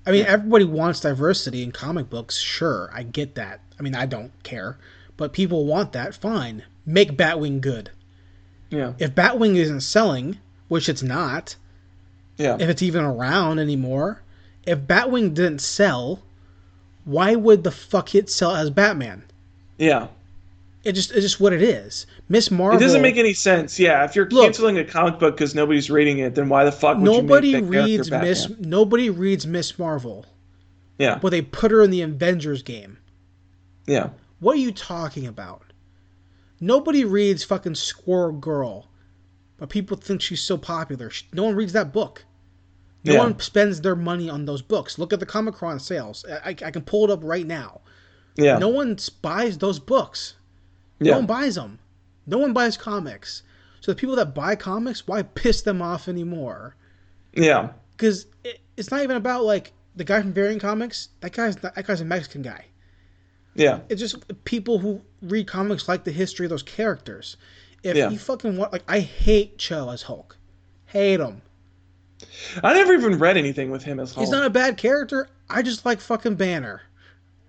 [0.06, 2.40] I mean, everybody wants diversity in comic books.
[2.40, 3.60] Sure, I get that.
[3.80, 4.80] I mean, I don't care,
[5.16, 6.16] but people want that.
[6.16, 7.92] Fine, make Batwing good.
[8.72, 8.94] Yeah.
[8.98, 10.40] If Batwing isn't selling,
[10.72, 11.58] which it's not,
[12.38, 12.56] Yeah.
[12.58, 14.22] if it's even around anymore,
[14.66, 16.22] if Batwing didn't sell,
[17.04, 19.24] why would the fuck it sell as Batman?
[19.78, 20.08] Yeah.
[20.86, 22.06] It just it's just what it is.
[22.30, 22.80] Miss Marvel.
[22.80, 23.78] It doesn't make any sense.
[23.78, 26.72] Yeah, if you're Look- canceling a comic book because nobody's reading it, then why the
[26.72, 28.30] fuck would nobody you make that character reads Batman?
[28.30, 30.26] Miss nobody reads Miss Marvel,
[30.98, 32.98] Yeah, but they put her in the Avengers game.
[33.86, 35.64] yeah, What are you talking about?
[36.62, 38.88] Nobody reads fucking Squirrel Girl,
[39.62, 41.12] but people think she's so popular.
[41.12, 42.26] Sh- No one reads that book.
[43.04, 43.20] No Yeah.
[43.20, 44.98] one spends their money on those books.
[44.98, 46.26] Look at the Comic-Con sales.
[46.44, 47.82] I, I, can pull it up right now.
[48.38, 50.34] yeah, No one buys those books.
[51.00, 51.78] No yeah, one buys them.
[52.26, 53.44] No one buys comics.
[53.82, 56.76] So the people that buy comics, why piss them off anymore?
[57.34, 61.10] yeah, Because it, it's not even about like the guy from Variant Comics.
[61.20, 62.66] That guy's not, that guy's a Mexican guy.
[63.54, 67.38] yeah, It's just people who read comics like the history of those characters.
[67.84, 68.10] If Yeah.
[68.10, 70.38] you fucking want, like, I hate Cho as Hulk.
[70.86, 71.42] Hate him.
[72.64, 74.26] I never even read anything with him as Hulk.
[74.26, 75.28] He's not a bad character.
[75.50, 76.82] I just like fucking Banner.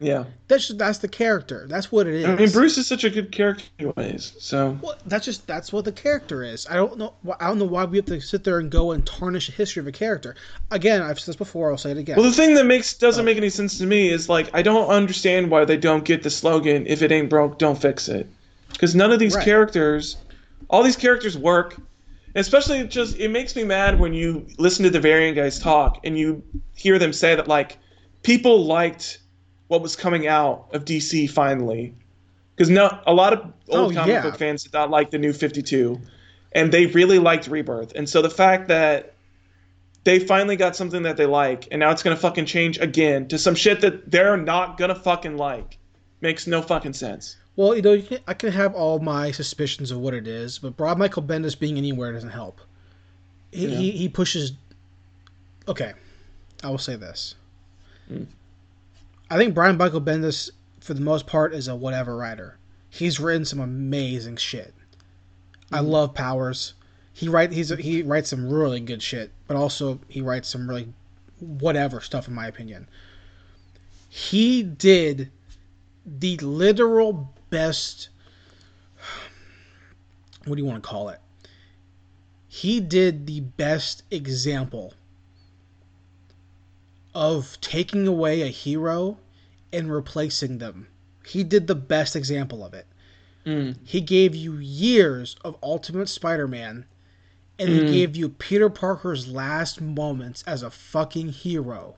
[0.00, 1.66] yeah, That's just, that's the character.
[1.68, 2.24] That's what it is.
[2.24, 4.32] I mean Bruce is such a good character anyways.
[4.40, 6.66] So Well, that's just that's what the character is.
[6.68, 7.12] I don't know.
[7.38, 9.80] I don't know why we have to sit there and go and tarnish the history
[9.80, 10.34] of a character.
[10.72, 11.70] Again, I've said this before.
[11.70, 12.16] I'll say it again.
[12.16, 12.96] well, the thing that makes Oh.
[13.00, 16.22] doesn't make any sense to me is like I don't understand why they don't get
[16.24, 18.26] the slogan "If it ain't broke, don't fix it,"
[18.72, 19.44] because none of these Right.
[19.44, 20.16] characters,
[20.70, 21.76] all these characters work.
[22.34, 26.18] Especially just it makes me mad when you listen to the variant guys talk and
[26.18, 26.42] you
[26.74, 27.76] hear them say that like
[28.22, 29.18] people liked
[29.68, 31.94] what was coming out of DC finally.
[32.56, 34.22] Because no, a lot of old Oh, comic yeah.
[34.22, 36.00] book fans did not like the new 52,
[36.52, 37.92] and they really liked Rebirth.
[37.96, 39.12] And so the fact that
[40.04, 43.38] they finally got something that they like, and now it's gonna fucking change again to
[43.38, 45.76] some shit that they're not gonna fucking like,
[46.22, 47.36] makes no fucking sense.
[47.56, 50.58] Well, you know, you can, I can have all my suspicions of what it is,
[50.58, 52.60] but Rob Michael Bendis being anywhere doesn't help.
[53.50, 53.76] He Yeah.
[53.76, 54.52] he, he pushes.
[55.68, 55.92] Okay,
[56.64, 57.34] I will say this.
[58.10, 58.26] Mm.
[59.30, 60.50] I think Brian Michael Bendis,
[60.80, 62.58] for the most part, is a whatever writer.
[62.90, 64.74] He's written some amazing shit.
[65.70, 65.86] I Mm-hmm.
[65.88, 66.74] love Powers.
[67.14, 70.92] He write he's he writes some really good shit, but also he writes some really
[71.40, 72.88] whatever stuff in my opinion.
[74.08, 75.30] He did
[76.06, 78.08] the literal best
[80.44, 81.20] what do you want to call it?
[82.48, 84.94] He did the best example
[87.14, 89.18] of taking away a hero
[89.72, 90.88] and replacing them.
[91.24, 92.86] He did the best example of it.
[93.46, 93.76] Mm.
[93.84, 96.84] He gave you years of Ultimate Spider Man,
[97.58, 97.74] and Mm.
[97.88, 101.96] he gave you Peter Parker's last moments as a fucking hero.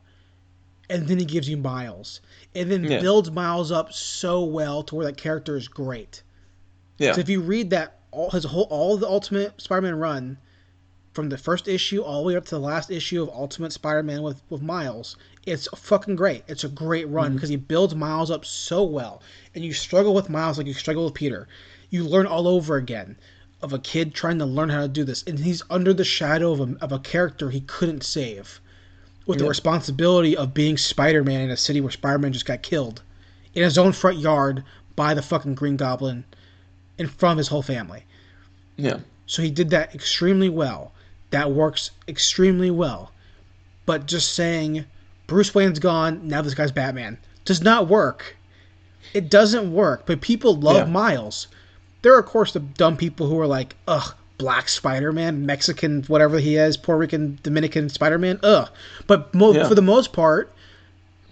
[0.91, 2.21] And then he gives you Miles.
[2.55, 3.01] And then Yeah.
[3.01, 6.23] builds Miles up so well to where that character is great.
[6.99, 7.13] Yeah.
[7.15, 10.39] So if you read that all his whole all the Ultimate Spider-Man run,
[11.13, 14.23] from the first issue all the way up to the last issue of Ultimate Spider-Man
[14.23, 15.17] with with Miles,
[15.47, 16.45] it's fucking great.
[16.49, 17.35] It's a great run Mm-hmm.
[17.37, 19.23] because he builds Miles up so well,
[19.55, 21.49] and you struggle with Miles like you struggle with Peter.
[21.91, 23.17] You learn all over again
[23.63, 26.53] of a kid trying to learn how to do this, and he's under the shadow
[26.53, 28.61] of a, of a character he couldn't save,
[29.27, 33.03] with the responsibility of being Spider-Man in a city where Spider-Man just got killed,
[33.55, 34.65] in his own front yard
[34.97, 36.25] by the fucking Green Goblin,
[36.99, 38.05] in front of his whole family.
[38.77, 38.99] Yeah.
[39.27, 40.93] So he did that extremely well.
[41.31, 43.13] That works extremely well.
[43.87, 44.85] But just saying
[45.27, 48.37] Bruce Wayne's gone, now this guy's Batman does not work.
[49.13, 50.07] It doesn't work.
[50.07, 50.85] But people love Yeah.
[50.93, 51.49] Miles.
[52.03, 56.39] There are of course the dumb people who are like, ugh, black Spider-Man, Mexican, whatever
[56.39, 58.41] he is, Puerto Rican, Dominican Spider-Man.
[58.43, 58.69] Ugh.
[59.07, 59.69] But mo- Yeah.
[59.69, 60.53] for the most part,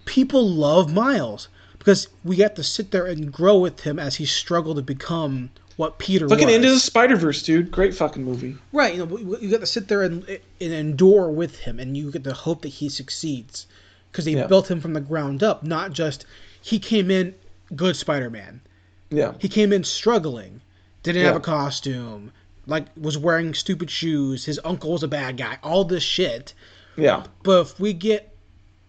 [0.05, 1.47] people love Miles
[1.79, 5.49] because we get to sit there and grow with him as he struggled to become
[5.75, 6.55] what Peter Fucking was.
[6.55, 7.71] Into the Spider Verse, dude.
[7.71, 8.55] Great fucking movie.
[8.71, 10.39] Right, you know, you get to sit there and, and
[10.73, 13.65] endure with him, and you get to hope that he succeeds
[14.11, 14.47] because they Yeah.
[14.47, 16.25] built him from the ground up, not just
[16.61, 17.33] he came in
[17.75, 18.61] good Spider-Man.
[19.09, 19.33] Yeah.
[19.39, 20.61] He came in struggling,
[21.01, 22.31] didn't have a costume,
[22.65, 24.45] like was wearing stupid shoes.
[24.45, 25.57] His uncle was a bad guy.
[25.63, 26.53] All this shit.
[26.95, 27.25] Yeah.
[27.43, 28.35] But if we get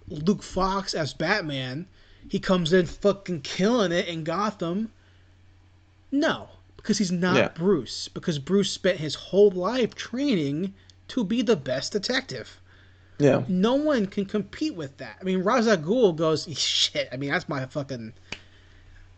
[0.09, 1.87] Luke Fox as Batman,
[2.29, 4.93] he comes in fucking killing it in Gotham.
[6.11, 7.49] No, because he's not Yeah.
[7.49, 8.09] Bruce.
[8.09, 10.75] Because Bruce spent his whole life training
[11.09, 12.61] to be the best detective.
[13.19, 13.45] Yeah.
[13.49, 15.17] No one can compete with that.
[15.21, 17.09] I mean, Ra's al Ghul goes, shit.
[17.13, 18.13] I mean, that's my fucking.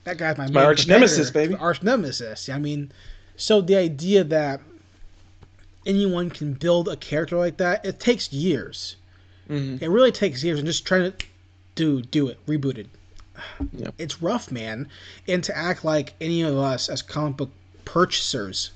[0.04, 1.54] That guy's my, my arch nemesis, baby.
[1.56, 2.48] Arch nemesis.
[2.48, 2.92] I mean,
[3.36, 4.60] so the idea that
[5.84, 8.96] anyone can build a character like that, it takes years.
[9.48, 9.80] Mhm.
[9.80, 11.26] It really takes years, and just trying to
[11.74, 12.86] do do it rebooted.
[13.72, 13.90] Yeah.
[13.98, 14.88] It's rough, man,
[15.28, 17.50] and to act like any of us as comic book
[17.84, 18.70] purchasers.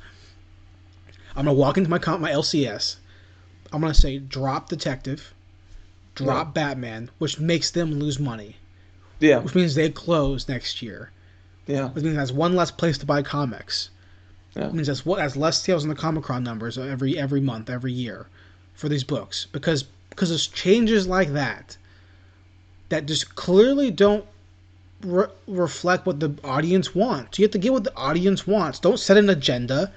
[1.34, 2.96] I'm gonna walk into my comp my LCS.
[3.72, 5.32] I'm gonna say drop Detective,
[6.14, 8.56] drop Batman, which makes them lose money,
[9.20, 9.38] Yeah.
[9.38, 11.10] which means they close next year.
[11.66, 11.88] Yeah.
[11.88, 13.88] Which means that's one less place to buy comics.
[14.56, 14.66] Yeah.
[14.66, 17.92] It means that's what has less sales in the Comichron numbers every every month, every
[17.92, 18.26] year,
[18.74, 21.76] for these books because because there's changes like that
[22.88, 24.24] that just clearly don't
[25.02, 27.38] re- reflect what the audience wants.
[27.38, 28.80] You have to get what the audience wants.
[28.80, 29.92] Don't set an agenda.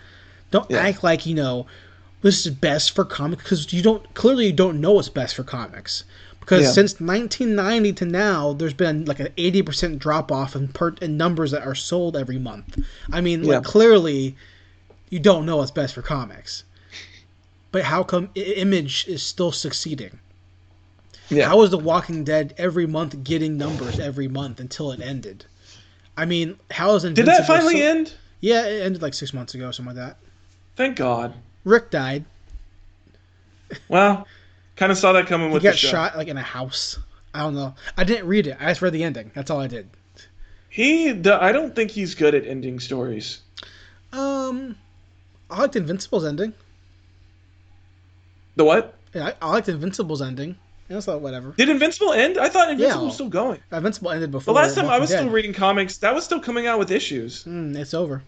[0.51, 0.77] Don't Yeah.
[0.77, 1.65] act like you know
[2.21, 5.43] this is best for comics because you don't clearly you don't know what's best for
[5.43, 6.03] comics.
[6.43, 6.71] Because Yeah.
[6.71, 11.51] since 1990 to now, there's been like an 80% drop off in, per- in numbers
[11.51, 12.77] that are sold every month.
[13.13, 13.55] I mean, Yeah.
[13.55, 14.35] like clearly,
[15.09, 16.65] you don't know what's best for comics.
[17.71, 20.19] But how come I- Image is still succeeding?
[21.29, 21.47] Yeah.
[21.47, 25.45] How is The Walking Dead every month getting numbers every month until it ended?
[26.17, 28.13] I mean, how is Did that finally so- end?
[28.41, 30.17] Yeah, it ended like six months ago, or something like that.
[30.75, 31.35] Thank God.
[31.63, 32.25] Rick died.
[33.87, 34.27] Well,
[34.75, 35.89] kind of saw that coming He with got the show.
[35.89, 36.99] shot like in a house.
[37.33, 37.73] I don't know.
[37.97, 38.57] I didn't read it.
[38.59, 39.31] I just read the ending.
[39.33, 39.89] That's all I did.
[40.69, 43.41] He, the, I don't think he's good at ending stories.
[44.11, 44.75] Um,
[45.49, 46.53] I liked Invincible's ending.
[48.55, 48.95] The what?
[49.13, 50.55] Yeah, I, I liked Invincible's ending.
[50.89, 51.53] I thought whatever.
[51.57, 52.37] Did Invincible end?
[52.37, 53.05] I thought Invincible Yeah.
[53.07, 53.59] was still going.
[53.71, 54.53] Invincible ended before.
[54.53, 55.19] The last time I was Dead.
[55.19, 57.45] still reading comics, that was still coming out with issues.
[57.45, 58.21] Mm, it's over.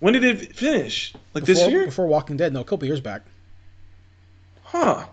[0.00, 1.14] When did it finish?
[1.34, 1.84] Like Before, this year?
[1.84, 3.22] Before Walking Dead, no, a couple years back.
[4.64, 5.06] Huh.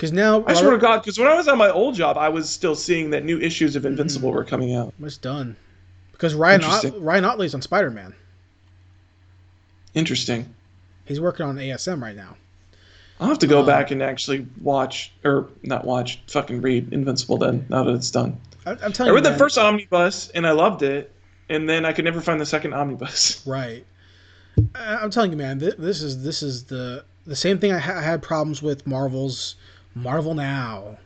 [0.00, 2.30] Because now I swear to God, because when I was on my old job, I
[2.30, 4.94] was still seeing that new issues of Invincible were coming out.
[5.02, 5.56] it's done.
[6.12, 8.14] Because Ryan Ot- Ryan Ottley's on Spider Man.
[9.92, 10.54] Interesting.
[11.04, 12.36] He's working on ASM right now.
[13.20, 17.36] I'll have to go Um, back and actually watch, or not watch, fucking read Invincible
[17.36, 18.38] then, now that it's done.
[18.64, 21.12] I, I'm telling you, I read the first omnibus and I loved it,
[21.50, 23.42] and then I could never find the second omnibus.
[23.46, 23.84] Right.
[24.74, 25.58] I- I'm telling you, man.
[25.58, 28.86] This, this is this is the the same thing I, ha- I had problems with
[28.86, 29.56] Marvel's
[29.94, 30.98] Marvel Now,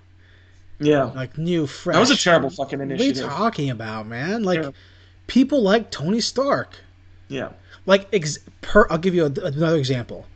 [0.79, 1.05] Yeah.
[1.05, 1.95] like new fresh.
[1.95, 3.23] That was a terrible fucking initiative.
[3.25, 4.43] What are you talking about, man?
[4.43, 4.71] Like Yeah.
[5.27, 6.75] people like Tony Stark.
[7.29, 7.51] Yeah.
[7.87, 10.27] Like ex- per, I'll give you a, another example.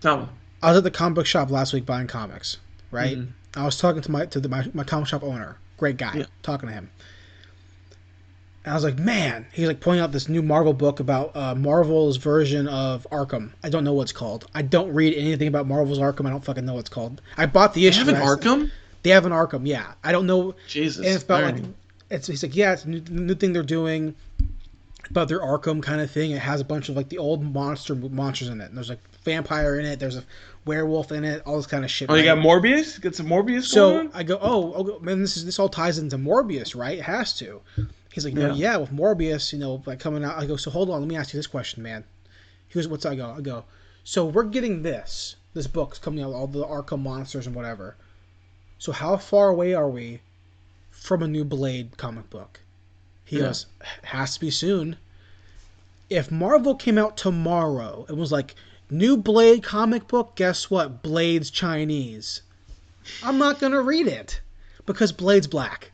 [0.00, 0.26] Tell me.
[0.62, 2.58] I was at the comic book shop last week buying comics.
[2.90, 3.18] Right.
[3.18, 3.28] Mhm.
[3.56, 6.26] I was talking to my to the, my, my comic shop owner, great guy, Yeah.
[6.42, 6.90] talking to him.
[8.64, 11.54] And I was like, man, he's like pointing out this new Marvel book about uh,
[11.54, 13.52] Marvel's version of Arkham.
[13.62, 14.46] I don't know what's called.
[14.54, 16.26] I don't read anything about Marvel's Arkham.
[16.26, 17.22] I don't fucking know what's called.
[17.38, 18.04] I bought the issue.
[18.04, 18.20] They issue.
[18.20, 18.70] have an and I- Arkham?
[19.02, 19.94] They have an Arkham, yeah.
[20.04, 20.54] I don't know.
[20.68, 21.06] Jesus.
[21.06, 21.64] And it's about like,
[22.10, 24.14] it's he's like, yeah, it's a new, new thing they're doing
[25.08, 26.32] about their Arkham kind of thing.
[26.32, 28.66] It has a bunch of like the old monster monsters in it.
[28.66, 29.98] And there's like vampire in it.
[29.98, 30.24] There's a
[30.64, 31.42] werewolf in it.
[31.46, 32.10] All this kind of shit.
[32.10, 33.00] Oh, you got Morbius?
[33.00, 34.10] Get some Morbius going So?
[34.14, 36.98] I go, oh, oh, man, this is this all ties into Morbius, right?
[36.98, 37.60] It has to.
[38.12, 38.54] He's like, no, Yeah.
[38.54, 40.36] yeah, with Morbius, you know, like coming out.
[40.36, 42.04] I go, so hold on, let me ask you this question, man.
[42.68, 43.34] He goes, what's I go?
[43.36, 43.64] I go,
[44.04, 47.96] so we're getting this, this book's coming out, all the Arkham monsters and whatever.
[48.78, 50.20] So how far away are we
[50.90, 52.60] from a new Blade comic book?
[53.24, 53.46] He Yeah.
[53.46, 53.66] goes,
[54.02, 54.96] has to be soon.
[56.08, 58.56] If Marvel came out tomorrow and was like,
[58.90, 61.02] new Blade comic book, guess what?
[61.02, 62.42] Blade's Chinese.
[63.22, 64.40] I'm not gonna read it
[64.86, 65.90] because Blade's black.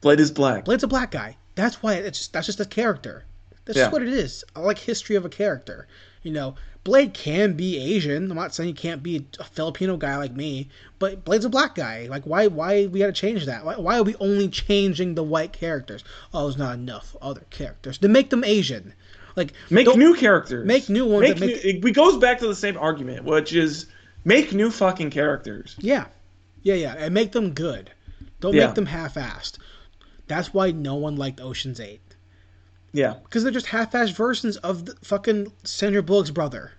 [0.00, 0.64] Blade is black.
[0.64, 1.36] Blade's a black guy.
[1.54, 3.24] That's why it's just, that's just a character.
[3.64, 3.84] That's Yeah.
[3.84, 4.44] just what it is.
[4.54, 5.88] I like history of a character.
[6.22, 6.54] You know,
[6.84, 8.30] Blade can be Asian.
[8.30, 10.68] I'm not saying he can't be a Filipino guy like me,
[10.98, 12.06] but Blade's a black guy.
[12.08, 12.46] Like, why?
[12.46, 13.64] Why we got to change that?
[13.64, 16.04] Why, why are we only changing the white characters?
[16.32, 18.92] Oh, there's not enough other characters to make them Asian.
[19.36, 20.66] Like Make new characters.
[20.66, 23.86] make new ones Make make- new, it, goes back to the same argument, which is
[24.24, 25.76] make new fucking characters.
[25.78, 26.06] Yeah,
[26.62, 27.90] yeah, yeah, and make them good.
[28.40, 28.66] Don't Yeah.
[28.66, 29.58] make them half-assed.
[30.26, 32.00] That's why no one liked Ocean's Eight
[32.92, 36.72] Yeah, because they're just half-assed versions of the fucking Sandra Bullock's brother,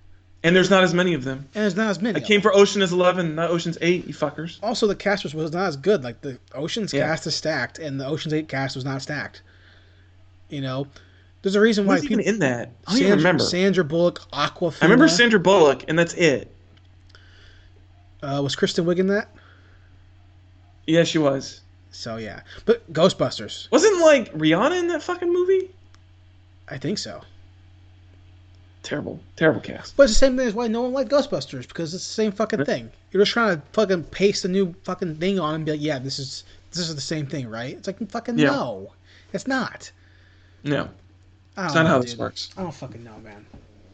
[0.43, 1.47] and there's not as many of them.
[1.53, 2.17] and there's not as many.
[2.19, 2.41] I came them.
[2.41, 4.07] for Ocean's Eleven, not Ocean's Eight.
[4.07, 4.57] You fuckers.
[4.63, 6.03] Also, the cast was, was not as good.
[6.03, 7.05] Like the Ocean's Yeah.
[7.07, 9.41] cast is stacked, and the Ocean's Eight cast was not stacked.
[10.49, 10.87] You know,
[11.47, 12.33] there's a reason why Who's even people.
[12.33, 12.71] in that?
[12.85, 13.43] I don't Sandra, even remember.
[13.43, 14.81] Sandra Bullock, Awkwafina.
[14.81, 16.53] I remember Sandra Bullock, and that's it.
[18.21, 19.29] Uh, was Kristen Wiig in that?
[20.85, 21.61] Yeah, she was.
[21.91, 25.71] So yeah, but Ghostbusters, Wasn't like Rihanna in that fucking movie?
[26.67, 27.21] I think so.
[28.83, 29.95] Terrible, terrible cast.
[29.97, 32.31] But it's the same thing as why no one liked Ghostbusters because it's the same
[32.31, 32.91] fucking thing.
[33.11, 35.97] You're just trying to fucking paste a new fucking thing on and be like, yeah,
[35.99, 37.75] this is this is the same thing, right?
[37.77, 38.51] It's like fucking Yeah.
[38.51, 38.91] no,
[39.33, 39.91] it's not.
[40.63, 40.89] No,
[41.57, 42.49] I don't know, not how this works.
[42.57, 43.45] I don't fucking know, man.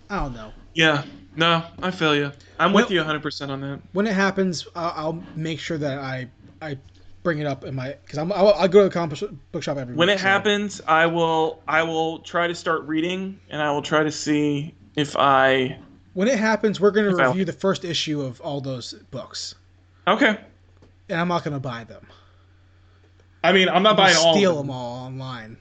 [0.10, 0.52] I don't know.
[0.74, 1.04] Yeah,
[1.36, 2.32] no, I feel you.
[2.60, 3.80] I'm Well- with you 100 percent on that.
[3.94, 6.28] When it happens, I'll, I'll make sure that I
[6.62, 6.78] I
[7.24, 9.18] bring it up in my because I'm I'll, I'll go to the comic
[9.52, 12.84] book shop every When week, it so- happens, I will I will try to start
[12.84, 15.80] reading, and I will try to see if I.
[16.16, 19.56] When it happens, we're gonna If I- review the first issue of all those books,
[20.08, 20.38] Okay.
[21.10, 22.06] and I'm not gonna buy them.
[23.44, 24.36] I mean, I'm not I'll buying all.
[24.36, 24.68] steal them.
[24.68, 25.58] them all online.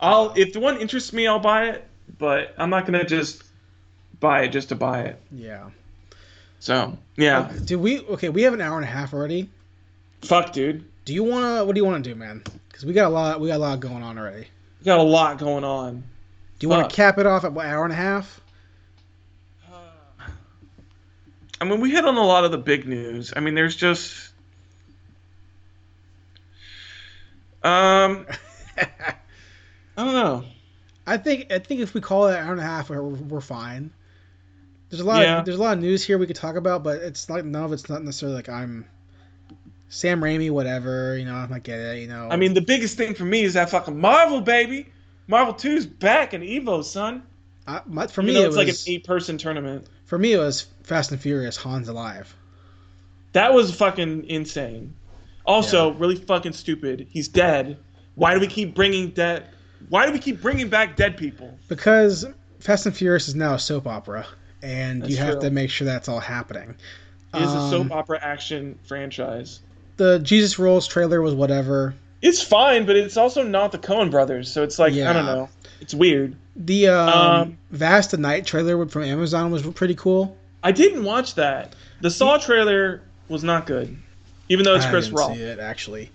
[0.00, 1.84] I'll if the one interests me, I'll buy it,
[2.18, 3.42] but I'm not gonna just
[4.20, 5.20] buy it just to buy it.
[5.32, 5.70] Yeah.
[6.60, 8.00] So yeah, Do we?
[8.00, 9.48] Okay, we have an hour and a half already.
[10.22, 10.84] fuck, dude.
[11.04, 11.64] Do you wanna?
[11.64, 12.42] What do you wanna do, man?
[12.68, 13.40] Because we got a lot.
[13.40, 14.46] We got a lot going on already.
[14.80, 16.02] We got a lot going on.
[16.58, 18.40] Do you want to cap it off at what hour and a half?
[21.60, 23.32] I mean, we hit on a lot of the big news.
[23.34, 24.26] I mean, there's just.
[27.60, 28.24] Um,
[29.98, 30.44] I don't know.
[31.06, 31.52] I think.
[31.52, 33.90] I think if we call it an hour and a half, we're, we're fine.
[34.88, 35.22] There's a lot.
[35.22, 35.40] Yeah.
[35.40, 37.64] Of, there's a lot of news here we could talk about, but it's like none
[37.64, 38.86] of it's not necessarily like I'm.
[39.90, 41.18] Sam Raimi, whatever.
[41.18, 41.98] You know, I might get it.
[41.98, 42.28] You know.
[42.30, 44.86] I mean, the biggest thing for me is that fucking Marvel, baby.
[45.26, 47.22] Marvel 2's back in Evo, son.
[47.66, 49.86] I, my, for Even me though it it's was like an eight-person tournament.
[50.06, 51.56] for me it was Fast and Furious.
[51.58, 52.34] Han's alive.
[53.32, 54.94] That was fucking insane.
[55.44, 57.08] Also, really fucking stupid.
[57.10, 57.78] He's dead.
[58.14, 59.48] Why do we keep bringing dead?
[59.88, 61.58] Why do we keep bringing back dead people?
[61.68, 62.26] because
[62.60, 64.26] Fast and Furious is now a soap opera,
[64.62, 65.42] and That's you have true.
[65.42, 66.74] to make sure that's all happening.
[67.34, 69.60] It is a Um, soap opera action franchise.
[69.96, 71.94] The Jesus Rolls trailer was whatever.
[72.22, 75.48] It's fine, but it's also not the Coen brothers, so it's like I don't know.
[75.80, 76.34] It's weird.
[76.56, 80.36] The um, Um, Vast the Night trailer from Amazon was pretty cool.
[80.64, 81.74] I didn't watch that.
[82.00, 83.96] The Saw trailer was not good,
[84.48, 85.34] even though it's I Chris didn't Rock.
[85.36, 86.10] see it actually.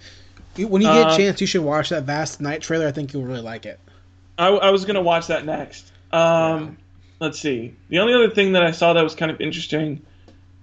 [0.56, 2.88] When you get a chance, you should watch that Vast Night trailer.
[2.88, 3.80] I think you'll really like it.
[4.38, 5.92] I, I was gonna watch that next.
[6.12, 6.78] Um,
[7.20, 7.74] Let's see.
[7.90, 10.02] The only other thing that I saw that was kind of interesting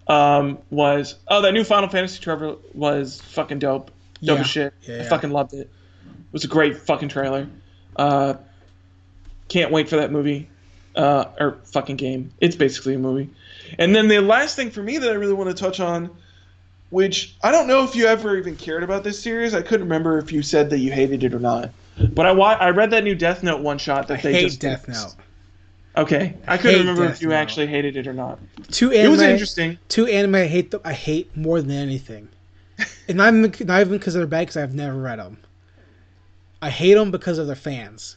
[0.08, 3.90] um, was oh that new Final Fantasy trailer was fucking dope.
[4.22, 4.40] Dope Yeah.
[4.40, 4.74] as shit.
[4.82, 5.60] Yeah, I fucking loved it.
[5.60, 7.48] It was a great fucking trailer.
[7.96, 8.34] Uh,
[9.48, 10.48] can't wait for that movie
[10.96, 12.30] uh, or fucking game.
[12.40, 13.30] It's basically a movie.
[13.78, 16.10] And then the last thing for me that I really want to touch on,
[16.90, 19.54] which I don't know if you ever even cared about this series.
[19.54, 21.70] I couldn't remember if you said that you hated it or not.
[22.12, 24.42] But I wa- I read that new Death Note one shot that I they hate
[24.46, 25.14] just Death Note.
[25.96, 27.34] Okay, I hate couldn't remember Death if you Note.
[27.36, 28.38] actually hated it or not.
[28.70, 29.78] Two anime, It was interesting.
[29.88, 30.70] Two anime I hate.
[30.70, 32.28] The, I hate more than anything.
[33.08, 34.40] and not even not even because they're bad.
[34.42, 35.36] Because I've never read them.
[36.62, 38.16] I hate them because of their fans.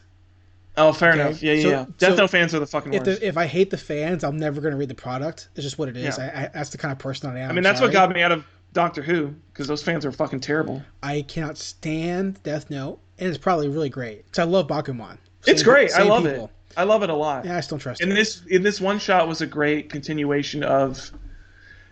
[0.75, 1.43] Oh, fair Okay, enough.
[1.43, 1.85] Yeah, yeah, so- yeah.
[1.97, 3.19] Death so Note fans are the fucking If worst.
[3.21, 5.49] the, if I hate the fans, I'm never gonna read the product.
[5.55, 6.17] It's just what it is.
[6.17, 6.31] Yeah.
[6.33, 7.49] I, I, that's the kind of person I am.
[7.49, 10.39] I mean, that's what got me out of Doctor Who because those fans are fucking
[10.41, 10.81] terrible.
[11.01, 14.25] I cannot stand Death Note, and it's probably really great.
[14.25, 15.17] Because I love Bakuman.
[15.45, 15.91] It's great.
[15.93, 16.45] I love people.
[16.45, 16.51] it.
[16.75, 17.45] I love it a lot.
[17.45, 18.15] Yeah, I still trust And it.
[18.15, 21.11] this in this one shot was a great continuation of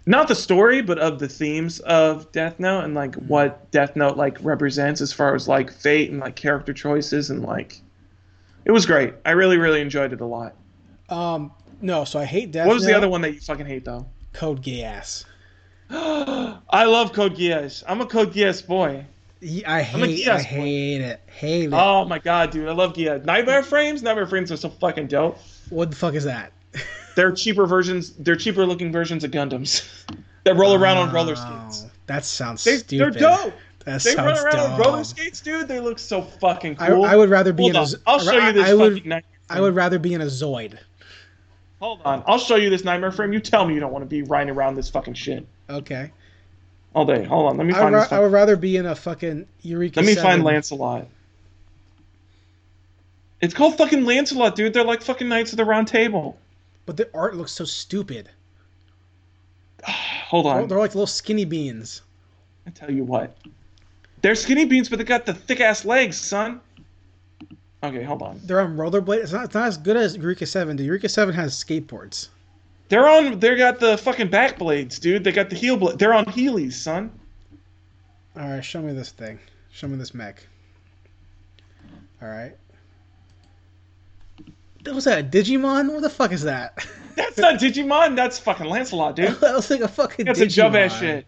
[0.08, 4.18] not the story, but of the themes of Death Note and like what Death Note
[4.18, 7.80] like represents as far as like fate and like character choices and like
[8.66, 9.14] it was great.
[9.26, 10.56] I really really enjoyed it a lot.
[11.10, 11.52] Um,
[11.82, 12.90] no, so I hate Death What was Note.
[12.92, 14.08] the other one that you fucking hate though?
[14.34, 15.26] Code Geass.
[16.70, 17.84] I love Code Geass.
[17.88, 19.06] I'm a Code Geass boy.
[19.68, 20.28] I a hate.
[20.28, 20.44] I boy.
[20.44, 21.20] hate it.
[21.28, 21.74] Hate it.
[21.74, 23.26] Oh my god, dude, I love Geass.
[23.26, 24.02] Knightmare frames.
[24.04, 25.38] Knightmare frames are so fucking dope.
[25.70, 26.52] what the fuck is that?
[27.16, 28.12] They're cheaper versions.
[28.14, 29.86] They're cheaper looking versions of Gundams
[30.46, 31.88] that roll around on roller Oh, skates.
[32.06, 33.14] That sounds They, stupid.
[33.16, 33.54] they're dope.
[33.86, 34.72] That They run around dumb.
[34.74, 35.68] on roller skates, dude.
[35.68, 37.04] They look so fucking I, cool.
[37.04, 37.80] I would rather be Hold in a.
[37.82, 37.86] on.
[37.88, 38.94] z- I'll show I- you this I would.
[38.94, 40.78] fucking Knightmare I would rather be in a Zoid.
[41.82, 42.24] Hold on.
[42.28, 43.34] I'll show you this Knightmare frame.
[43.34, 46.12] You tell me you don't want to be riding around this fucking shit Okay.
[46.94, 47.24] all day.
[47.24, 47.58] Hold on.
[47.58, 48.12] Let me I find ra- this.
[48.12, 50.00] I would rather be in a fucking Eureka.
[50.02, 50.24] Let me 7.
[50.30, 51.08] find Lancelot.
[53.42, 54.74] It's called fucking Lancelot, dude.
[54.74, 56.38] They're like fucking Knights of the Round Table.
[56.86, 58.30] But the art looks so stupid.
[60.28, 60.68] Hold They're, on.
[60.68, 62.02] they're like little skinny beans.
[62.66, 63.36] I tell you what.
[64.22, 66.62] They're skinny beans, but they got the thick ass legs, son.
[67.84, 68.40] Okay, hold on.
[68.44, 69.24] They're on rollerblades.
[69.24, 70.76] It's not, it's not as good as Eureka Seven.
[70.78, 70.86] Dude.
[70.86, 72.30] Eureka Seven has skateboards.
[72.92, 73.40] They're on.
[73.40, 75.24] They got the fucking back blades, dude.
[75.24, 75.98] They got the heel blade.
[75.98, 77.10] They're on Heelys, son.
[78.36, 79.40] All right, show me this thing.
[79.72, 80.46] Show me this mech.
[82.22, 82.52] All right.
[84.84, 85.20] What was that?
[85.20, 85.94] A Digimon?
[85.94, 86.86] What the fuck is that?
[87.16, 88.18] That's not Digimon.
[88.18, 89.30] That's fucking Lancelot, dude.
[89.40, 90.26] that looks like a fucking.
[90.26, 91.26] Got some jump ass shit.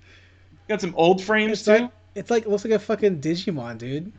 [0.68, 1.72] Got some old frames It's too.
[1.72, 4.12] like it's like it looks like a fucking Digimon, dude.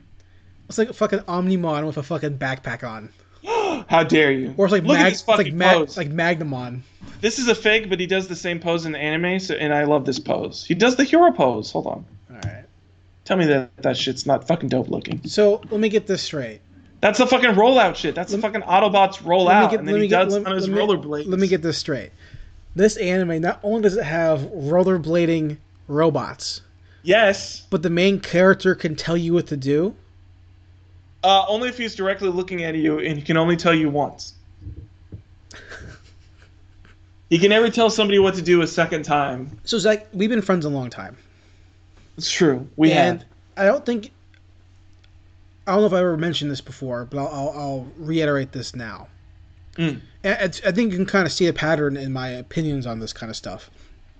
[0.70, 3.10] It's like a fucking Omnimon with a fucking backpack on,
[3.88, 4.54] How dare you?
[4.56, 5.96] or it's like Look Mag- at this it's like fucking Mag- pose.
[5.96, 6.80] like Magnamon.
[7.20, 9.72] This is a fake, but he does the same pose in the anime, so, and
[9.72, 10.64] I love this pose.
[10.64, 11.70] He does the hero pose.
[11.72, 12.04] Hold on.
[12.30, 12.64] All right.
[13.24, 15.20] Tell me that that shit's not fucking dope looking.
[15.26, 16.60] So let me get this straight.
[17.00, 18.14] That's the fucking rollout shit.
[18.14, 20.46] That's the fucking Autobots roll Let me out, get- and then he get- does let-
[20.46, 21.26] on his let me- rollerblades.
[21.26, 22.10] Let me get this straight.
[22.76, 25.58] This anime not only does it have rollerblading
[25.88, 26.62] robots,
[27.02, 27.62] Yes.
[27.70, 29.94] but the main character can tell you what to do.
[31.24, 34.34] Uh, only if he's directly looking at you, and he can only tell you once.
[37.30, 39.58] he can never tell somebody what to do a second time.
[39.64, 41.16] So Zach, we've been friends a long time,
[42.18, 42.68] It's true.
[42.76, 43.28] We and have.
[43.56, 44.10] I don't think
[45.66, 48.76] I don't know if I ever mentioned this before, but I'll, I'll, I'll reiterate this
[48.76, 49.08] now.
[49.76, 50.00] Mm.
[50.22, 53.30] I think you can kind of see a pattern in my opinions on this kind
[53.30, 53.70] of stuff.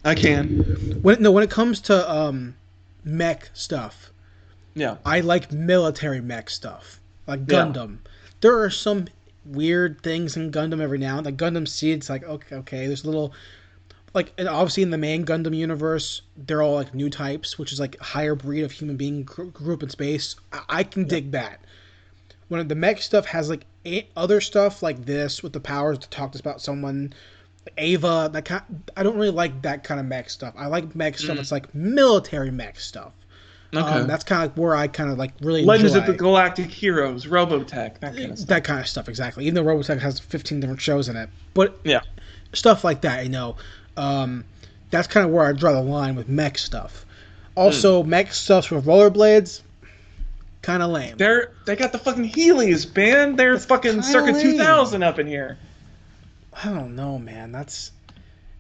[0.05, 0.59] I can.
[1.03, 2.57] When no, when it comes to um,
[3.05, 4.11] mech stuff,
[4.75, 4.97] Yeah.
[5.05, 7.67] I like military mech stuff, like Yeah.
[7.67, 7.99] Gundam.
[8.41, 9.07] There are some
[9.47, 11.35] weird things in Gundam every now and then.
[11.37, 12.87] Like Gundam Seed, it's like okay, okay.
[12.87, 13.33] There's little,
[14.15, 17.81] like, and obviously in the main Gundam universe, they're all like new types, which is
[17.81, 20.37] like higher breed of human being gr- grew up in space.
[20.53, 21.61] I, I can dig that.
[22.49, 26.09] When the mech stuff has like a- other stuff like this with the powers to
[26.11, 27.13] talk to about someone.
[27.79, 28.63] Ava, that kind,
[28.95, 30.53] I don't really like that kind of mech stuff.
[30.55, 31.39] I like mech stuff.
[31.39, 31.41] Mm.
[31.41, 33.13] It's like military mech stuff.
[33.77, 34.01] Okay.
[34.01, 36.15] Um, that's kind of like where I kind of like really Legends enjoy of the
[36.19, 38.49] Galactic Heroes, Robotech, that kind of stuff.
[38.49, 39.09] that kind of stuff.
[39.09, 39.45] Exactly.
[39.47, 42.01] Even though Robotech has 15 different shows in it, but Yeah.
[42.53, 43.57] stuff like that, you know,
[43.97, 44.45] um,
[44.91, 47.05] that's kind of where I draw the line with mech stuff.
[47.57, 48.11] Also, Hmm.
[48.11, 49.63] mech stuff with rollerblades,
[50.63, 51.17] kind of lame.
[51.17, 53.37] They're they got the fucking Heelys, man.
[53.37, 54.43] They're fucking circa lame.
[54.59, 55.59] 2000 up in here.
[56.53, 57.53] I don't know, man.
[57.53, 57.91] That's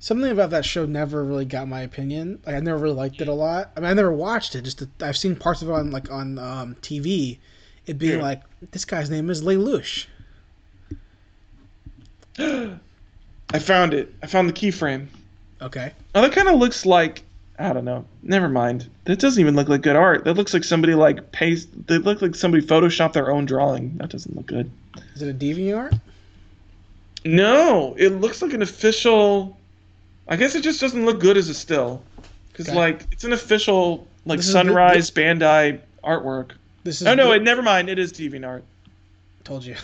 [0.04, 2.38] something about that show never really got my opinion.
[2.44, 3.70] Like I never really liked it a lot.
[3.74, 4.62] I mean, I never watched it.
[4.62, 7.38] Just that I've seen parts of it on like on um, TV.
[7.86, 8.22] It being Yeah.
[8.22, 10.06] like this guy's name is Lelouch.
[12.38, 14.12] I found it.
[14.22, 15.06] I found the keyframe.
[15.62, 15.92] Okay.
[16.14, 17.22] Oh, that kind of looks like
[17.58, 18.04] I don't know.
[18.22, 18.90] Never mind.
[19.04, 20.24] That doesn't even look like good art.
[20.24, 21.68] That looks like somebody like paste.
[21.86, 23.96] They look like somebody photoshopped their own drawing.
[23.98, 24.70] That doesn't look good.
[25.14, 25.98] Is it a DeviantArt?
[27.24, 29.56] No, it looks like an official.
[30.28, 32.02] I guess it just doesn't look good as a still,
[32.52, 32.76] because Okay.
[32.76, 36.52] like it's an official like This is- Sunrise Bandai artwork.
[36.84, 37.88] This is Oh no, the- it never mind.
[37.88, 38.62] It is DeviantArt.
[39.44, 39.76] told you.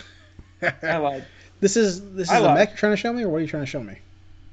[0.83, 1.25] I lied.
[1.59, 2.55] This is this is I the lied.
[2.57, 3.95] mech you're trying to show me, or what are you trying to show me?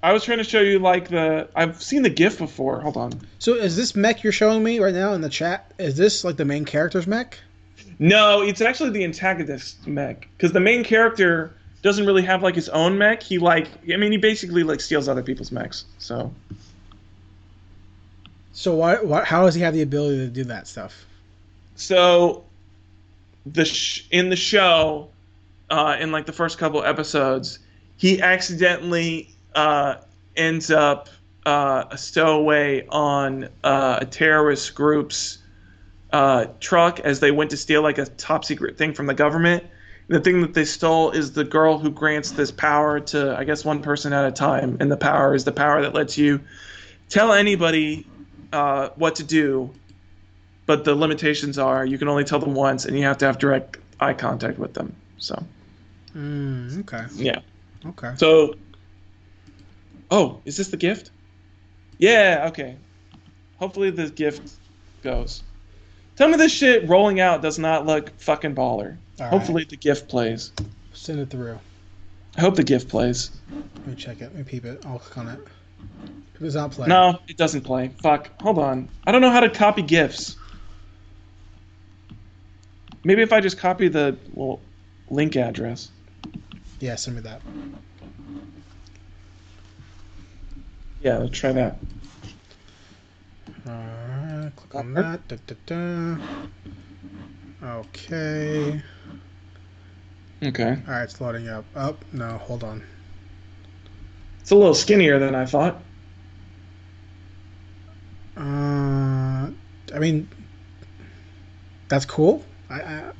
[0.02, 1.48] I was trying to show you like the.
[1.56, 2.80] I've seen the GIF before.
[2.80, 3.20] Hold on.
[3.38, 5.72] So is this mech you're showing me right now in the chat?
[5.78, 7.38] Is this like the main character's mech?
[7.98, 11.52] No, it's actually the antagonist mech because the main character
[11.88, 13.22] doesn't really have like his own mech.
[13.22, 15.86] He like, I mean, he basically like steals other people's mechs.
[15.98, 16.36] So
[18.52, 21.06] So why, why how does he have the ability to do that stuff?
[21.76, 22.44] so
[23.46, 25.08] the sh- in the show,
[25.70, 27.60] uh, in like the first couple episodes,
[27.96, 29.94] he accidentally uh,
[30.36, 31.08] ends up
[31.46, 35.38] uh, a stowaway on uh, a terrorist group's
[36.12, 39.64] uh, truck as they went to steal like a top secret thing from the government.
[40.08, 43.64] The thing that they stole is the girl who grants this power to, I guess,
[43.64, 44.78] one person at a time.
[44.80, 46.40] And the power is the power that lets you
[47.10, 48.06] tell anybody
[48.52, 49.70] uh, what to do,
[50.64, 53.38] but the limitations are you can only tell them once, and you have to have
[53.38, 54.94] direct eye contact with them.
[55.18, 55.42] So
[56.16, 57.04] Mm, okay.
[57.14, 57.40] yeah.
[57.86, 58.12] Okay.
[58.16, 58.54] So,
[60.10, 61.10] oh, is this the gift?
[61.98, 62.46] Yeah.
[62.48, 62.76] Okay.
[63.58, 64.52] Hopefully the gift
[65.02, 65.42] goes.
[66.16, 68.96] Tell me this shit rolling out does not look fucking baller.
[69.20, 69.32] All right.
[69.32, 70.52] Hopefully the gift plays.
[70.92, 71.58] Send it through.
[72.36, 73.30] I hope the gift plays.
[73.50, 74.24] Let me check it.
[74.24, 74.84] Let me peep it.
[74.86, 75.40] I'll click on it.
[76.34, 76.86] It does not play.
[76.86, 77.90] No, it doesn't play.
[78.00, 78.30] Fuck.
[78.42, 78.88] Hold on.
[79.06, 80.36] I don't know how to copy gifs.
[83.04, 84.60] Maybe if I just copy the well,
[85.10, 85.90] link address.
[86.80, 87.40] Yeah, send me that.
[91.02, 91.78] Yeah, let's try that.
[93.66, 95.26] Alright, click on that.
[95.28, 96.16] Da, da, da.
[97.62, 98.80] Okay.
[100.42, 100.78] Okay.
[100.86, 101.64] All right, it's loading up.
[101.74, 102.84] Up, oh, no, hold on.
[104.40, 105.82] It's a little skinnier than I thought.
[108.36, 109.50] Uh,
[109.94, 110.28] I mean,
[111.88, 112.44] that's cool.
[112.70, 113.12] I, I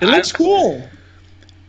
[0.00, 0.88] it looks cool.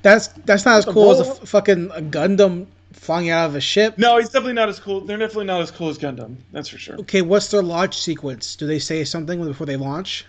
[0.03, 3.61] That's that's not as cool as a f- fucking a Gundam flying out of a
[3.61, 3.97] ship.
[3.97, 5.01] No, he's definitely not as cool.
[5.01, 6.37] They're definitely not as cool as Gundam.
[6.51, 6.99] That's for sure.
[6.99, 8.55] Okay, what's their launch sequence?
[8.55, 10.25] Do they say something before they launch?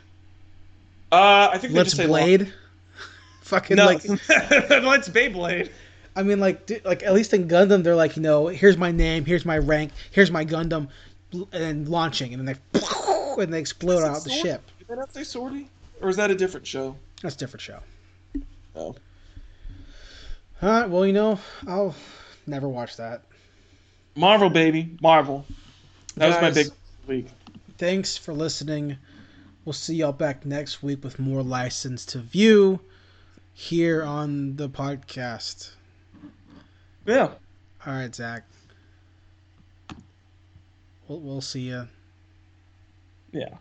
[1.13, 2.53] Uh, I think let's blade.
[3.43, 3.87] fucking no.
[3.87, 5.71] like let's Beyblade.
[6.15, 9.25] I mean, like, like at least in Gundam, they're like, you know, here's my name,
[9.25, 10.89] here's my rank, here's my Gundam,
[11.53, 12.81] and launching, and then they
[13.43, 14.63] and they explode out the ship.
[14.89, 15.69] Did that say sortie,
[16.01, 16.97] or is that a different show?
[17.23, 17.79] That's a different show.
[18.75, 18.97] Oh.
[20.63, 20.89] All right.
[20.89, 21.95] Well, you know, I'll
[22.47, 23.23] never watch that.
[24.15, 25.45] Marvel, baby, Marvel.
[26.17, 26.73] That Guys, was my big
[27.07, 27.33] week.
[27.77, 28.97] Thanks for listening.
[29.67, 32.79] We'll see y'all back next week with more license to view
[33.53, 35.71] here on the podcast.
[37.05, 37.31] Yeah.
[37.85, 38.45] All right, Zach.
[41.09, 41.89] We'll, we'll see you.
[43.33, 43.57] Yeah.